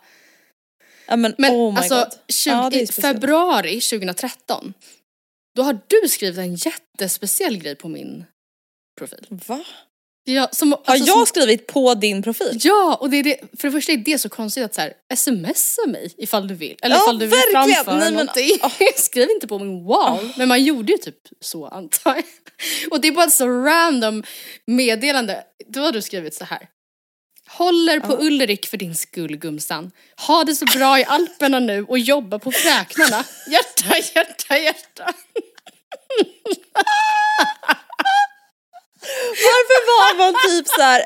Ja, 1.07 1.17
men, 1.17 1.35
Men 1.39 1.53
oh 1.55 1.73
my 1.73 1.79
alltså, 1.79 1.95
god. 1.95 2.13
20, 2.29 2.51
Ja, 2.51 2.71
det 2.71 2.77
är 2.79 2.83
i 2.83 2.87
februari 2.87 3.81
2013, 3.81 4.75
då 5.57 5.63
har 5.63 5.79
du 5.89 6.09
skrivit 6.09 6.39
en 6.39 6.55
jättespeciell 6.55 7.57
grej 7.57 7.77
på 7.77 7.89
min 7.89 8.25
profil. 8.99 9.27
Va? 9.31 9.65
Ja, 10.27 10.49
som, 10.53 10.73
Har 10.73 10.79
alltså, 10.87 11.07
jag 11.07 11.17
som, 11.17 11.27
skrivit 11.27 11.67
på 11.67 11.95
din 11.95 12.23
profil? 12.23 12.59
Ja, 12.63 12.99
och 13.01 13.11
det 13.11 13.17
är 13.17 13.23
det, 13.23 13.37
för 13.61 13.69
det 13.69 13.73
första 13.73 13.93
är 13.93 13.97
det 13.97 14.19
så 14.19 14.29
konstigt 14.29 14.65
att 14.65 14.75
så 14.75 14.81
här, 14.81 14.93
smsa 15.17 15.87
mig 15.87 16.15
ifall 16.19 16.49
du 16.49 16.55
vill. 16.55 16.77
Eller 16.83 16.97
Ja, 16.97 17.03
ifall 17.03 17.19
du 17.19 17.27
vill 17.27 17.39
verkligen. 17.53 17.75
framföra 17.85 17.95
Nej, 17.95 18.05
men- 18.05 18.15
någonting. 18.15 18.59
Skriv 18.97 19.31
inte 19.31 19.47
på 19.47 19.59
min 19.59 19.85
wall. 19.85 20.33
Men 20.37 20.49
man 20.49 20.65
gjorde 20.65 20.93
ju 20.93 20.99
typ 20.99 21.19
så 21.41 21.67
antar 21.67 22.15
jag. 22.15 22.25
Och 22.91 23.01
det 23.01 23.09
är 23.09 23.13
bara 23.13 23.25
ett 23.25 23.33
så 23.33 23.49
random 23.49 24.23
meddelande. 24.67 25.45
Då 25.69 25.81
har 25.81 25.93
du 25.93 26.03
skrivit 26.03 26.35
så 26.35 26.45
här. 26.45 26.69
Håller 27.49 28.01
på 28.01 28.17
Ulrik 28.21 28.67
för 28.67 28.77
din 28.77 28.95
skull 28.95 29.37
Gumsan. 29.37 29.91
Ha 30.27 30.45
det 30.45 30.55
så 30.55 30.65
bra 30.65 30.99
i 31.01 31.05
Alperna 31.05 31.59
nu 31.61 31.85
och 31.89 31.99
jobba 31.99 32.39
på 32.39 32.53
fräknarna. 32.53 33.25
Hjärta, 33.51 33.99
hjärta, 34.15 34.59
hjärta. 34.59 35.13
Varför 39.49 39.81
var 39.91 40.17
man 40.19 40.35
typ 40.49 40.69
så 40.69 40.83
här 40.83 41.03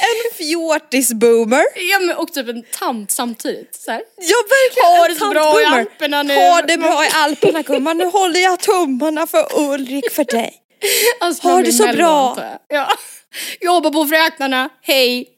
en 0.00 0.36
fjortis-boomer? 0.36 1.64
Ja, 1.74 1.98
men 1.98 2.16
och 2.16 2.32
typ 2.32 2.48
en 2.48 2.62
tant 2.62 3.10
samtidigt. 3.10 3.74
Så 3.74 3.90
här. 3.90 4.02
Ja 4.16 4.36
verkligen 4.48 4.98
Ha 4.98 5.06
en 5.06 5.34
det 5.34 5.40
bra 5.40 5.60
i. 5.62 5.64
Alperna 5.64 6.22
nu. 6.22 6.34
Ha 6.34 6.62
det 6.62 6.78
bra 6.78 7.04
i 7.04 7.08
Alperna 7.14 7.62
gumman, 7.62 7.98
nu 7.98 8.04
håller 8.04 8.40
jag 8.40 8.60
tummarna 8.60 9.26
för 9.26 9.58
Ulrik 9.58 10.12
för 10.12 10.24
dig. 10.24 10.54
Alltså, 11.20 11.48
Har 11.48 11.62
det 11.62 11.72
så 11.72 11.86
bra. 11.86 12.36
jag. 12.38 12.58
Ja. 12.68 12.88
Jobba 13.60 13.90
på 13.90 14.06
fräknarna, 14.06 14.68
hej. 14.82 15.28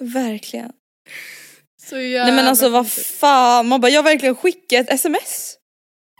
Verkligen. 0.00 0.70
Så 1.88 1.98
jävla 1.98 2.24
Nej 2.24 2.34
men 2.36 2.48
alltså 2.48 2.68
vad 2.68 2.92
fan, 2.92 3.68
man 3.68 3.80
bara 3.80 3.88
jag 3.90 4.02
verkligen 4.02 4.36
skickar 4.36 4.80
ett 4.80 4.90
sms. 4.90 5.54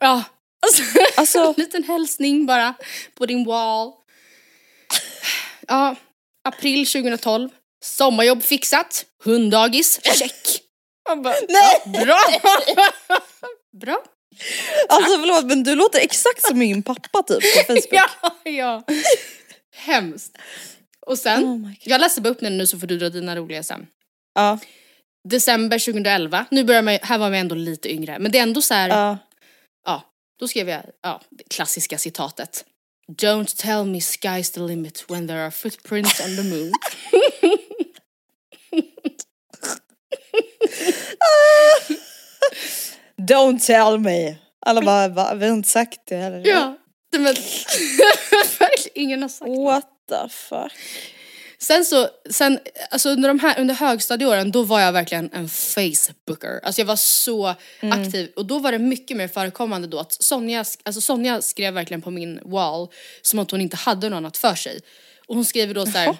Ja. 0.01 0.25
Alltså, 0.66 0.83
Alltså- 1.16 1.39
en 1.47 1.55
liten 1.57 1.85
hälsning 1.85 2.47
bara 2.47 2.75
på 3.18 3.27
din 3.27 3.45
wall. 3.45 3.93
Ja, 5.68 5.97
april 6.49 6.86
2012. 6.86 7.49
Sommarjobb 7.84 8.43
fixat. 8.43 9.05
Hunddagis, 9.24 10.01
check. 10.03 10.62
Man 11.09 11.22
bara, 11.22 11.34
Nej! 11.49 11.82
ja, 11.84 12.05
bra. 12.05 12.18
bra. 13.80 14.03
Alltså 14.88 15.18
förlåt 15.18 15.45
men 15.45 15.62
du 15.62 15.74
låter 15.74 16.01
exakt 16.01 16.47
som 16.47 16.59
min 16.59 16.82
pappa 16.82 17.22
typ 17.22 17.40
på 17.57 17.64
Facebook. 17.66 17.88
Ja, 17.90 18.07
ja. 18.45 18.82
Hemskt. 19.74 20.38
Och 21.07 21.18
sen, 21.18 21.45
Oh 21.45 21.70
jag 21.80 22.01
läser 22.01 22.22
bara 22.22 22.28
upp 22.28 22.40
den 22.40 22.59
nu 22.59 22.66
så 22.66 22.78
får 22.78 22.86
du 22.86 22.99
dra 22.99 23.09
dina 23.09 23.36
roliga 23.36 23.62
sen. 23.62 23.86
Ja, 24.34 24.59
December 25.28 25.78
2011, 25.78 26.47
nu 26.51 26.64
börjar 26.64 26.82
man, 26.82 26.99
här 27.03 27.18
var 27.18 27.30
man 27.30 27.34
ändå 27.34 27.55
lite 27.55 27.93
yngre, 27.93 28.18
men 28.18 28.32
det 28.32 28.38
är 28.38 28.43
ändå 28.43 28.62
så 28.62 28.74
här, 28.74 28.88
ja. 28.88 29.18
ja, 29.86 30.03
då 30.40 30.49
skrev 30.49 30.68
jag, 30.68 30.82
ja, 31.03 31.20
det 31.30 31.45
klassiska 31.45 31.99
citatet. 31.99 32.64
Don't 33.09 33.57
tell 33.57 33.84
me 33.84 34.00
sky's 34.00 34.50
the 34.50 34.61
limit 34.62 35.05
when 35.09 35.26
there 35.26 35.40
are 35.42 35.50
footprints 35.50 36.20
on 36.20 36.36
the 36.36 36.42
moon. 36.44 36.72
Don't 43.24 43.59
tell 43.66 43.98
me. 43.98 44.36
Alla 44.66 44.80
bara, 44.80 45.09
va? 45.09 45.34
vi 45.34 45.46
har 45.46 45.55
inte 45.55 45.68
sagt 45.68 46.00
det 46.07 46.16
heller. 46.16 46.46
ja, 46.46 46.76
det 47.12 47.18
men, 47.18 47.34
ingen 48.94 49.22
har 49.22 49.28
sagt 49.28 49.50
What 49.50 49.88
the 50.09 50.28
fuck. 50.28 50.72
Sen 51.62 51.84
så, 51.84 52.08
sen, 52.30 52.58
alltså 52.90 53.10
under 53.10 53.28
de 53.28 53.38
här, 53.38 53.60
under 53.60 53.74
högstadieåren 53.74 54.50
då 54.50 54.62
var 54.62 54.80
jag 54.80 54.92
verkligen 54.92 55.30
en 55.32 55.48
facebooker. 55.48 56.60
Alltså 56.62 56.80
jag 56.80 56.86
var 56.86 56.96
så 56.96 57.54
aktiv 57.80 58.32
och 58.36 58.46
då 58.46 58.58
var 58.58 58.72
det 58.72 58.78
mycket 58.78 59.16
mer 59.16 59.28
förekommande 59.28 59.88
då 59.88 59.98
att 59.98 60.22
Sonja, 60.22 60.64
alltså 60.82 61.00
Sonja 61.00 61.42
skrev 61.42 61.74
verkligen 61.74 62.02
på 62.02 62.10
min 62.10 62.40
wall 62.44 62.88
som 63.22 63.38
att 63.38 63.50
hon 63.50 63.60
inte 63.60 63.76
hade 63.76 64.08
något 64.08 64.16
annat 64.16 64.36
för 64.36 64.54
sig. 64.54 64.80
Och 65.26 65.34
hon 65.34 65.44
skrev 65.44 65.74
då 65.74 65.86
så 65.86 65.98
här. 65.98 66.16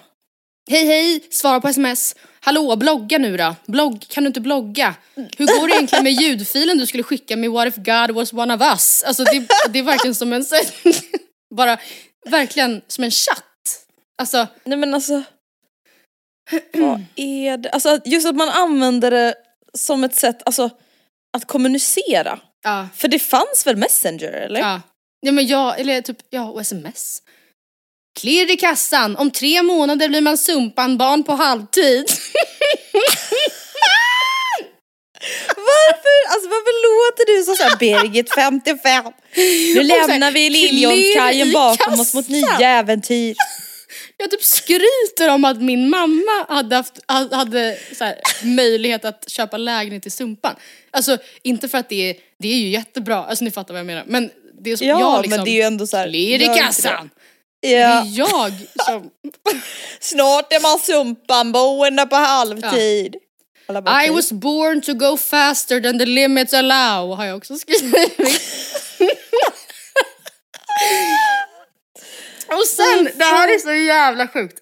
Hej 0.69 0.85
hej, 0.85 1.27
svara 1.29 1.61
på 1.61 1.67
sms. 1.67 2.15
Hallå, 2.39 2.75
blogga 2.75 3.17
nu 3.17 3.37
då. 3.37 3.55
Blogg, 3.65 4.05
kan 4.09 4.23
du 4.23 4.27
inte 4.27 4.41
blogga? 4.41 4.95
Hur 5.15 5.59
går 5.59 5.67
det 5.67 5.73
egentligen 5.73 6.03
med 6.03 6.13
ljudfilen 6.13 6.77
du 6.77 6.85
skulle 6.87 7.03
skicka 7.03 7.35
med 7.35 7.51
What 7.51 7.67
if 7.67 7.75
God 7.75 8.11
was 8.15 8.33
one 8.33 8.53
of 8.53 8.61
us? 8.61 9.03
Alltså 9.03 9.23
det, 9.23 9.47
det 9.69 9.79
är 9.79 9.83
verkligen 9.83 10.15
som 10.15 10.33
en, 10.33 10.45
bara 11.55 11.77
verkligen 12.25 12.81
som 12.87 13.03
en 13.03 13.11
chatt. 13.11 13.43
Alltså, 14.21 14.47
Nej 14.63 14.77
men 14.77 14.93
alltså. 14.93 15.23
Vad 16.73 17.03
är 17.15 17.57
det? 17.57 17.69
Alltså 17.69 17.99
just 18.05 18.27
att 18.27 18.35
man 18.35 18.49
använder 18.49 19.11
det 19.11 19.35
som 19.77 20.03
ett 20.03 20.15
sätt, 20.15 20.41
alltså 20.45 20.69
att 21.37 21.47
kommunicera. 21.47 22.39
ja. 22.63 22.87
För 22.95 23.07
det 23.07 23.19
fanns 23.19 23.67
väl 23.67 23.75
Messenger 23.75 24.31
eller? 24.31 24.59
Ja. 24.59 24.81
ja 25.21 25.31
men 25.31 25.47
jag, 25.47 25.79
eller 25.79 26.01
typ, 26.01 26.17
ja 26.29 26.49
och 26.49 26.61
sms. 26.61 27.21
Klirr 28.19 28.51
i 28.51 28.57
kassan, 28.57 29.17
om 29.17 29.31
tre 29.31 29.63
månader 29.63 30.09
blir 30.09 30.21
man 30.21 30.37
sumpanbarn 30.37 31.23
på 31.23 31.33
halvtid. 31.33 32.05
Varför, 35.55 36.33
alltså 36.33 36.49
varför 36.49 36.73
låter 36.87 37.37
du 37.37 37.43
som 37.43 37.55
såhär 37.55 37.77
Birgit 37.77 38.35
55? 38.35 39.05
Nu 39.75 39.83
lämnar 39.83 40.31
vi 40.31 40.45
i 41.41 41.53
bakom 41.53 41.99
oss 41.99 42.13
mot 42.13 42.27
nya 42.29 42.59
äventyr. 42.59 43.35
Jag 44.23 44.31
typ 44.31 44.43
skryter 44.43 45.29
om 45.29 45.45
att 45.45 45.61
min 45.61 45.89
mamma 45.89 46.45
hade 46.49 46.75
haft 46.75 46.99
hade 47.07 47.77
så 47.97 48.03
här, 48.03 48.19
möjlighet 48.43 49.05
att 49.05 49.29
köpa 49.29 49.57
lägenhet 49.57 50.05
i 50.05 50.09
Sumpan. 50.09 50.55
Alltså 50.91 51.17
inte 51.41 51.69
för 51.69 51.77
att 51.77 51.89
det 51.89 52.09
är, 52.09 52.15
det 52.39 52.47
är 52.47 52.55
ju 52.57 52.67
jättebra, 52.69 53.25
alltså 53.25 53.43
ni 53.43 53.51
fattar 53.51 53.73
vad 53.73 53.79
jag 53.79 53.85
menar. 53.85 54.03
Men 54.07 54.29
det 54.61 54.71
är 54.71 54.75
så, 54.77 54.83
Ja 54.85 54.99
jag 54.99 55.21
liksom, 55.21 55.37
men 55.37 55.45
det 55.45 55.51
är 55.51 55.55
ju 55.55 55.61
ändå 55.61 55.87
såhär. 55.87 56.07
klirr 56.09 56.41
i 56.41 56.57
kassan. 56.59 57.09
det. 57.61 57.67
Det 57.69 57.73
Ja. 57.73 58.01
är 58.01 58.17
jag 58.17 58.53
som 58.85 59.09
Snart 59.99 60.53
är 60.53 60.61
man 60.61 60.79
sumpanboende 60.79 62.05
på 62.05 62.15
halvtid. 62.15 63.15
Bara, 63.67 64.05
I 64.05 64.09
was 64.09 64.31
born 64.31 64.81
to 64.81 64.93
go 64.93 65.17
faster 65.17 65.81
than 65.81 65.99
the 65.99 66.05
limits 66.05 66.53
allow 66.53 67.15
har 67.17 67.25
jag 67.25 67.37
också 67.37 67.55
skrivit. 67.57 68.19
Och 72.47 72.67
sen, 72.67 73.02
det 73.15 73.23
här 73.23 73.55
är 73.55 73.59
så 73.59 73.73
jävla 73.73 74.27
sjukt. 74.27 74.59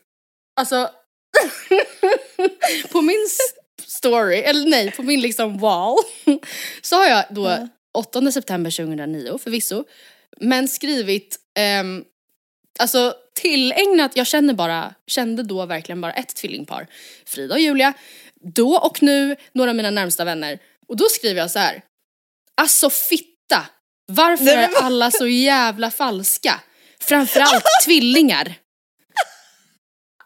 Alltså, 0.56 0.90
på 2.92 3.02
min 3.02 3.28
story, 3.88 4.36
eller 4.36 4.70
nej, 4.70 4.92
på 4.92 5.04
min 5.04 5.22
liksom 5.22 5.58
wall, 5.58 5.96
så 6.82 6.96
har 6.96 7.06
jag 7.06 7.26
då 7.30 7.68
8 7.94 8.32
september 8.32 8.72
2009 8.72 9.38
förvisso, 9.38 9.84
men 10.40 10.68
skrivit, 10.68 11.40
ehm, 11.60 12.04
alltså 12.80 13.16
tillägnat, 13.34 14.16
jag 14.16 14.28
känner 14.28 14.54
bara, 14.54 14.94
kände 15.08 15.44
då 15.44 15.66
verkligen 15.66 16.02
bara 16.02 16.14
ett 16.14 16.36
tvillingpar, 16.36 16.88
Frida 17.26 17.54
och 17.54 17.60
Julia, 17.60 17.94
då 18.56 18.76
och 18.76 19.04
nu 19.04 19.36
några 19.54 19.70
av 19.70 19.76
mina 19.76 19.92
närmsta 19.92 20.26
vänner. 20.26 20.60
Och 20.88 20.98
då 20.98 21.06
skriver 21.06 21.42
jag 21.42 21.52
så 21.52 21.60
här. 21.60 21.82
Alltså 22.56 22.90
fitta, 22.90 23.66
varför 24.08 24.48
är 24.48 24.70
alla 24.84 25.12
så 25.12 25.28
jävla 25.28 25.92
falska? 25.92 26.62
Framförallt 27.08 27.66
tvillingar. 27.86 28.56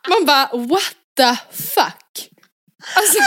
Man 0.09 0.25
bara 0.25 0.49
what 0.53 0.95
the 1.17 1.35
fuck? 1.51 2.29
Alltså, 2.95 3.19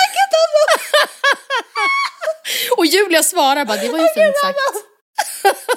och 2.76 2.86
Julia 2.86 3.22
svarar 3.22 3.64
bara 3.64 3.76
det 3.76 3.88
var 3.88 3.98
ju 3.98 4.08
fint 4.14 4.36
sagt. 4.42 4.58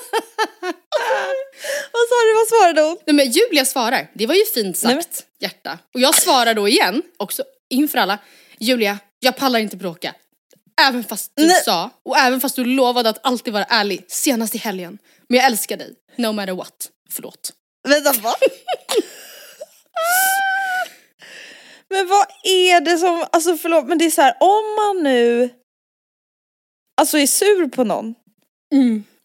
Vad 1.91 2.07
sa 2.09 2.15
du, 2.25 2.33
vad 2.33 2.47
svarade 2.47 2.81
hon? 2.81 2.97
Nej 3.05 3.15
men 3.15 3.31
Julia 3.31 3.65
svarar, 3.65 4.11
det 4.13 4.27
var 4.27 4.35
ju 4.35 4.45
fint 4.45 4.77
sagt 4.77 4.95
Nej, 4.95 5.05
hjärta. 5.39 5.79
Och 5.93 5.99
jag 5.99 6.15
svarar 6.15 6.53
då 6.53 6.67
igen, 6.67 7.01
också 7.17 7.43
inför 7.69 7.97
alla. 7.97 8.19
Julia, 8.59 8.99
jag 9.19 9.35
pallar 9.35 9.59
inte 9.59 9.77
bråka. 9.77 10.15
Även 10.81 11.03
fast 11.03 11.31
du 11.35 11.47
Nej. 11.47 11.63
sa, 11.65 11.89
och 12.05 12.17
även 12.17 12.41
fast 12.41 12.55
du 12.55 12.65
lovade 12.65 13.09
att 13.09 13.25
alltid 13.25 13.53
vara 13.53 13.63
ärlig 13.63 14.05
senast 14.07 14.55
i 14.55 14.57
helgen. 14.57 14.97
Men 15.29 15.37
jag 15.37 15.45
älskar 15.45 15.77
dig, 15.77 15.93
no 16.17 16.31
matter 16.31 16.53
what. 16.53 16.89
Förlåt. 17.09 17.51
Vänta 17.89 18.11
va? 18.21 18.33
men 21.89 22.07
vad 22.07 22.25
är 22.43 22.81
det 22.81 22.97
som, 22.97 23.25
alltså 23.31 23.57
förlåt 23.57 23.87
men 23.87 23.97
det 23.97 24.05
är 24.05 24.09
så 24.11 24.21
här, 24.21 24.35
om 24.39 24.75
man 24.75 25.03
nu 25.03 25.49
alltså 27.01 27.17
är 27.17 27.27
sur 27.27 27.67
på 27.67 27.83
någon, 27.83 28.15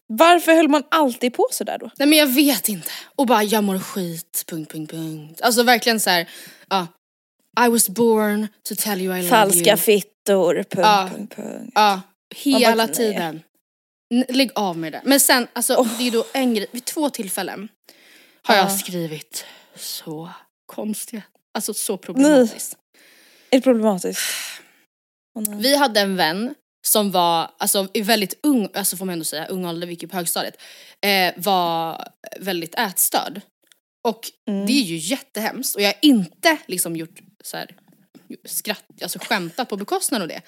varför 0.07 0.53
höll 0.55 0.67
man 0.67 0.83
alltid 0.91 1.33
på 1.33 1.47
sådär 1.51 1.77
då? 1.79 1.91
Nej 1.97 2.07
men 2.07 2.17
jag 2.17 2.27
vet 2.27 2.69
inte. 2.69 2.89
Och 3.15 3.25
bara 3.25 3.43
jag 3.43 3.63
mår 3.63 3.79
skit, 3.79 4.43
punkt, 4.47 4.71
punkt, 4.71 4.91
punkt. 4.91 5.41
Alltså 5.41 5.63
verkligen 5.63 5.99
så 5.99 6.09
här, 6.09 6.29
ja. 6.69 6.87
I 7.65 7.69
was 7.69 7.89
born 7.89 8.47
to 8.69 8.75
tell 8.77 9.01
you 9.01 9.17
I 9.17 9.21
love 9.21 9.29
Falska 9.29 9.69
you. 9.69 9.77
fittor, 9.77 10.53
punkt, 10.53 10.69
Ja. 10.75 11.09
punkt, 11.13 11.35
punkt. 11.35 11.71
Ja, 11.75 12.01
hela 12.35 12.75
bara, 12.75 12.87
tiden. 12.87 13.41
Lägg 14.29 14.51
av 14.55 14.77
med 14.77 14.91
det. 14.91 15.01
Men 15.03 15.19
sen, 15.19 15.47
alltså 15.53 15.83
det 15.97 16.03
är 16.03 16.05
ju 16.05 16.11
då 16.11 16.25
en 16.33 16.53
grej, 16.53 16.67
vid 16.71 16.85
två 16.85 17.09
tillfällen 17.09 17.69
har 18.47 18.55
jag 18.55 18.65
Ja. 18.65 18.77
skrivit 18.77 19.45
så 19.75 20.29
konstiga, 20.65 21.21
alltså 21.53 21.73
så 21.73 21.97
problematiskt. 21.97 22.77
Är 23.49 23.57
det 23.57 23.61
problematiskt? 23.61 24.21
Nej. 25.35 25.57
Vi 25.61 25.75
hade 25.77 25.99
en 25.99 26.15
vän 26.15 26.55
som 26.87 27.11
var, 27.11 27.51
alltså 27.57 27.87
i 27.93 28.01
väldigt 28.01 28.39
ung, 28.43 28.69
alltså 28.73 28.97
får 28.97 29.05
man 29.05 29.13
ändå 29.13 29.25
säga, 29.25 29.45
ung 29.45 29.65
ålder, 29.65 29.87
vi 29.87 29.93
gick 29.93 30.11
på 30.11 30.17
högstadiet, 30.17 30.61
eh, 31.01 31.33
var 31.37 32.07
väldigt 32.39 32.75
ätstörd. 32.79 33.41
Och 34.07 34.31
det 34.45 34.71
är 34.71 34.83
ju 34.83 34.97
jättehemskt 34.97 35.75
och 35.75 35.81
jag 35.81 35.87
har 35.87 35.95
inte 36.01 36.57
liksom 36.67 36.95
gjort 36.95 37.19
så 37.43 37.57
här 37.57 37.75
skratt, 38.45 38.83
alltså 39.01 39.19
skämtat 39.19 39.69
på 39.69 39.77
bekostnad 39.77 40.21
av 40.21 40.27
det. 40.27 40.41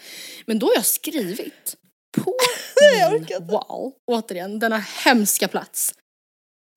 Men 0.46 0.60
då 0.60 0.66
har 0.68 0.74
jag 0.76 0.86
skrivit 0.86 1.76
på 2.18 2.34
min 3.12 3.48
wall, 3.48 3.92
återigen, 4.12 4.60
denna 4.60 4.78
hemska 4.78 5.48
plats. 5.48 5.94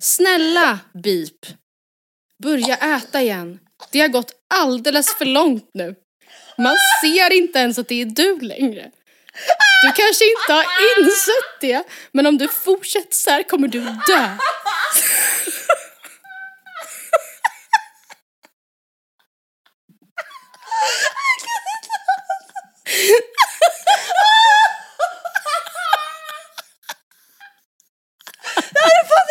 Snälla 0.03 0.79
beep, 0.95 1.47
börja 2.43 2.77
äta 2.77 3.23
igen. 3.23 3.59
Det 3.91 4.01
har 4.01 4.09
gått 4.09 4.33
alldeles 4.55 5.15
för 5.15 5.25
långt 5.25 5.71
nu. 5.75 5.95
Man 6.59 6.77
ser 7.03 7.33
inte 7.33 7.59
ens 7.59 7.79
att 7.79 7.89
det 7.89 8.01
är 8.03 8.07
du 8.07 8.41
längre. 8.41 8.91
Du 9.83 9.93
kanske 9.93 10.25
inte 10.25 10.53
har 10.53 10.67
insett 10.99 11.61
det, 11.61 11.83
men 12.13 12.27
om 12.27 12.39
du 12.39 12.49
fortsätter 12.49 13.15
så 13.15 13.31
här 13.31 13.43
kommer 13.43 13.69
du 13.69 13.81
dö. 13.81 14.37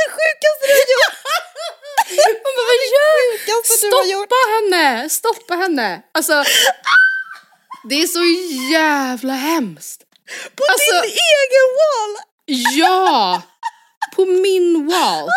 Det 0.02 0.10
sjukaste 0.18 0.66
du 0.68 0.74
har 0.74 0.88
gjort! 0.94 1.18
Man 2.44 2.54
bara, 2.58 2.66
vad 2.70 2.80
gör 2.96 3.18
Sjukaste 3.32 3.46
du 3.46 3.48
har 3.48 3.58
gjort! 3.58 3.71
Stoppa 3.88 4.36
henne! 4.56 5.10
Stoppa 5.10 5.56
henne! 5.56 6.02
Alltså, 6.12 6.44
det 7.90 7.96
är 7.96 8.08
så 8.08 8.24
jävla 8.74 9.34
hemskt. 9.34 10.02
På 10.56 10.64
Alltså- 10.72 11.02
din 11.02 11.12
egen 11.12 11.68
wall! 11.82 12.24
Ja! 12.80 13.42
På 14.16 14.26
min 14.26 14.88
wall. 14.88 15.30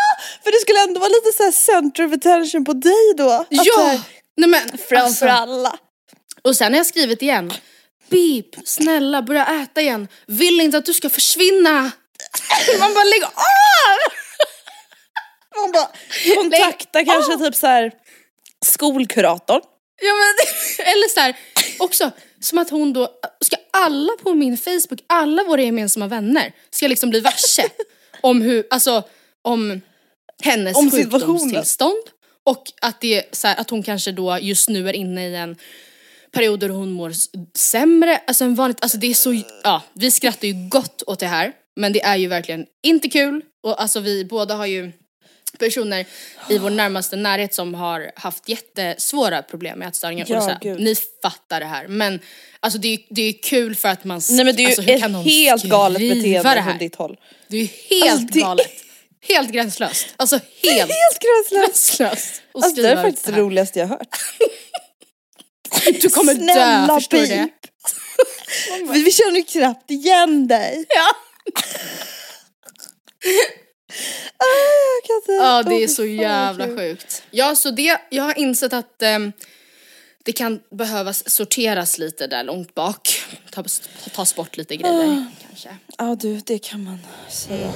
För 0.45 0.51
det 0.53 0.61
skulle 0.61 0.83
ändå 0.83 1.01
vara 1.01 1.09
lite 1.09 1.33
så 1.37 1.43
här 1.43 1.53
center 1.53 2.07
of 2.07 2.13
attention 2.13 2.65
på 2.65 2.73
dig 2.73 3.15
då. 3.17 3.31
Att 3.31 3.47
Ja! 3.51 3.77
här, 3.87 4.01
Nej 4.37 4.49
men 4.49 4.69
Framför 4.69 4.97
alltså, 4.97 5.27
alla. 5.27 5.79
Och 6.43 6.57
sen 6.57 6.73
har 6.73 6.79
jag 6.79 6.87
skrivit 6.87 7.23
igen. 7.23 7.53
Beep, 8.11 8.47
snälla 8.65 9.23
börja 9.23 9.47
äta 9.47 9.81
igen. 9.81 10.09
Vill 10.27 10.61
inte 10.61 10.79
att 10.79 10.85
du 10.85 10.95
ska 10.95 11.11
försvinna. 11.11 11.91
Man 12.81 12.95
bara 12.95 13.05
lägg 13.05 13.25
av! 13.25 14.13
Man 15.57 15.73
bara 15.73 15.89
kontakta 16.35 17.05
kanske 17.05 17.39
typ 17.39 17.55
så 17.55 17.67
här 17.67 17.93
skolkuratorn. 18.65 19.61
Ja, 20.03 20.13
men, 20.15 20.87
eller 20.87 21.09
så 21.09 21.21
här, 21.21 21.37
också 21.79 22.11
som 22.41 22.59
att 22.59 22.71
hon 22.71 22.93
då, 22.93 23.09
ska 23.41 23.57
alla 23.73 24.13
på 24.23 24.35
min 24.35 24.59
Facebook, 24.59 25.01
alla 25.07 25.45
våra 25.45 25.63
gemensamma 25.63 26.07
vänner 26.07 26.53
ska 26.71 26.89
liksom 26.89 27.11
bli 27.11 27.21
varse 27.21 27.63
om 28.21 28.43
hur, 28.43 28.67
alltså 28.71 29.03
om 29.43 29.81
hennes 30.43 30.77
Om 30.77 30.91
sjukdomstillstånd 30.91 32.03
och 32.45 32.63
att 32.83 33.01
det 33.01 33.15
är 33.15 33.25
så 33.33 33.49
här, 33.49 33.61
att 33.61 33.71
hon 33.71 33.83
kanske 33.83 34.13
då 34.13 34.39
just 34.41 34.69
nu 34.69 34.89
är 34.89 34.93
inne 34.93 35.29
i 35.29 35.37
en 35.37 35.57
period 36.33 36.61
där 36.61 36.69
hon 36.69 36.93
mår 36.93 37.13
sämre, 37.59 38.21
alltså 38.27 38.45
en 38.45 38.55
vanligt, 38.55 38.83
alltså 38.83 38.99
det 38.99 39.07
är 39.07 39.15
så, 39.15 39.43
ja 39.65 39.83
vi 39.93 40.11
skrattar 40.11 40.49
ju 40.49 40.69
gott 40.69 41.03
åt 41.07 41.19
det 41.19 41.27
här 41.27 41.53
men 41.77 41.93
det 41.93 42.03
är 42.03 42.17
ju 42.17 42.29
verkligen 42.29 42.67
inte 42.83 43.09
kul. 43.09 43.43
Och 43.63 43.83
alltså 43.83 44.01
vi 44.01 44.25
båda 44.25 44.55
har 44.55 44.67
ju 44.67 44.93
personer 45.59 46.07
i 46.49 46.59
vår 46.59 46.71
närmaste 46.71 47.17
närhet 47.17 47.55
som 47.55 47.75
har 47.75 48.11
haft 48.17 48.49
jättesvåra 48.49 49.43
problem 49.43 49.79
med 49.79 49.89
ätstörningar. 49.89 50.27
Ja, 50.29 50.37
och 50.37 50.43
så 50.43 50.51
här, 50.51 50.59
gud. 50.63 50.81
ni 50.81 50.95
fattar 51.23 51.61
det 51.61 51.67
här 51.67 51.89
men 51.89 52.21
alltså 52.61 52.79
det 52.79 52.89
är, 52.89 52.99
det 53.11 53.23
är 53.23 53.33
kul 53.43 53.75
för 53.75 53.89
att 53.89 54.05
man 54.05 54.21
Nej 54.31 54.45
men 54.45 54.57
det 54.57 54.63
är 54.63 54.65
ju 54.65 54.67
alltså, 54.67 54.83
ett 54.83 55.25
helt 55.25 55.63
galet 55.63 55.99
beteende 55.99 56.63
från 56.63 56.79
ditt 56.79 56.95
håll. 56.95 57.17
Det 57.49 57.57
är 57.57 57.61
ju 57.61 57.69
helt 57.91 58.21
Alltså, 58.21 58.41
galet. 58.41 58.71
Helt 59.29 59.53
gränslöst. 59.53 60.07
Alltså 60.17 60.37
helt, 60.63 60.79
Helt 60.79 61.19
gränslöst. 61.21 61.99
gränslöst. 61.99 62.43
Alltså 62.55 62.83
det 62.83 62.89
är 62.89 63.03
faktiskt 63.03 63.27
det 63.27 63.33
roligaste 63.33 63.79
jag 63.79 63.87
hört. 63.87 64.09
Du 66.01 66.09
kommer 66.11 66.35
Snälla 66.35 66.87
dö, 66.87 66.95
förstår 66.95 67.19
du 67.19 67.27
det? 67.27 67.49
Pip. 67.63 67.71
Vi, 68.93 69.03
vi 69.03 69.13
känner 69.13 69.43
knappt 69.43 69.91
igen 69.91 70.49
dig. 70.49 70.85
Ja. 70.89 71.11
Ah, 71.55 71.61
jag 73.25 73.33
kan 73.33 73.35
inte. 73.35 74.24
Ja 75.27 75.63
det 75.63 75.85
är 75.85 75.89
så 75.89 76.05
jävla 76.05 76.67
sjukt. 76.67 77.23
Ja 77.31 77.55
så 77.55 77.71
det, 77.71 78.01
jag 78.11 78.25
har 78.25 78.39
insett 78.39 78.73
att 78.73 79.03
ehm, 79.03 79.33
det 80.25 80.33
kan 80.33 80.61
behövas 80.71 81.31
sorteras 81.31 81.99
lite 81.99 82.27
där 82.27 82.45
långt 82.45 82.75
bak. 82.75 83.23
Tas, 83.51 83.83
tas 84.15 84.35
bort 84.37 84.57
lite 84.57 84.77
grejer 84.77 85.27
kanske. 85.49 85.69
Ja 85.99 86.17
du, 86.21 86.41
det 86.47 86.59
kan 86.59 86.85
man 86.85 86.99
säga. 87.31 87.73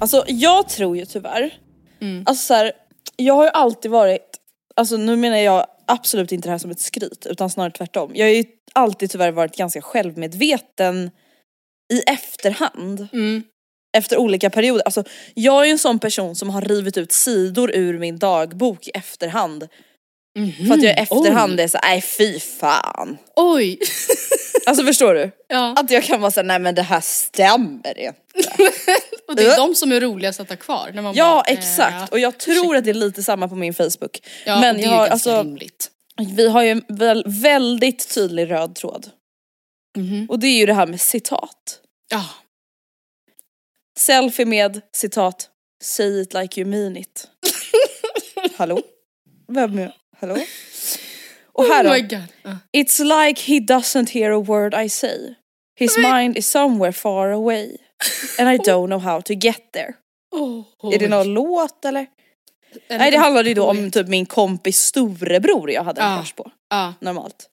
Alltså 0.00 0.24
jag 0.26 0.68
tror 0.68 0.96
ju 0.96 1.04
tyvärr, 1.06 1.54
alltså 2.26 2.46
så 2.46 2.54
här, 2.54 2.72
jag 3.16 3.34
har 3.34 3.44
ju 3.44 3.50
alltid 3.50 3.90
varit, 3.90 4.36
alltså 4.76 4.96
nu 4.96 5.16
menar 5.16 5.36
jag 5.36 5.66
absolut 5.86 6.32
inte 6.32 6.48
det 6.48 6.52
här 6.52 6.58
som 6.58 6.70
ett 6.70 6.80
skryt 6.80 7.26
utan 7.26 7.50
snarare 7.50 7.72
tvärtom. 7.72 8.10
Jag 8.14 8.26
har 8.26 8.30
ju 8.32 8.44
alltid 8.72 9.10
tyvärr 9.10 9.30
varit 9.32 9.56
ganska 9.56 9.82
självmedveten 9.82 11.10
i 11.92 12.00
efterhand. 12.06 13.08
Mm. 13.12 13.42
Efter 13.96 14.16
olika 14.16 14.50
perioder. 14.50 14.82
Alltså 14.84 15.04
jag 15.34 15.62
är 15.62 15.66
ju 15.66 15.72
en 15.72 15.78
sån 15.78 15.98
person 15.98 16.36
som 16.36 16.50
har 16.50 16.60
rivit 16.60 16.96
ut 16.96 17.12
sidor 17.12 17.70
ur 17.74 17.98
min 17.98 18.18
dagbok 18.18 18.86
i 18.86 18.90
efterhand. 18.90 19.68
För 20.66 20.74
att 20.74 20.82
jag 20.82 20.92
i 20.92 21.00
efterhand 21.02 21.52
Oj. 21.60 21.64
är 21.64 21.68
så 21.68 21.78
nej 21.82 22.00
fy 22.00 22.40
fan. 22.40 23.18
Oj! 23.36 23.78
Alltså 24.66 24.84
förstår 24.84 25.14
du? 25.14 25.30
ja. 25.48 25.74
Att 25.76 25.90
jag 25.90 26.04
kan 26.04 26.20
vara 26.20 26.30
såhär, 26.30 26.44
nej 26.44 26.58
men 26.58 26.74
det 26.74 26.82
här 26.82 27.00
stämmer 27.00 27.98
inte. 27.98 28.14
Och 29.28 29.36
det 29.36 29.42
är 29.42 29.56
de 29.56 29.74
som 29.74 29.92
är 29.92 30.00
roligast 30.00 30.40
att 30.40 30.48
ha 30.48 30.56
kvar. 30.56 30.90
När 30.94 31.02
man 31.02 31.14
Ja 31.14 31.42
bara, 31.46 31.52
eh, 31.52 31.58
exakt, 31.58 32.12
och 32.12 32.18
jag 32.18 32.38
tror 32.38 32.76
att 32.76 32.84
det 32.84 32.90
är 32.90 32.94
lite 32.94 33.22
samma 33.22 33.48
på 33.48 33.54
min 33.54 33.74
Facebook. 33.74 34.20
Ja, 34.46 34.60
men 34.60 34.76
det 34.76 34.82
är 34.82 34.84
ju 34.84 34.90
ganska 34.90 35.12
alltså, 35.12 35.42
rimligt. 35.42 35.90
vi 36.36 36.48
har 36.48 36.62
ju 36.62 36.70
en 36.70 36.84
väl, 36.88 37.24
väldigt 37.26 38.14
tydlig 38.14 38.50
röd 38.50 38.74
tråd. 38.74 39.10
Mhm. 39.98 40.26
Och 40.30 40.38
det 40.38 40.46
är 40.46 40.58
ju 40.58 40.66
det 40.66 40.74
här 40.74 40.86
med 40.86 41.00
citat. 41.00 41.80
Ja. 42.10 42.24
Selfie 43.98 44.46
med 44.46 44.80
citat, 44.92 45.50
say 45.82 46.20
it 46.20 46.34
like 46.34 46.60
you 46.60 46.70
mean 46.70 46.96
it. 46.96 47.28
Hallå? 48.56 48.82
Vem 49.48 49.78
är, 49.78 49.92
hallå? 50.20 50.36
Och 51.52 51.64
här 51.64 51.86
oh 51.86 51.92
my 51.92 52.00
då, 52.00 52.16
god. 52.16 52.24
Ja. 52.42 52.58
it's 52.72 53.26
like 53.26 53.52
he 53.52 53.58
doesn't 53.58 54.10
hear 54.10 54.30
a 54.30 54.40
word 54.40 54.74
I 54.74 54.88
say. 54.88 55.34
His 55.78 55.96
mind 55.98 56.36
is 56.36 56.50
somewhere 56.50 56.92
far 56.92 57.28
away. 57.28 57.76
And 58.38 58.48
I 58.48 58.58
don't 58.58 58.86
know 58.86 59.00
how 59.00 59.20
to 59.20 59.32
get 59.32 59.72
there. 59.72 59.94
Oh, 60.30 60.64
Är 60.94 60.98
det 60.98 61.08
någon 61.08 61.34
låt 61.34 61.84
eller? 61.84 62.06
Nej 62.88 63.10
det 63.10 63.18
handlade 63.18 63.48
ju 63.48 63.54
då 63.54 63.64
om 63.64 63.90
typ 63.90 64.08
min 64.08 64.26
kompis 64.26 64.80
storebror 64.80 65.70
jag 65.70 65.84
hade 65.84 66.00
en 66.00 66.18
crush 66.18 66.34
på. 66.34 66.50
Ja. 66.70 66.94
Normalt. 67.00 67.48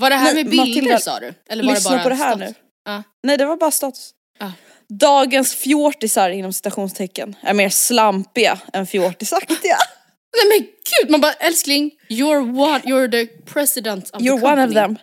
Var 0.00 0.10
det 0.10 0.16
här 0.16 0.34
Nej, 0.34 0.44
med 0.44 0.50
bilder 0.50 0.66
Matilda, 0.66 0.98
sa 0.98 1.20
du? 1.20 1.34
Eller 1.48 1.64
var 1.64 1.74
Lyssna 1.74 1.90
det 1.90 1.96
bara 1.96 2.02
på 2.02 2.08
det 2.08 2.14
här 2.14 2.36
status? 2.36 2.48
nu. 2.48 2.54
Ja. 2.84 3.02
Nej 3.22 3.36
det 3.38 3.44
var 3.46 3.56
bara 3.56 3.70
status. 3.70 4.10
Ja. 4.38 4.52
Dagens 5.00 5.54
fjortisar 5.54 6.30
inom 6.30 6.52
citationstecken 6.52 7.36
är 7.42 7.54
mer 7.54 7.68
slampiga 7.68 8.58
än 8.72 8.86
fjortisaktiga. 8.86 9.76
Nej 10.36 10.58
men 10.58 10.68
gud, 10.68 11.10
man 11.10 11.20
bara 11.20 11.32
älskling, 11.32 11.90
you're 12.08 12.58
one, 12.60 12.78
you're 12.78 13.10
the 13.10 13.26
president 13.52 14.04
of 14.10 14.18
the 14.22 14.24
You're 14.28 14.40
company. 14.40 14.52
one 14.52 14.64
of 14.68 14.74
them. 14.74 14.96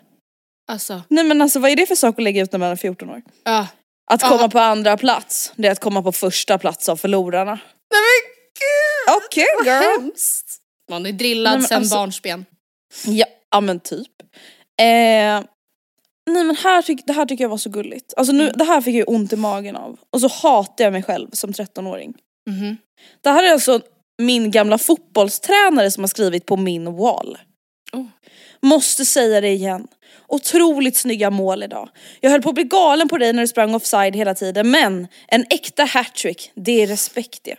Alltså, 0.69 1.01
Nej 1.07 1.23
men 1.23 1.41
alltså 1.41 1.59
vad 1.59 1.71
är 1.71 1.75
det 1.75 1.85
för 1.85 1.95
sak 1.95 2.15
att 2.17 2.23
lägga 2.23 2.41
ut 2.43 2.51
när 2.51 2.59
man 2.59 2.69
är 2.71 2.75
14 2.75 3.09
år? 3.09 3.21
ja. 3.43 3.67
Att 4.11 4.21
komma 4.23 4.49
på 4.49 4.59
andra 4.59 4.97
plats, 4.97 5.51
det 5.55 5.67
är 5.67 5.71
att 5.71 5.79
komma 5.79 6.03
på 6.03 6.11
första 6.11 6.57
plats 6.57 6.89
av 6.89 6.97
förlorarna. 6.97 7.51
Nej 7.91 8.01
men 8.01 8.31
gud! 8.59 9.23
Okej 9.25 9.45
Vad 9.57 9.65
girl. 9.65 10.01
hemskt. 10.01 10.57
Man 10.89 11.05
är 11.05 11.11
drillad 11.11 11.59
Nej, 11.59 11.67
sen 11.67 11.77
alltså- 11.77 11.95
barnsben. 11.95 12.45
Ja, 13.05 13.25
ja 13.51 13.61
men 13.61 13.79
typ. 13.79 14.07
Eh, 14.81 15.43
nej 16.29 16.43
men 16.43 16.55
här 16.55 16.81
tyck, 16.81 17.03
det 17.05 17.13
här 17.13 17.25
tycker 17.25 17.43
jag 17.43 17.49
var 17.49 17.57
så 17.57 17.69
gulligt. 17.69 18.13
Alltså 18.17 18.33
nu, 18.33 18.51
det 18.55 18.63
här 18.63 18.81
fick 18.81 18.95
jag 18.95 19.09
ont 19.09 19.33
i 19.33 19.35
magen 19.35 19.75
av. 19.75 19.99
Och 20.09 20.21
så 20.21 20.27
hatar 20.27 20.83
jag 20.83 20.93
mig 20.93 21.03
själv 21.03 21.27
som 21.31 21.51
13-åring. 21.51 22.13
Mhm. 22.49 22.77
Det 23.21 23.29
här 23.29 23.43
är 23.43 23.51
alltså 23.51 23.81
min 24.21 24.51
gamla 24.51 24.77
fotbollstränare 24.77 25.91
som 25.91 26.03
har 26.03 26.07
skrivit 26.07 26.45
på 26.45 26.57
min 26.57 26.95
wall. 26.95 27.37
Oh. 27.93 28.05
Måste 28.61 29.05
säga 29.05 29.41
det 29.41 29.49
igen. 29.49 29.87
Otroligt 30.27 30.97
snygga 30.97 31.29
mål 31.29 31.63
idag. 31.63 31.89
Jag 32.21 32.31
höll 32.31 32.41
på 32.41 32.49
att 32.49 32.55
bli 32.55 32.63
galen 32.63 33.09
på 33.09 33.17
dig 33.17 33.33
när 33.33 33.41
du 33.41 33.47
sprang 33.47 33.75
offside 33.75 34.15
hela 34.15 34.35
tiden 34.35 34.71
men 34.71 35.07
en 35.27 35.45
äkta 35.49 35.83
hattrick, 35.83 36.51
det 36.55 36.83
är 36.83 36.87
respekt 36.87 37.43
det. 37.43 37.55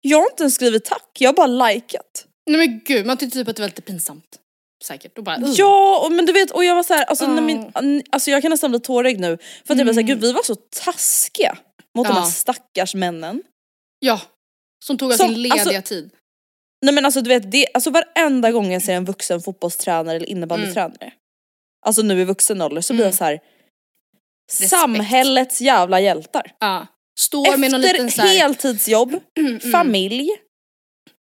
Jag 0.00 0.18
har 0.18 0.30
inte 0.30 0.42
ens 0.42 0.54
skrivit 0.54 0.84
tack, 0.84 1.08
jag 1.18 1.28
har 1.28 1.34
bara 1.34 1.68
likat. 1.68 2.26
Nej 2.50 2.58
men 2.58 2.80
gud, 2.84 3.06
man 3.06 3.16
tyckte 3.16 3.38
typ 3.38 3.48
att 3.48 3.56
det 3.56 3.62
var 3.62 3.68
lite 3.68 3.82
pinsamt. 3.82 4.38
Säkert. 4.84 5.18
Och 5.18 5.24
bara, 5.24 5.36
uh. 5.38 5.50
Ja, 5.56 6.04
och, 6.04 6.12
men 6.12 6.26
du 6.26 6.32
vet, 6.32 6.50
och 6.50 6.64
jag 6.64 6.74
var 6.74 6.82
så 6.82 6.94
här, 6.94 7.04
alltså, 7.04 7.28
min, 7.28 7.72
alltså 8.10 8.30
jag 8.30 8.42
kan 8.42 8.50
nästan 8.50 8.70
bli 8.70 8.80
tårögd 8.80 9.20
nu. 9.20 9.38
För 9.64 9.74
att 9.74 9.78
jag 9.78 9.86
var 9.86 9.92
såhär, 9.92 10.06
gud 10.06 10.20
vi 10.20 10.32
var 10.32 10.42
så 10.42 10.54
taskiga 10.54 11.58
mot 11.96 12.06
de 12.06 12.14
Ja. 12.16 12.20
här 12.20 12.30
stackars 12.30 12.94
männen. 12.94 13.42
ja. 13.98 14.20
Som 14.84 14.98
tog 14.98 15.12
av 15.12 15.16
Som- 15.16 15.28
sin 15.28 15.42
lediga 15.42 15.62
alltså- 15.62 15.82
tid. 15.82 16.10
Nej 16.84 16.94
men 16.94 17.04
alltså 17.04 17.20
du 17.20 17.28
vet, 17.28 17.50
det, 17.52 17.66
alltså 17.74 17.90
varenda 17.90 18.52
gång 18.52 18.72
jag 18.72 18.82
ser 18.82 18.94
en 18.94 19.04
vuxen 19.04 19.40
fotbollstränare 19.42 20.16
eller 20.16 20.26
innebandytränare, 20.28 21.12
alltså 21.86 22.02
nu 22.02 22.20
i 22.20 22.24
vuxen 22.24 22.62
ålder 22.62 22.80
så 22.80 22.92
blir 22.92 23.04
jag 23.04 23.08
Mm. 23.08 23.16
så 23.16 23.24
här. 23.24 23.40
Samhällets 24.52 25.60
jävla 25.60 26.00
hjältar. 26.00 26.52
Ja. 26.58 26.86
Står 27.20 27.56
med 27.56 27.70
någon 27.70 27.80
liten 27.80 28.06
Efter 28.06 28.22
så 28.22 28.26
här, 28.28 28.38
heltidsjobb, 28.38 29.20
familj. 29.72 30.28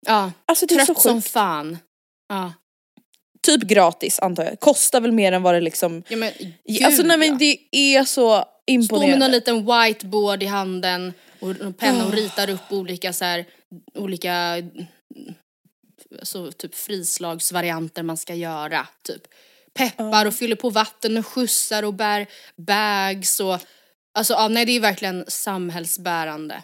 ja, 0.06 0.32
Alltså 0.46 0.66
det 0.66 0.74
är 0.74 0.78
så 0.78 0.86
trött 0.86 1.02
som 1.02 1.16
sjukt. 1.22 1.28
fan. 1.32 1.78
Ja. 2.28 2.52
Typ 3.41 3.62
gratis 3.62 4.18
antar 4.18 4.45
jag. 4.45 4.61
Kostar 4.61 5.01
väl 5.01 5.12
mer 5.12 5.32
än 5.32 5.43
vad 5.43 5.55
det 5.55 5.61
liksom... 5.61 6.03
Ja, 6.09 6.16
men, 6.16 6.32
gud, 6.64 6.82
alltså 6.84 7.03
nej 7.03 7.18
men 7.18 7.28
ja. 7.28 7.36
det 7.39 7.59
är 7.72 8.05
så 8.05 8.05
Står 8.05 8.36
med 8.36 8.45
imponerande. 8.66 9.18
någon 9.18 9.30
liten 9.30 9.66
whiteboard 9.66 10.43
i 10.43 10.47
handen 10.47 11.12
och 11.41 11.51
en 11.51 11.72
penna 11.72 12.07
och 12.07 12.12
ritar 12.12 12.51
upp 12.51 12.72
olika 12.72 13.12
så 13.12 13.24
här, 13.24 13.45
olika 13.95 14.62
alltså, 16.18 16.53
typ 16.53 16.74
frislagsvarianter 16.74 18.03
man 18.03 18.16
ska 18.16 18.34
göra. 18.34 18.86
Typ 19.03 19.22
peppar 19.74 20.26
och 20.26 20.34
fyller 20.34 20.57
på 20.57 20.70
vatten 20.70 21.16
och 21.16 21.26
skjutsar 21.26 21.82
och 21.82 21.95
bär 21.95 22.26
bags 22.57 23.41
och 23.41 23.59
alltså 24.14 24.34
ja, 24.34 24.49
nej 24.49 24.64
det 24.64 24.72
är 24.72 24.80
verkligen 24.80 25.24
samhällsbärande. 25.28 26.62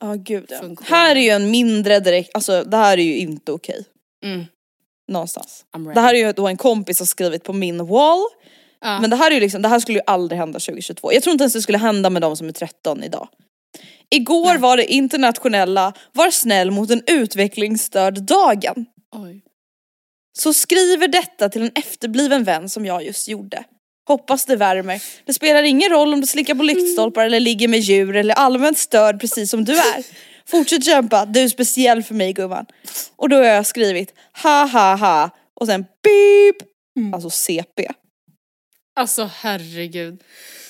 Ja 0.00 0.14
gud 0.14 0.46
ja. 0.48 0.58
funktion. 0.58 0.86
Här 0.88 1.16
är 1.16 1.20
ju 1.20 1.30
en 1.30 1.50
mindre 1.50 2.00
direkt, 2.00 2.30
alltså 2.34 2.64
det 2.64 2.76
här 2.76 2.98
är 2.98 3.02
ju 3.02 3.16
inte 3.16 3.52
okej. 3.52 3.84
Mm. 4.24 4.44
Någonstans. 5.08 5.64
Det 5.94 6.00
här 6.00 6.14
är 6.14 6.26
ju 6.26 6.32
då 6.32 6.48
en 6.48 6.56
kompis 6.56 6.98
som 6.98 7.06
skrivit 7.06 7.44
på 7.44 7.52
min 7.52 7.86
wall. 7.86 8.24
Ja. 8.80 9.00
Men 9.00 9.10
det 9.10 9.16
här 9.16 9.30
är 9.30 9.34
ju 9.34 9.40
liksom, 9.40 9.62
det 9.62 9.68
här 9.68 9.80
skulle 9.80 9.98
ju 9.98 10.04
aldrig 10.06 10.38
hända 10.38 10.58
2022. 10.58 11.12
Jag 11.12 11.22
tror 11.22 11.32
inte 11.32 11.42
ens 11.42 11.52
det 11.52 11.62
skulle 11.62 11.78
hända 11.78 12.10
med 12.10 12.22
de 12.22 12.36
som 12.36 12.48
är 12.48 12.52
13 12.52 13.02
idag. 13.02 13.28
Igår 14.10 14.58
var 14.58 14.76
det 14.76 14.92
internationella 14.92 15.92
Var 16.12 16.30
snäll 16.30 16.70
mot 16.70 16.90
en 16.90 17.02
utvecklingsstörd 17.06 18.22
dagen. 18.22 18.86
Oj. 19.16 19.42
Så 20.38 20.54
skriver 20.54 21.08
detta 21.08 21.48
till 21.48 21.62
en 21.62 21.70
efterbliven 21.74 22.44
vän 22.44 22.68
som 22.68 22.86
jag 22.86 23.04
just 23.04 23.28
gjorde. 23.28 23.64
Hoppas 24.08 24.44
det 24.44 24.56
värmer. 24.56 25.02
Det 25.24 25.34
spelar 25.34 25.62
ingen 25.62 25.90
roll 25.90 26.12
om 26.12 26.20
du 26.20 26.26
slickar 26.26 26.54
på 26.54 26.62
lyktstolpar 26.62 27.24
eller 27.24 27.40
ligger 27.40 27.68
med 27.68 27.80
djur 27.80 28.16
eller 28.16 28.34
allmänt 28.34 28.78
störd 28.78 29.20
precis 29.20 29.50
som 29.50 29.64
du 29.64 29.72
är. 29.72 30.04
Fortsätt 30.50 30.84
kämpa, 30.84 31.26
du 31.26 31.40
är 31.40 31.48
speciell 31.48 32.02
för 32.02 32.14
mig 32.14 32.32
gumman. 32.32 32.66
Och 33.16 33.28
då 33.28 33.36
har 33.36 33.44
jag 33.44 33.66
skrivit 33.66 34.14
ha 34.42 34.66
ha 34.66 34.96
ha 34.96 35.30
och 35.60 35.66
sen 35.66 35.84
beep. 36.02 36.56
Alltså 37.14 37.30
CP. 37.30 37.88
Alltså 38.96 39.30
herregud. 39.34 40.22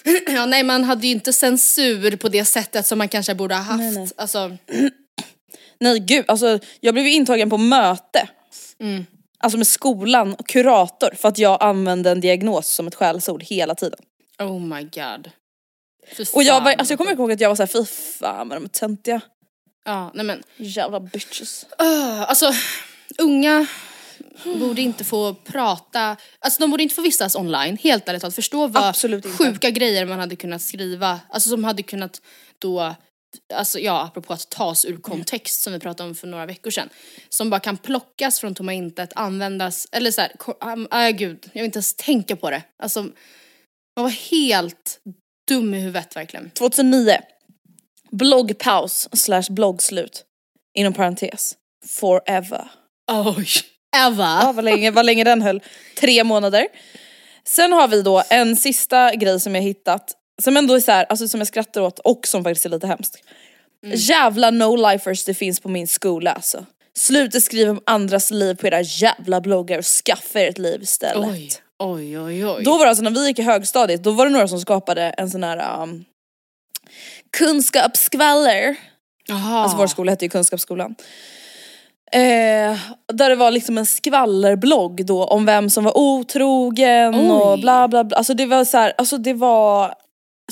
Ja, 0.26 0.46
nej 0.46 0.62
man 0.62 0.84
hade 0.84 1.06
ju 1.06 1.12
inte 1.12 1.32
censur 1.32 2.16
på 2.16 2.28
det 2.28 2.44
sättet 2.44 2.86
som 2.86 2.98
man 2.98 3.08
kanske 3.08 3.34
borde 3.34 3.54
ha 3.54 3.62
haft. 3.62 3.78
Nej, 3.78 3.94
nej. 3.94 4.08
Alltså, 4.16 4.56
Nej 5.80 5.98
gud, 5.98 6.24
alltså 6.28 6.58
jag 6.80 6.94
blev 6.94 7.06
intagen 7.06 7.50
på 7.50 7.58
möte. 7.58 8.28
Mm. 8.80 9.06
Alltså 9.38 9.58
med 9.58 9.66
skolan 9.66 10.34
och 10.34 10.48
kurator 10.48 11.10
för 11.16 11.28
att 11.28 11.38
jag 11.38 11.62
använde 11.62 12.10
en 12.10 12.20
diagnos 12.20 12.68
som 12.68 12.86
ett 12.86 12.94
skällsord 12.94 13.42
hela 13.42 13.74
tiden. 13.74 13.98
oh 14.38 14.60
my 14.60 14.82
god. 14.82 15.30
Och 16.34 16.42
jag, 16.42 16.60
var, 16.60 16.72
alltså 16.72 16.92
jag 16.92 16.98
kommer 16.98 17.12
ihåg 17.12 17.32
att 17.32 17.40
jag 17.40 17.48
var 17.48 17.56
såhär, 17.56 17.66
fy 17.66 17.84
fan 17.84 18.48
vad 18.48 18.56
de 18.58 18.64
är 18.64 18.68
töntiga. 18.68 19.20
Ja, 19.84 20.10
nej 20.14 20.24
men. 20.24 20.42
Jävla 20.56 21.00
bitches. 21.00 21.66
Uh, 21.82 22.22
alltså, 22.22 22.52
unga 23.18 23.66
borde 24.44 24.82
inte 24.82 25.04
få 25.04 25.34
prata, 25.34 26.16
alltså 26.38 26.60
de 26.60 26.70
borde 26.70 26.82
inte 26.82 26.94
få 26.94 27.02
vistas 27.02 27.36
online, 27.36 27.78
helt 27.82 28.08
ärligt 28.08 28.20
talat. 28.20 28.34
Förstå 28.34 28.66
vad 28.66 28.96
sjuka 29.38 29.70
grejer 29.70 30.06
man 30.06 30.18
hade 30.18 30.36
kunnat 30.36 30.62
skriva, 30.62 31.20
alltså 31.28 31.50
som 31.50 31.64
hade 31.64 31.82
kunnat 31.82 32.22
då, 32.58 32.94
alltså 33.54 33.78
ja 33.78 34.02
apropå 34.04 34.32
att 34.32 34.50
tas 34.50 34.84
ur 34.84 34.96
kontext 34.96 35.62
som 35.62 35.72
vi 35.72 35.78
pratade 35.78 36.08
om 36.08 36.14
för 36.14 36.26
några 36.26 36.46
veckor 36.46 36.70
sedan. 36.70 36.88
Som 37.28 37.50
bara 37.50 37.60
kan 37.60 37.76
plockas 37.76 38.40
från 38.40 38.54
tomma 38.54 38.72
intet, 38.72 39.12
användas, 39.14 39.86
eller 39.92 40.10
såhär, 40.10 40.32
äh, 40.92 41.10
gud, 41.10 41.38
jag 41.52 41.62
vill 41.62 41.64
inte 41.64 41.76
ens 41.76 41.94
tänka 41.94 42.36
på 42.36 42.50
det. 42.50 42.62
Alltså, 42.82 43.02
man 43.96 44.04
var 44.04 44.30
helt 44.30 45.00
dum 45.48 45.74
i 45.74 45.80
huvudet 45.80 46.16
verkligen. 46.16 46.50
2009. 46.50 47.18
Bloggpaus 48.10 49.08
slash 49.12 49.42
bloggslut. 49.50 50.24
Inom 50.74 50.92
parentes. 50.92 51.54
Forever. 51.86 52.68
Oj. 53.10 53.48
Eva. 53.96 54.40
Ja, 54.42 54.52
vad 54.52 54.64
länge, 54.64 54.90
vad 54.90 55.06
länge 55.06 55.24
den 55.24 55.42
höll. 55.42 55.62
Tre 56.00 56.24
månader. 56.24 56.66
Sen 57.44 57.72
har 57.72 57.88
vi 57.88 58.02
då 58.02 58.22
en 58.30 58.56
sista 58.56 59.14
grej 59.14 59.40
som 59.40 59.54
jag 59.54 59.62
hittat. 59.62 60.14
Som 60.42 60.56
ändå 60.56 60.74
är 60.74 60.80
så 60.80 60.92
här, 60.92 61.06
alltså 61.08 61.28
som 61.28 61.40
jag 61.40 61.46
skrattar 61.48 61.80
åt 61.80 61.98
och 61.98 62.26
som 62.26 62.44
faktiskt 62.44 62.66
är 62.66 62.70
lite 62.70 62.86
hemskt. 62.86 63.16
Jävla 63.82 64.50
no-lifers 64.50 65.26
det 65.26 65.34
finns 65.34 65.60
på 65.60 65.68
min 65.68 65.88
skola 65.88 66.32
alltså. 66.32 66.66
Sluta 66.96 67.40
skriva 67.40 67.70
om 67.70 67.80
andras 67.86 68.30
liv 68.30 68.54
på 68.54 68.66
era 68.66 68.80
jävla 68.80 69.40
bloggar 69.40 69.78
och 69.78 69.84
skaffa 69.84 70.40
er 70.40 70.48
ett 70.48 70.58
liv 70.58 70.82
istället. 70.82 71.30
Oj, 71.30 71.50
oj, 71.78 72.18
oj, 72.18 72.46
oj. 72.46 72.62
Då 72.64 72.78
var 72.78 72.84
det 72.84 72.88
alltså 72.88 73.04
när 73.04 73.10
vi 73.10 73.26
gick 73.26 73.38
i 73.38 73.42
högstadiet, 73.42 74.02
då 74.04 74.10
var 74.10 74.26
det 74.26 74.32
några 74.32 74.48
som 74.48 74.60
skapade 74.60 75.02
en 75.02 75.30
sån 75.30 75.44
här 75.44 75.82
um, 75.82 76.04
kunskapsskvaller. 77.30 78.76
Jaha. 79.26 79.58
Alltså 79.62 79.76
vår 79.78 79.86
skola 79.86 80.12
hette 80.12 80.24
ju 80.24 80.28
Kunskapsskolan. 80.28 80.94
Eh, 82.12 82.78
där 83.12 83.28
det 83.28 83.34
var 83.36 83.50
liksom 83.50 83.78
en 83.78 83.86
skvallerblogg 83.86 85.06
då 85.06 85.24
om 85.24 85.46
vem 85.46 85.70
som 85.70 85.84
var 85.84 85.98
otrogen 85.98 87.14
och 87.30 87.52
Oj. 87.54 87.60
bla 87.60 87.88
bla 87.88 88.04
bla. 88.04 88.16
Alltså 88.16 88.34
det 88.34 88.46
var 88.46 88.64
så 88.64 88.78
här, 88.78 88.92
alltså 88.98 89.18
det 89.18 89.32
var 89.34 89.94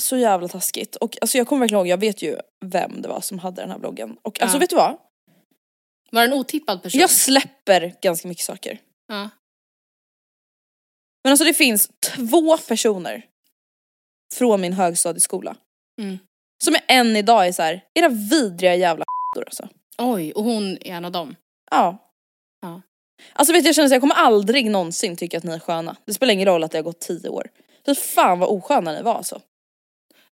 så 0.01 0.17
jävla 0.17 0.47
taskigt. 0.47 0.95
Och 0.95 1.17
alltså 1.21 1.37
jag 1.37 1.47
kommer 1.47 1.59
verkligen 1.59 1.79
ihåg, 1.79 1.87
jag 1.87 1.97
vet 1.99 2.21
ju 2.21 2.37
vem 2.65 3.01
det 3.01 3.07
var 3.09 3.21
som 3.21 3.39
hade 3.39 3.61
den 3.61 3.71
här 3.71 3.79
bloggen. 3.79 4.17
Och 4.21 4.41
alltså 4.41 4.57
Ja. 4.57 4.59
vet 4.59 4.69
du 4.69 4.75
vad? 4.75 4.97
Var 6.11 6.21
det 6.21 6.27
en 6.27 6.33
otippad 6.33 6.83
person? 6.83 7.01
Jag 7.01 7.09
släpper 7.09 7.95
ganska 8.01 8.27
mycket 8.27 8.43
saker. 8.45 8.79
Ja. 9.07 9.29
Men 11.23 11.31
alltså 11.31 11.45
det 11.45 11.53
finns 11.53 11.89
två 12.15 12.57
personer 12.57 13.25
från 14.33 14.61
min 14.61 14.73
högstadieskola. 14.73 15.55
Mm. 16.01 16.19
Som 16.63 16.75
är 16.75 16.81
än 16.87 17.15
idag 17.15 17.47
är 17.47 17.51
så 17.51 17.61
här, 17.61 17.81
era 17.93 18.09
vidriga 18.09 18.75
jävla 18.75 19.05
alltså. 19.45 19.67
Oj, 19.97 20.31
och 20.31 20.43
hon 20.43 20.77
är 20.81 20.91
en 20.91 21.05
av 21.05 21.11
dem. 21.11 21.35
Ja. 21.71 21.97
Ja. 22.61 22.81
Alltså 23.33 23.53
vet 23.53 23.63
du, 23.63 23.67
jag 23.67 23.75
känner 23.75 23.85
att 23.85 23.91
jag 23.91 24.01
kommer 24.01 24.15
aldrig 24.15 24.71
någonsin 24.71 25.15
tycka 25.15 25.37
att 25.37 25.43
ni 25.43 25.53
är 25.53 25.59
sköna. 25.59 25.95
Det 26.05 26.13
spelar 26.13 26.33
ingen 26.33 26.45
roll 26.45 26.63
att 26.63 26.71
det 26.71 26.77
har 26.77 26.83
gått 26.83 26.99
tio 26.99 27.29
år. 27.29 27.47
Fy 27.85 27.95
fan 27.95 28.39
vad 28.39 28.49
osköna 28.49 28.93
ni 28.93 29.01
var 29.01 29.15
alltså. 29.15 29.41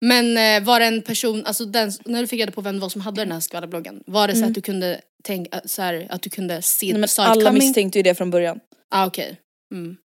Men 0.01 0.37
eh, 0.37 0.63
var 0.63 0.79
det 0.79 0.85
en 0.85 1.01
person, 1.01 1.45
alltså 1.45 1.65
den, 1.65 1.91
när 2.05 2.21
du 2.21 2.27
fick 2.27 2.39
reda 2.39 2.51
på 2.51 2.61
vem 2.61 2.75
det 2.75 2.81
var 2.81 2.89
som 2.89 3.01
hade 3.01 3.21
den 3.21 3.31
här 3.31 3.39
skvallerbloggen, 3.39 4.03
var 4.05 4.27
det 4.27 4.35
så 4.35 4.45
att 4.45 4.53
du 4.53 4.61
kunde 4.61 5.01
tänka, 5.23 5.61
så 5.65 5.81
här, 5.81 6.07
att 6.09 6.21
du 6.21 6.29
kunde 6.29 6.61
se 6.61 6.89
Mm. 6.89 7.01
Nej, 7.01 7.09
men 7.17 7.27
alla 7.27 7.51
misstänkte 7.51 7.99
ju 7.99 8.03
det 8.03 8.15
från 8.15 8.31
början. 8.31 8.59
Ah, 8.89 9.05
okej. 9.05 9.37
Mm. 9.73 9.97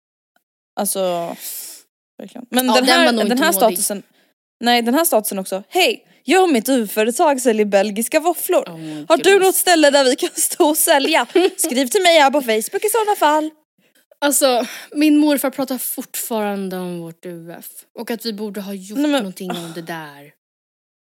Alltså, 0.79 1.35
verkligen. 2.17 2.45
Men 2.49 2.65
Ja, 2.65 2.73
den, 2.73 2.85
den 2.85 2.93
här, 2.93 3.13
den 3.13 3.31
inte 3.31 3.43
här 3.43 3.51
statusen, 3.51 4.03
nej 4.59 4.81
den 4.81 4.93
här 4.93 5.05
statusen 5.05 5.39
också. 5.39 5.63
Hej, 5.69 6.03
jag 6.23 6.43
och 6.43 6.49
mitt 6.49 6.69
UF-företag 6.69 7.41
säljer 7.41 7.65
belgiska 7.65 8.19
våfflor. 8.19 8.63
Oh 8.63 9.05
Har 9.07 9.17
du 9.17 9.39
något 9.39 9.55
ställe 9.55 9.89
där 9.89 10.03
vi 10.03 10.15
kan 10.15 10.29
stå 10.33 10.69
och 10.69 10.77
sälja? 10.77 11.27
Skriv 11.57 11.87
till 11.87 12.01
mig 12.01 12.19
här 12.19 12.31
på 12.31 12.41
Facebook 12.41 12.85
i 12.85 12.89
sådana 12.89 13.15
fall. 13.15 13.49
Alltså, 14.19 14.65
min 14.91 15.17
morfar 15.17 15.49
pratar 15.49 15.77
fortfarande 15.77 16.77
om 16.77 16.99
vårt 17.01 17.25
UF. 17.25 17.65
Och 17.99 18.11
att 18.11 18.25
vi 18.25 18.33
borde 18.33 18.61
ha 18.61 18.73
gjort 18.73 18.99
Nej, 18.99 19.11
men- 19.11 19.21
någonting 19.23 19.51
om 19.51 19.71
det 19.75 19.81
där. 19.81 20.31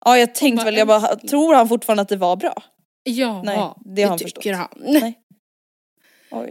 Ja 0.05 0.19
jag 0.19 0.35
tänkte 0.35 0.65
väl, 0.65 0.77
jag 0.77 0.87
bara, 0.89 1.17
tror 1.17 1.55
han 1.55 1.69
fortfarande 1.69 2.03
att 2.03 2.09
det 2.09 2.17
var 2.17 2.37
bra? 2.37 2.63
Ja, 3.03 3.43
Nej, 3.43 3.59
det 3.95 4.03
har 4.03 4.09
han 4.09 4.19
tycker 4.19 4.55
förstått. 4.55 4.55
han. 4.57 4.69
Nej. 5.01 5.19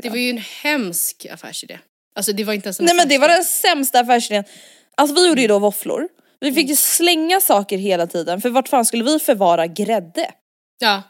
Det 0.01 0.09
var 0.09 0.17
ju 0.17 0.29
en 0.29 0.37
hemsk 0.63 1.25
affärsidé. 1.31 1.79
Alltså 2.15 2.33
det 2.33 2.43
var 2.43 2.53
inte 2.53 2.67
ens 2.67 2.79
en 2.79 2.85
Nej 2.85 2.95
men 2.95 3.07
det 3.07 3.17
var 3.17 3.27
den 3.27 3.43
sämsta 3.43 3.99
affärsidén. 3.99 4.43
Alltså 4.97 5.15
vi 5.15 5.27
gjorde 5.27 5.41
ju 5.41 5.47
då 5.47 5.59
våfflor. 5.59 6.07
Vi 6.41 6.51
fick 6.51 6.69
ju 6.69 6.75
slänga 6.75 7.39
saker 7.41 7.77
hela 7.77 8.07
tiden 8.07 8.41
för 8.41 8.49
vart 8.49 8.67
fan 8.67 8.85
skulle 8.85 9.03
vi 9.03 9.19
förvara 9.19 9.67
grädde? 9.67 10.31
Ja, 10.79 11.03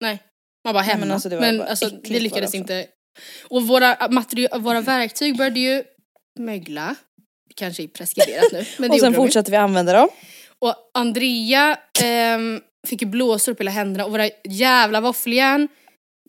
nej. 0.00 0.18
Man 0.64 0.74
bara 0.74 0.82
hemma. 0.82 1.00
men 1.00 1.12
alltså, 1.12 1.28
det 1.28 1.40
men 1.40 1.58
bara 1.58 1.68
alltså, 1.68 1.90
vi 2.02 2.20
lyckades 2.20 2.54
inte. 2.54 2.86
Och 3.48 3.66
våra, 3.66 3.94
materi- 3.94 4.58
våra 4.58 4.80
verktyg 4.80 5.36
började 5.36 5.60
ju 5.60 5.84
mögla. 6.38 6.94
Kanske 7.56 7.82
är 7.82 7.88
preskriberat 7.88 8.52
nu. 8.52 8.64
Men 8.78 8.90
det 8.90 8.94
och 8.94 9.00
sen 9.00 9.14
fortsatte 9.14 9.50
vi 9.50 9.56
använda 9.56 9.92
dem. 9.92 10.08
Och 10.58 10.74
Andrea 10.94 11.78
ehm, 12.02 12.60
fick 12.86 13.02
ju 13.02 13.08
blåsor 13.08 13.52
upp 13.52 13.60
hela 13.60 13.70
händerna 13.70 14.04
och 14.04 14.12
våra 14.12 14.30
jävla 14.44 15.00
våffeljärn 15.00 15.68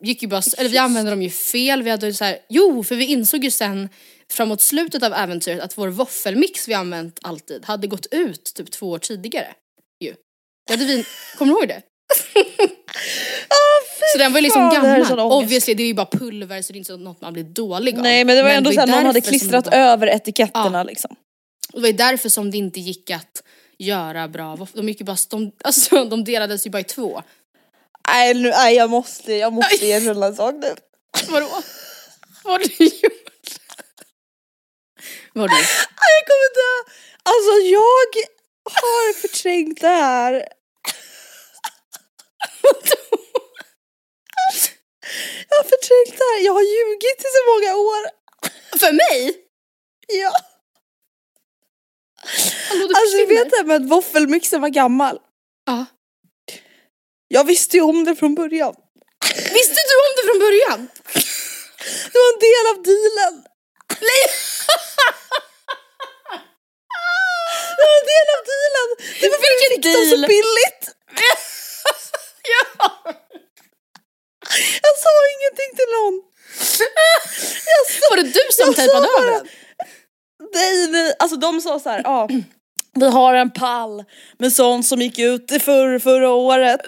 gick 0.02 0.22
ju 0.22 0.28
bara, 0.28 0.42
eller 0.58 0.70
vi 0.70 0.78
använde 0.78 1.10
dem 1.10 1.22
ju 1.22 1.30
fel. 1.30 1.82
Vi 1.82 1.90
hade 1.90 2.14
så 2.14 2.24
här, 2.24 2.38
jo 2.48 2.84
för 2.84 2.94
vi 2.96 3.04
insåg 3.04 3.44
ju 3.44 3.50
sen 3.50 3.88
framåt 4.32 4.60
slutet 4.60 5.02
av 5.02 5.12
äventyret 5.12 5.62
att 5.62 5.78
vår 5.78 5.88
våffelmix 5.88 6.68
vi 6.68 6.74
använt 6.74 7.18
alltid 7.22 7.64
hade 7.64 7.86
gått 7.86 8.06
ut 8.10 8.52
typ 8.54 8.70
två 8.70 8.90
år 8.90 8.98
tidigare. 8.98 9.54
Ju. 10.04 10.14
Det 10.66 10.72
hade 10.72 10.84
vi, 10.84 11.04
kommer 11.38 11.52
du 11.52 11.58
ihåg 11.58 11.68
det? 11.68 11.82
så 14.12 14.18
den 14.18 14.32
var 14.32 14.38
ju 14.40 14.42
liksom 14.42 14.68
det 14.68 14.74
gammal. 14.74 15.00
ångest. 15.00 15.12
Obviously 15.44 15.74
det 15.74 15.82
är 15.82 15.86
ju 15.86 15.94
bara 15.94 16.06
pulver 16.06 16.62
så 16.62 16.72
det 16.72 16.76
är 16.76 16.78
inte 16.78 16.92
så 16.92 16.96
något 16.96 17.20
man 17.20 17.32
blir 17.32 17.44
dålig 17.44 17.96
av. 17.96 18.02
Nej 18.02 18.24
men 18.24 18.36
det 18.36 18.42
var 18.42 18.50
ändå 18.50 18.70
ju 18.70 18.74
såhär, 18.74 18.86
någon 18.86 19.06
hade 19.06 19.20
klistrat 19.20 19.64
det 19.64 19.70
var- 19.70 19.78
över 19.78 20.06
etiketterna 20.06 20.78
Ja. 20.78 20.82
liksom. 20.82 21.10
och 21.72 21.78
det 21.78 21.80
var 21.80 21.88
ju 21.88 21.92
därför 21.96 22.28
som 22.28 22.50
det 22.50 22.56
inte 22.58 22.80
gick 22.80 23.10
att 23.10 23.42
göra 23.78 24.28
bra 24.28 24.56
våfflor. 24.56 24.82
De 24.82 24.88
gick 24.88 25.00
ju 25.00 25.04
bara, 25.06 25.16
de, 25.30 25.52
alltså, 25.64 26.04
de 26.10 26.24
delades 26.24 26.66
ju 26.66 26.70
bara 26.70 26.80
i 26.80 26.84
två. 26.84 27.22
Nej, 28.08 28.34
nu, 28.34 28.48
nej 28.50 28.74
jag 28.76 28.90
måste, 28.90 29.32
jag 29.32 29.52
måste 29.52 29.86
erkänna 29.86 30.26
en 30.26 30.36
sak 30.36 30.54
nu. 30.54 30.74
Vadå? 31.28 31.48
Vad 32.44 32.52
har 32.52 32.58
du 32.58 32.84
gjort? 32.84 33.25
Var 35.36 35.48
du? 35.48 35.54
Jag 36.14 36.22
kommer 36.30 36.50
dö! 36.60 36.72
Alltså 37.22 37.52
jag 37.76 38.06
har 38.64 39.12
förträngt 39.12 39.80
det 39.80 39.88
här. 39.88 40.32
Jag 45.48 45.56
har 45.56 45.64
förträngt 45.64 46.18
det 46.18 46.24
här. 46.24 46.40
Jag 46.44 46.52
har 46.52 46.62
ljugit 46.62 47.20
i 47.20 47.28
så 47.36 47.42
många 47.52 47.76
år. 47.76 48.02
För 48.78 48.92
mig? 48.92 49.36
Ja. 50.06 50.32
Alltså 52.96 53.16
du 53.16 53.26
vet 53.26 53.50
det 53.50 53.56
här 53.56 53.64
med 53.64 53.76
att 53.76 53.90
våffelmixen 53.90 54.60
var 54.60 54.68
gammal? 54.68 55.18
Ja. 55.66 55.86
Jag 57.28 57.44
visste 57.44 57.76
ju 57.76 57.82
om 57.82 58.04
det 58.04 58.16
från 58.16 58.34
början. 58.34 58.74
Visste 59.34 59.80
du 59.88 59.94
om 60.06 60.12
det 60.16 60.22
från 60.28 60.38
början? 60.38 60.88
Det 62.12 62.18
var 62.18 62.32
en 62.32 62.38
del 62.38 62.66
av 62.70 62.82
dealen. 62.82 63.44
Nej! 64.00 64.45
För 69.82 69.82
fick 69.82 69.94
dem 69.94 70.04
så 70.10 70.16
deal? 70.16 70.28
billigt. 70.28 70.82
ja. 72.54 72.90
Jag 74.82 74.94
sa 75.04 75.12
ingenting 75.34 75.70
till 75.76 75.90
någon. 75.96 76.22
Jag 77.66 77.82
sa, 77.92 78.06
Var 78.10 78.16
det 78.16 78.22
du 78.22 78.40
som 78.50 78.74
tejpade 78.74 79.08
över 79.18 79.30
den? 79.30 79.48
Nej, 80.54 80.88
nej. 80.90 81.14
Alltså 81.18 81.36
de 81.36 81.60
sa 81.60 81.80
så 81.80 81.88
här, 81.90 82.00
ja. 82.04 82.28
Vi 82.94 83.08
har 83.08 83.34
en 83.34 83.50
pall 83.50 84.04
med 84.38 84.52
sånt 84.52 84.86
som 84.86 85.00
gick 85.00 85.18
ut 85.18 85.52
i 85.52 85.58
förr, 85.60 85.98
förra 85.98 86.30
året. 86.30 86.80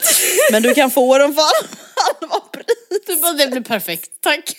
Men 0.52 0.62
du 0.62 0.74
kan 0.74 0.90
få 0.90 1.18
dem 1.18 1.34
för 1.34 1.42
halva 1.42 2.40
pris. 2.40 2.66
Du 3.06 3.16
bara, 3.16 3.32
det 3.32 3.46
blir 3.46 3.60
perfekt, 3.60 4.10
tack. 4.20 4.56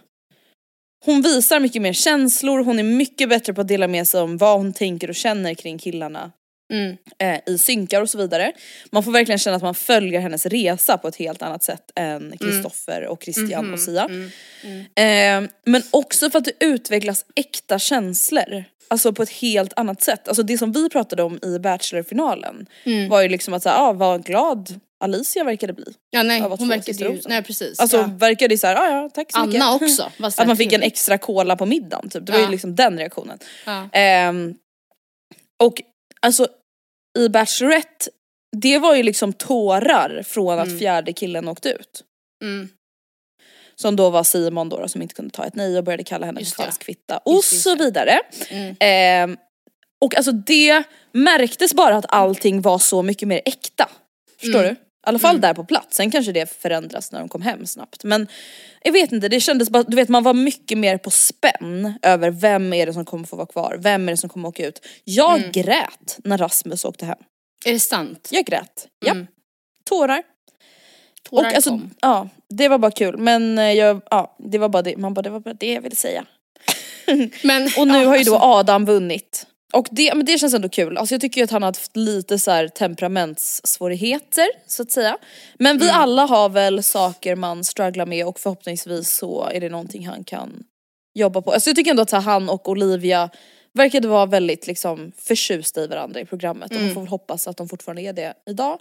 hon 1.05 1.22
visar 1.22 1.59
mycket 1.59 1.82
mer 1.82 1.93
känslor, 1.93 2.63
hon 2.63 2.80
är 2.80 2.84
mycket 2.84 3.30
bättre 3.30 3.53
på 3.53 3.61
att 3.61 3.67
dela 3.67 3.88
med 3.88 4.07
sig 4.07 4.22
om 4.22 4.38
vad 4.38 4.57
hon 4.57 4.74
tänker 4.74 5.09
och 5.09 5.15
känner 5.15 5.53
kring 5.53 5.78
killarna 5.78 6.32
Mm. 6.72 6.97
eh, 7.19 7.39
i 7.53 7.57
synkar 7.57 8.01
och 8.01 8.09
så 8.09 8.17
vidare. 8.17 8.51
Man 8.91 9.03
får 9.03 9.11
verkligen 9.11 9.39
känna 9.39 9.55
att 9.55 9.63
man 9.63 9.76
följer 9.76 10.19
hennes 10.22 10.45
resa 10.45 10.97
på 10.97 11.07
ett 11.07 11.15
helt 11.15 11.41
annat 11.41 11.63
sätt 11.63 11.91
än 11.95 12.34
Kristoffer 12.39 13.07
och 13.07 13.24
Christian 13.24 13.74
och 13.74 13.80
Sia. 13.80 14.09
Eh, 14.95 15.49
men 15.65 15.82
också 15.91 16.30
för 16.30 16.39
att 16.39 16.45
det 16.45 16.65
utvecklas 16.65 17.26
äkta 17.36 17.80
känslor. 17.80 18.63
Alltså 18.88 19.13
på 19.13 19.24
ett 19.24 19.30
helt 19.30 19.74
annat 19.76 20.01
sätt. 20.01 20.28
Alltså 20.28 20.43
det 20.43 20.57
som 20.57 20.72
vi 20.72 20.89
pratade 20.89 21.24
om 21.24 21.39
i 21.43 21.59
Bachelor-finalen 21.59 22.65
var 23.09 23.22
ju 23.22 23.30
liksom 23.30 23.53
att 23.53 23.63
säga, 23.63 23.76
ah, 23.76 23.93
vad 23.93 24.26
glad 24.26 24.80
Alicia 25.03 25.43
verkade 25.43 25.74
bli. 25.74 25.86
Ja 26.09 26.24
nej, 26.24 26.39
Ja, 26.39 26.55
hon 26.59 26.69
verkade 26.69 26.97
ju, 27.03 27.22
nej 27.26 27.43
precis. 27.43 27.80
Alltså 27.80 27.97
ja. 27.97 28.09
verkade 28.17 28.53
ju 28.53 28.57
såhär, 28.57 28.76
ah, 28.76 28.89
ja 29.01 29.09
tack 29.13 29.32
så 29.32 29.45
mycket. 29.45 29.61
Anna 29.61 29.76
också. 29.76 30.11
Att 30.19 30.47
man 30.47 30.57
fick 30.57 30.74
en 30.74 30.82
extra 30.82 31.17
cola 31.17 31.55
på 31.55 31.65
middagen 31.65 32.09
typ. 32.09 32.26
Det 32.26 32.32
var 32.32 32.39
Ja. 32.39 32.45
ju 32.45 32.51
liksom 32.51 32.76
den 32.76 32.97
reaktionen. 32.97 33.39
Ja. 33.65 33.89
Ehm, 33.91 34.53
och 35.63 35.82
alltså 36.22 36.47
i 37.20 37.30
Bachelorette, 37.30 38.09
det 38.57 38.80
var 38.80 38.95
ju 38.95 39.03
liksom 39.03 39.34
tårar 39.34 40.24
från 40.24 40.59
att 40.59 40.80
fjärde 40.80 41.14
killen 41.14 41.47
åkte 41.47 41.70
ut. 41.70 42.03
Mm. 42.43 42.70
Som 43.76 43.95
då 43.95 44.09
var 44.09 44.24
Simon 44.24 44.70
då, 44.70 44.78
då 44.80 44.88
som 44.88 45.01
inte 45.01 45.16
kunde 45.16 45.32
ta 45.32 45.45
ett 45.45 45.55
nej 45.55 45.78
och 45.78 45.84
började 45.84 46.03
kalla 46.03 46.26
henne 46.26 46.39
Just 46.39 46.55
för 46.55 46.64
falsk 46.64 46.84
fitta 46.84 47.18
och 47.18 47.34
Just 47.34 47.51
just 47.51 47.64
så 47.64 47.76
vidare. 47.76 48.20
Mm. 48.49 48.76
Ehm, 48.80 49.38
och 50.01 50.16
alltså 50.16 50.32
det 50.32 50.84
märktes 51.12 51.74
bara 51.74 51.95
att 51.95 52.05
allting 52.09 52.62
var 52.62 52.80
så 52.80 53.01
mycket 53.03 53.28
mer 53.28 53.41
äkta. 53.45 53.89
Förstår 54.39 54.59
Mm. 54.59 54.76
du? 54.76 54.90
I 55.04 55.10
alla 55.10 55.20
fall 55.20 55.41
där 55.41 55.54
på 55.54 55.64
plats, 55.64 55.97
sen 55.97 56.12
kanske 56.12 56.32
det 56.32 56.62
förändras 56.62 57.12
när 57.12 57.20
de 57.20 57.30
kom 57.30 57.41
hem 57.41 57.66
snabbt. 57.66 58.04
Men 58.04 58.28
jag 58.82 58.91
vet 58.91 59.12
inte, 59.12 59.28
det 59.30 59.39
kändes 59.39 59.70
bara, 59.70 59.84
du 59.84 59.95
vet 59.95 60.10
man 60.10 60.24
var 60.24 60.34
mycket 60.34 60.78
mer 60.78 60.97
på 60.97 61.12
spänn 61.12 61.93
över 62.02 62.32
vem 62.32 62.74
är 62.74 62.86
det 62.86 62.93
som 62.93 63.06
kommer 63.06 63.26
få 63.26 63.36
vara 63.36 63.47
kvar, 63.47 63.78
vem 63.80 64.08
är 64.10 64.14
det 64.14 64.18
som 64.18 64.30
kommer 64.30 64.49
åka 64.49 64.68
ut. 64.68 64.86
Jag 65.04 65.38
Mm. 65.39 65.52
grät 65.52 66.18
när 66.24 66.38
Rasmus 66.38 66.86
åkte 66.86 67.06
hem. 67.06 67.18
Är 67.66 67.74
det 67.74 67.80
sant? 67.80 68.30
Jag 68.32 68.45
grät, 68.45 68.88
ja. 69.06 69.12
Mm. 69.12 69.28
Tårar. 69.86 70.24
Tårar 71.30 71.49
och 71.49 71.56
alltså, 71.56 71.70
kom. 71.70 71.89
ja, 72.02 72.30
det 72.49 72.68
var 72.68 72.78
bara 72.78 72.91
kul. 72.91 73.18
Men 73.18 73.58
eh, 73.58 73.72
jag, 73.72 74.02
ja, 74.12 74.36
det 74.39 74.58
var 74.58 74.70
bara 74.70 74.82
det, 74.82 74.97
man 74.97 75.14
bara, 75.14 75.22
det 75.22 75.30
var 75.30 75.39
bara 75.39 75.54
det 75.54 75.74
jag 75.74 75.82
ville 75.82 75.95
säga. 75.95 76.26
Men, 77.43 77.70
Och 77.78 77.88
nu 77.88 77.97
ja, 78.02 78.08
har 78.08 78.18
ju 78.18 78.24
då 78.24 78.34
alltså, 78.36 78.47
Adam 78.47 78.86
vunnit. 78.86 79.47
Och 79.74 79.88
det, 79.91 80.15
men 80.15 80.26
det 80.26 80.38
känns 80.38 80.53
ändå 80.53 80.69
kul. 80.69 80.97
Alltså 80.97 81.13
jag 81.13 81.22
tycker 81.22 81.41
ju 81.41 81.45
att 81.45 81.51
han 81.51 81.61
har 81.63 81.69
haft 81.69 81.97
lite 81.97 82.39
så 82.39 82.51
här 82.51 82.67
temperamentssvårigheter 82.67 84.47
så 84.67 84.82
att 84.84 84.91
säga. 84.91 85.17
Men 85.59 85.78
vi 85.78 85.89
Mm. 85.89 86.01
alla 86.01 86.26
har 86.26 86.49
väl 86.49 86.84
saker 86.84 87.36
man 87.36 87.63
strugglar 87.63 88.05
med 88.05 88.26
och 88.26 88.39
förhoppningsvis 88.39 89.09
så 89.09 89.49
är 89.53 89.59
det 89.59 89.69
någonting 89.69 90.07
han 90.07 90.24
kan 90.24 90.63
jobba 91.13 91.41
på. 91.41 91.51
Alltså 91.51 91.69
jag 91.69 91.76
tycker 91.76 91.91
ändå 91.91 92.01
att 92.03 92.11
han 92.11 92.49
och 92.49 92.69
Olivia 92.69 93.30
verkade 93.74 94.07
vara 94.07 94.26
väldigt 94.26 94.67
liksom 94.67 95.11
förtjusta 95.17 95.82
i 95.84 95.88
varandra 95.88 96.19
i 96.19 96.26
programmet 96.26 96.76
och 96.76 96.82
man 96.82 96.93
får 96.93 97.01
väl 97.01 97.09
hoppas 97.09 97.47
att 97.47 97.57
de 97.57 97.69
fortfarande 97.69 98.01
är 98.01 98.13
det 98.13 98.34
idag. 98.49 98.80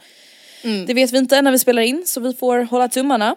Mm. 0.62 0.86
Det 0.86 0.94
vet 0.94 1.12
vi 1.12 1.18
inte 1.18 1.42
när 1.42 1.52
vi 1.52 1.58
spelar 1.58 1.82
in 1.82 2.02
så 2.06 2.20
vi 2.20 2.34
får 2.34 2.58
hålla 2.58 2.88
tummarna. 2.88 3.36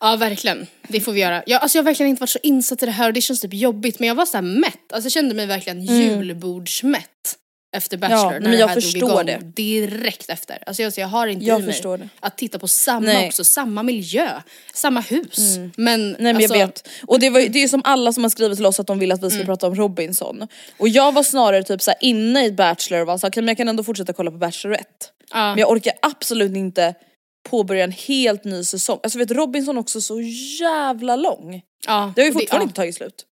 Ja 0.00 0.16
verkligen, 0.16 0.66
det 0.88 1.00
får 1.00 1.12
vi 1.12 1.20
göra. 1.20 1.42
Jag, 1.46 1.62
alltså, 1.62 1.78
jag 1.78 1.82
har 1.82 1.84
verkligen 1.90 2.10
inte 2.10 2.20
varit 2.20 2.30
så 2.30 2.38
insatt 2.42 2.82
i 2.82 2.86
det 2.86 2.92
här 2.92 3.06
och 3.06 3.12
det 3.12 3.20
känns 3.20 3.40
typ 3.40 3.54
jobbigt 3.54 3.98
men 3.98 4.08
jag 4.08 4.14
var 4.14 4.26
så 4.26 4.36
här 4.36 4.42
mätt, 4.42 4.92
alltså 4.92 5.06
jag 5.06 5.12
kände 5.12 5.34
mig 5.34 5.46
verkligen 5.46 5.80
julbordsmätt 5.82 7.36
efter 7.76 7.96
Bachelor 7.96 8.32
Mm. 8.32 8.32
nej, 8.32 8.40
när 8.42 8.48
men 8.48 8.50
det 8.50 8.58
jag 8.58 8.68
här 8.68 8.74
drog 8.74 8.82
förstår 8.84 9.10
igång 9.10 9.26
det. 9.26 9.62
direkt 9.62 10.30
efter. 10.30 10.58
Alltså 10.66 10.82
jag, 10.82 10.92
så 10.92 11.00
jag 11.00 11.08
har 11.08 11.26
inte 11.26 11.44
Jag 11.44 11.60
i 11.60 11.62
mig 11.62 11.80
det. 11.82 12.08
att 12.20 12.38
titta 12.38 12.58
på 12.58 12.68
samma 12.68 13.00
Nej. 13.06 13.26
också, 13.28 13.44
samma 13.44 13.82
miljö, 13.82 14.28
samma 14.74 15.00
hus. 15.00 15.38
Men, 15.76 16.10
Nej 16.10 16.16
men 16.18 16.36
alltså, 16.36 16.56
jag 16.56 16.66
vet. 16.66 16.88
Och 17.06 17.20
det, 17.20 17.30
var, 17.30 17.40
det 17.40 17.62
är 17.62 17.68
som 17.68 17.80
alla 17.84 18.12
som 18.12 18.22
har 18.24 18.30
skrivit 18.30 18.56
till 18.58 18.66
oss 18.66 18.80
att 18.80 18.86
de 18.86 18.98
vill 18.98 19.12
att 19.12 19.22
vi 19.22 19.30
ska 19.30 19.44
prata 19.44 19.66
om 19.66 19.74
Robinson. 19.74 20.46
Och 20.78 20.88
jag 20.88 21.12
var 21.12 21.22
snarare 21.22 21.62
typ 21.62 21.82
så 21.82 21.92
inne 22.00 22.44
i 22.46 22.52
Bachelor 22.52 23.00
och 23.00 23.06
var 23.06 23.18
så 23.18 23.26
här, 23.26 23.30
"Okej, 23.30 23.42
men 23.42 23.48
jag 23.48 23.56
kan 23.56 23.68
ändå 23.68 23.84
fortsätta 23.84 24.12
kolla 24.12 24.30
på 24.30 24.36
Bachelorette. 24.36 25.06
Ja. 25.32 25.48
Men 25.48 25.58
jag 25.58 25.70
orkar 25.70 25.92
absolut 26.02 26.56
inte 26.56 26.94
påbörja 27.48 27.84
en 27.84 27.92
helt 27.92 28.44
ny 28.44 28.64
säsong. 28.64 29.00
Alltså 29.02 29.18
vet 29.18 29.30
Robinson 29.30 29.78
också 29.78 30.00
så 30.00 30.20
jävla 30.60 31.16
lång. 31.16 31.62
ja, 31.86 32.12
Det 32.16 32.22
har 32.22 32.26
ju 32.26 32.32
fortfarande 32.32 32.64
ja, 32.64 32.68
inte 32.68 32.76
tagit 32.76 32.94
slut. 32.96 33.26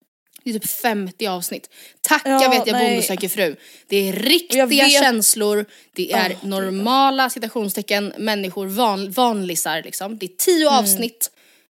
Det 0.45 0.51
är 0.51 0.55
typ 0.59 0.71
50 0.71 1.27
avsnitt. 1.27 1.71
Tack 2.01 2.23
Ja, 2.25 2.49
vet 2.51 2.67
jag 2.67 2.73
nej. 2.73 2.89
Bonde 2.91 3.03
söker 3.03 3.29
fru. 3.29 3.57
Det 3.87 3.97
är 4.09 4.13
riktiga 4.13 4.67
vet- 4.67 4.91
känslor, 4.93 5.67
det 5.95 6.13
är 6.13 6.37
Åh, 6.43 6.49
normala 6.49 7.31
citationstecken, 7.31 8.13
människor, 8.19 8.67
van, 8.67 9.11
vanlisar 9.11 9.83
liksom. 9.83 10.19
Det 10.19 10.27
är 10.27 10.37
tio 10.39 10.67
Mm. 10.69 10.79
avsnitt, 10.79 11.31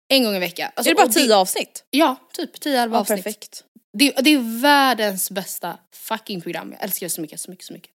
En 0.08 0.24
gång 0.24 0.36
i 0.36 0.38
veckan. 0.38 0.70
Alltså, 0.74 0.90
är 0.90 0.94
det 0.94 0.98
bara 0.98 1.06
och 1.06 1.12
tio 1.12 1.36
avsnitt? 1.36 1.84
Ja, 1.90 2.16
typ 2.32 2.60
10-11 2.60 2.96
Ja, 2.96 3.00
avsnitt. 3.00 3.24
perfekt. 3.24 3.64
Det, 3.92 4.10
det 4.22 4.30
är 4.30 4.60
världens 4.60 5.30
bästa 5.30 5.78
fucking 5.94 6.40
program. 6.40 6.72
Jag 6.72 6.82
älskar 6.84 7.06
det 7.06 7.10
så 7.10 7.20
mycket, 7.20 7.40
så 7.40 7.50
mycket, 7.50 7.64
så 7.66 7.72
mycket. 7.72 7.90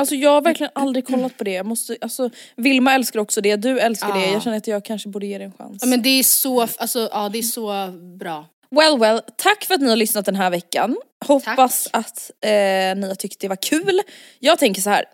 Alltså 0.00 0.14
jag 0.14 0.30
har 0.30 0.42
verkligen 0.42 0.72
aldrig 0.74 1.06
kollat 1.06 1.36
på 1.36 1.44
det. 1.44 1.52
Jag 1.52 1.66
måste, 1.66 1.96
alltså, 2.00 2.30
Vilma 2.56 2.94
älskar 2.94 3.20
också 3.20 3.40
det, 3.40 3.56
du 3.56 3.80
älskar 3.80 4.12
det. 4.12 4.26
Ja. 4.26 4.32
Jag 4.32 4.42
känner 4.42 4.56
att 4.56 4.66
jag 4.66 4.84
kanske 4.84 5.08
borde 5.08 5.26
ge 5.26 5.38
det 5.38 5.44
en 5.44 5.52
chans. 5.52 5.78
Ja, 5.80 5.86
men 5.86 6.02
det 6.02 6.08
är 6.08 6.22
så, 6.22 6.60
alltså, 6.60 7.08
ja, 7.12 7.28
det 7.28 7.38
är 7.38 7.42
så 7.42 7.88
bra. 8.18 8.46
Well 8.70 8.98
well, 8.98 9.20
tack 9.36 9.64
för 9.64 9.74
att 9.74 9.80
ni 9.80 9.88
har 9.88 9.96
lyssnat 9.96 10.24
den 10.24 10.36
här 10.36 10.50
veckan. 10.50 10.96
Hoppas 11.26 11.88
att 11.92 12.30
eh, 12.44 12.50
ni 12.50 13.08
har 13.08 13.14
tyckt 13.14 13.40
det 13.40 13.48
var 13.48 13.56
kul. 13.56 14.00
Jag 14.38 14.58
tänker 14.58 14.82
så 14.82 14.90
här. 14.90 15.04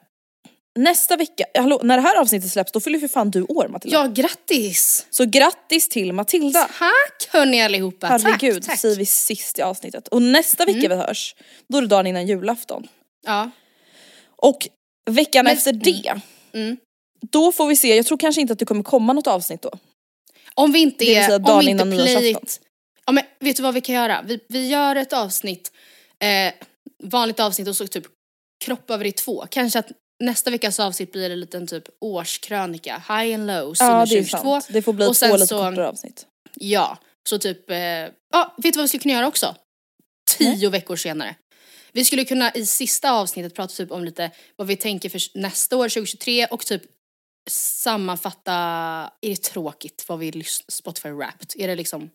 Nästa 0.78 1.16
vecka, 1.16 1.45
hallå, 1.59 1.80
när 1.82 1.97
det 1.97 2.03
här 2.03 2.20
avsnittet 2.20 2.51
släpps 2.51 2.72
då 2.72 2.80
fyller 2.80 2.99
för 2.99 3.09
fan 3.09 3.30
du 3.30 3.43
år 3.43 3.68
Matilda. 3.68 3.99
Ja, 3.99 4.07
grattis! 4.07 5.07
Så 5.11 5.24
grattis 5.24 5.89
till 5.89 6.12
Matilda. 6.12 6.61
Tack 6.61 7.28
hörni 7.32 7.62
allihopa. 7.62 8.07
Herregud, 8.07 8.55
tack, 8.55 8.70
tack. 8.70 8.78
säger 8.78 8.97
vi 8.97 9.07
sist 9.07 9.59
i 9.59 9.62
avsnittet. 9.62 10.09
Och 10.09 10.22
nästa 10.22 10.64
vecka 10.64 10.89
vi 10.89 10.95
hörs, 10.95 11.34
då 11.68 11.78
är 11.78 11.82
det 11.82 11.89
dagen 11.89 12.07
innan 12.07 12.26
julafton. 12.26 12.89
Ja. 13.26 13.51
Och 14.37 14.68
veckan 15.11 15.44
Men- 15.44 15.52
efter 15.57 15.72
det, 15.72 16.20
Mm. 16.52 16.76
då 17.30 17.52
får 17.52 17.66
vi 17.66 17.76
se, 17.76 17.96
jag 17.96 18.07
tror 18.07 18.18
kanske 18.18 18.40
inte 18.40 18.52
att 18.52 18.59
det 18.59 18.64
kommer 18.64 18.82
komma 18.82 19.12
något 19.12 19.26
avsnitt 19.26 19.62
då. 19.62 19.70
Om 20.54 20.72
vi 20.72 20.78
inte 20.78 21.04
är, 21.04 21.22
säga 21.22 21.36
om 21.36 21.42
vi 21.44 21.50
inte 21.50 21.70
innan 21.70 21.90
play 21.90 21.98
nyårsafton. 22.14 22.42
it. 22.42 22.61
Ja 23.07 23.12
men 23.12 23.24
vet 23.40 23.57
du 23.57 23.62
vad 23.62 23.74
vi 23.74 23.80
kan 23.80 23.94
göra? 23.94 24.22
Vi, 24.26 24.40
vi 24.48 24.68
gör 24.68 24.96
ett 24.96 25.12
avsnitt, 25.12 25.72
eh, 26.18 26.52
vanligt 27.04 27.40
avsnitt 27.40 27.68
och 27.68 27.76
så 27.76 27.86
typ 27.86 28.04
kroppar 28.64 28.98
vi 28.98 29.02
det 29.04 29.09
i 29.09 29.12
två. 29.12 29.46
Kanske 29.50 29.78
att 29.78 29.92
nästa 30.24 30.50
veckas 30.50 30.80
avsnitt 30.80 31.12
blir 31.12 31.30
en 31.30 31.40
liten 31.40 31.66
typ 31.66 31.84
årskrönika, 32.00 32.94
high 33.09 33.34
and 33.34 33.46
lows 33.46 33.80
Ja 33.80 33.86
under 33.86 34.07
det 34.07 34.18
är 34.18 34.22
2022. 34.22 34.61
sant. 34.61 34.66
Det 34.72 34.82
får 34.82 34.92
bli 34.92 35.07
Och 35.07 35.16
två 35.16 35.26
lite 35.32 35.46
så- 35.46 35.59
kortare 35.59 35.88
avsnitt. 35.88 36.26
Ja, 36.54 36.98
så 37.28 37.38
typ, 37.38 37.70
eh, 37.70 37.76
ja 37.76 38.54
vet 38.57 38.72
du 38.74 38.78
vad 38.78 38.84
vi 38.84 38.88
skulle 38.88 39.02
kunna 39.02 39.14
göra 39.14 39.26
också? 39.28 39.54
Tio 40.38 40.68
veckor 40.70 40.96
senare. 40.96 41.34
Vi 41.97 42.05
skulle 42.05 42.24
kunna 42.24 42.53
i 42.55 42.66
sista 42.66 43.11
avsnittet 43.12 43.55
prata 43.55 43.72
typ 43.74 43.90
om 43.92 44.05
lite 44.05 44.30
vad 44.57 44.66
vi 44.68 44.76
tänker 44.76 45.09
för 45.09 45.20
nästa 45.38 45.76
år, 45.76 45.88
2023 45.88 46.47
och 46.47 46.66
typ 46.66 46.82
sammanfatta, 47.51 48.53
är 49.20 49.30
det 49.30 49.42
tråkigt 49.42 50.05
vad 50.09 50.18
vi 50.18 50.44
Spotify 50.68 51.09
Wrapped? 51.09 51.53
Är 51.57 51.68
det 51.68 51.74
liksom 51.74 52.11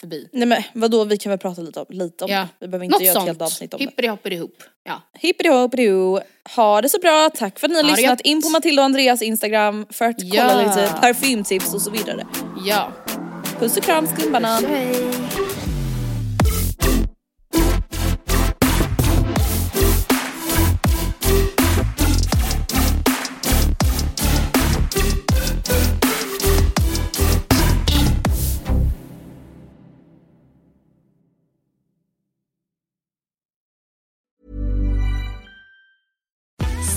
förbi? 0.00 0.28
Nej 0.32 0.46
men 0.48 0.62
vadå, 0.74 1.04
vi 1.04 1.16
kan 1.18 1.30
väl 1.30 1.38
prata 1.38 1.62
lite 1.62 1.80
om, 1.80 1.86
lite 1.88 2.24
om 2.24 2.30
Ja. 2.30 2.40
det. 2.40 2.48
Vi 2.58 2.68
behöver 2.68 2.84
inte 2.84 2.94
Något 2.96 3.02
göra 3.06 3.18
ett 3.20 3.26
helt 3.26 3.38
sånt. 3.38 3.42
avsnitt 3.42 3.74
om 3.74 3.78
det. 3.78 3.84
Hippity-hoppity-hoop. 3.84 4.62
Ja. 4.84 5.02
Hippity-hoppity-hoo. 5.20 6.20
Ha 6.56 6.80
det 6.80 6.88
så 6.88 6.98
bra, 6.98 7.30
tack 7.34 7.58
för 7.58 7.66
att 7.66 7.70
ni 7.70 7.76
har 7.76 7.82
Ha 7.84 7.90
lyssnat. 7.96 8.10
gött. 8.10 8.20
In 8.20 8.42
på 8.42 8.48
Matilda 8.48 8.82
och 8.82 8.86
Andreas 8.86 9.22
Instagram 9.22 9.86
för 9.90 10.04
att 10.04 10.16
Ja. 10.22 10.42
kolla 10.48 10.68
lite 10.68 10.94
parfymtips 11.00 11.74
och 11.74 11.82
så 11.82 11.90
vidare. 11.90 12.26
ja. 12.66 12.92
Puss 13.58 13.76
och 13.76 13.82
kram 13.82 14.06
skumbanan. 14.06 14.64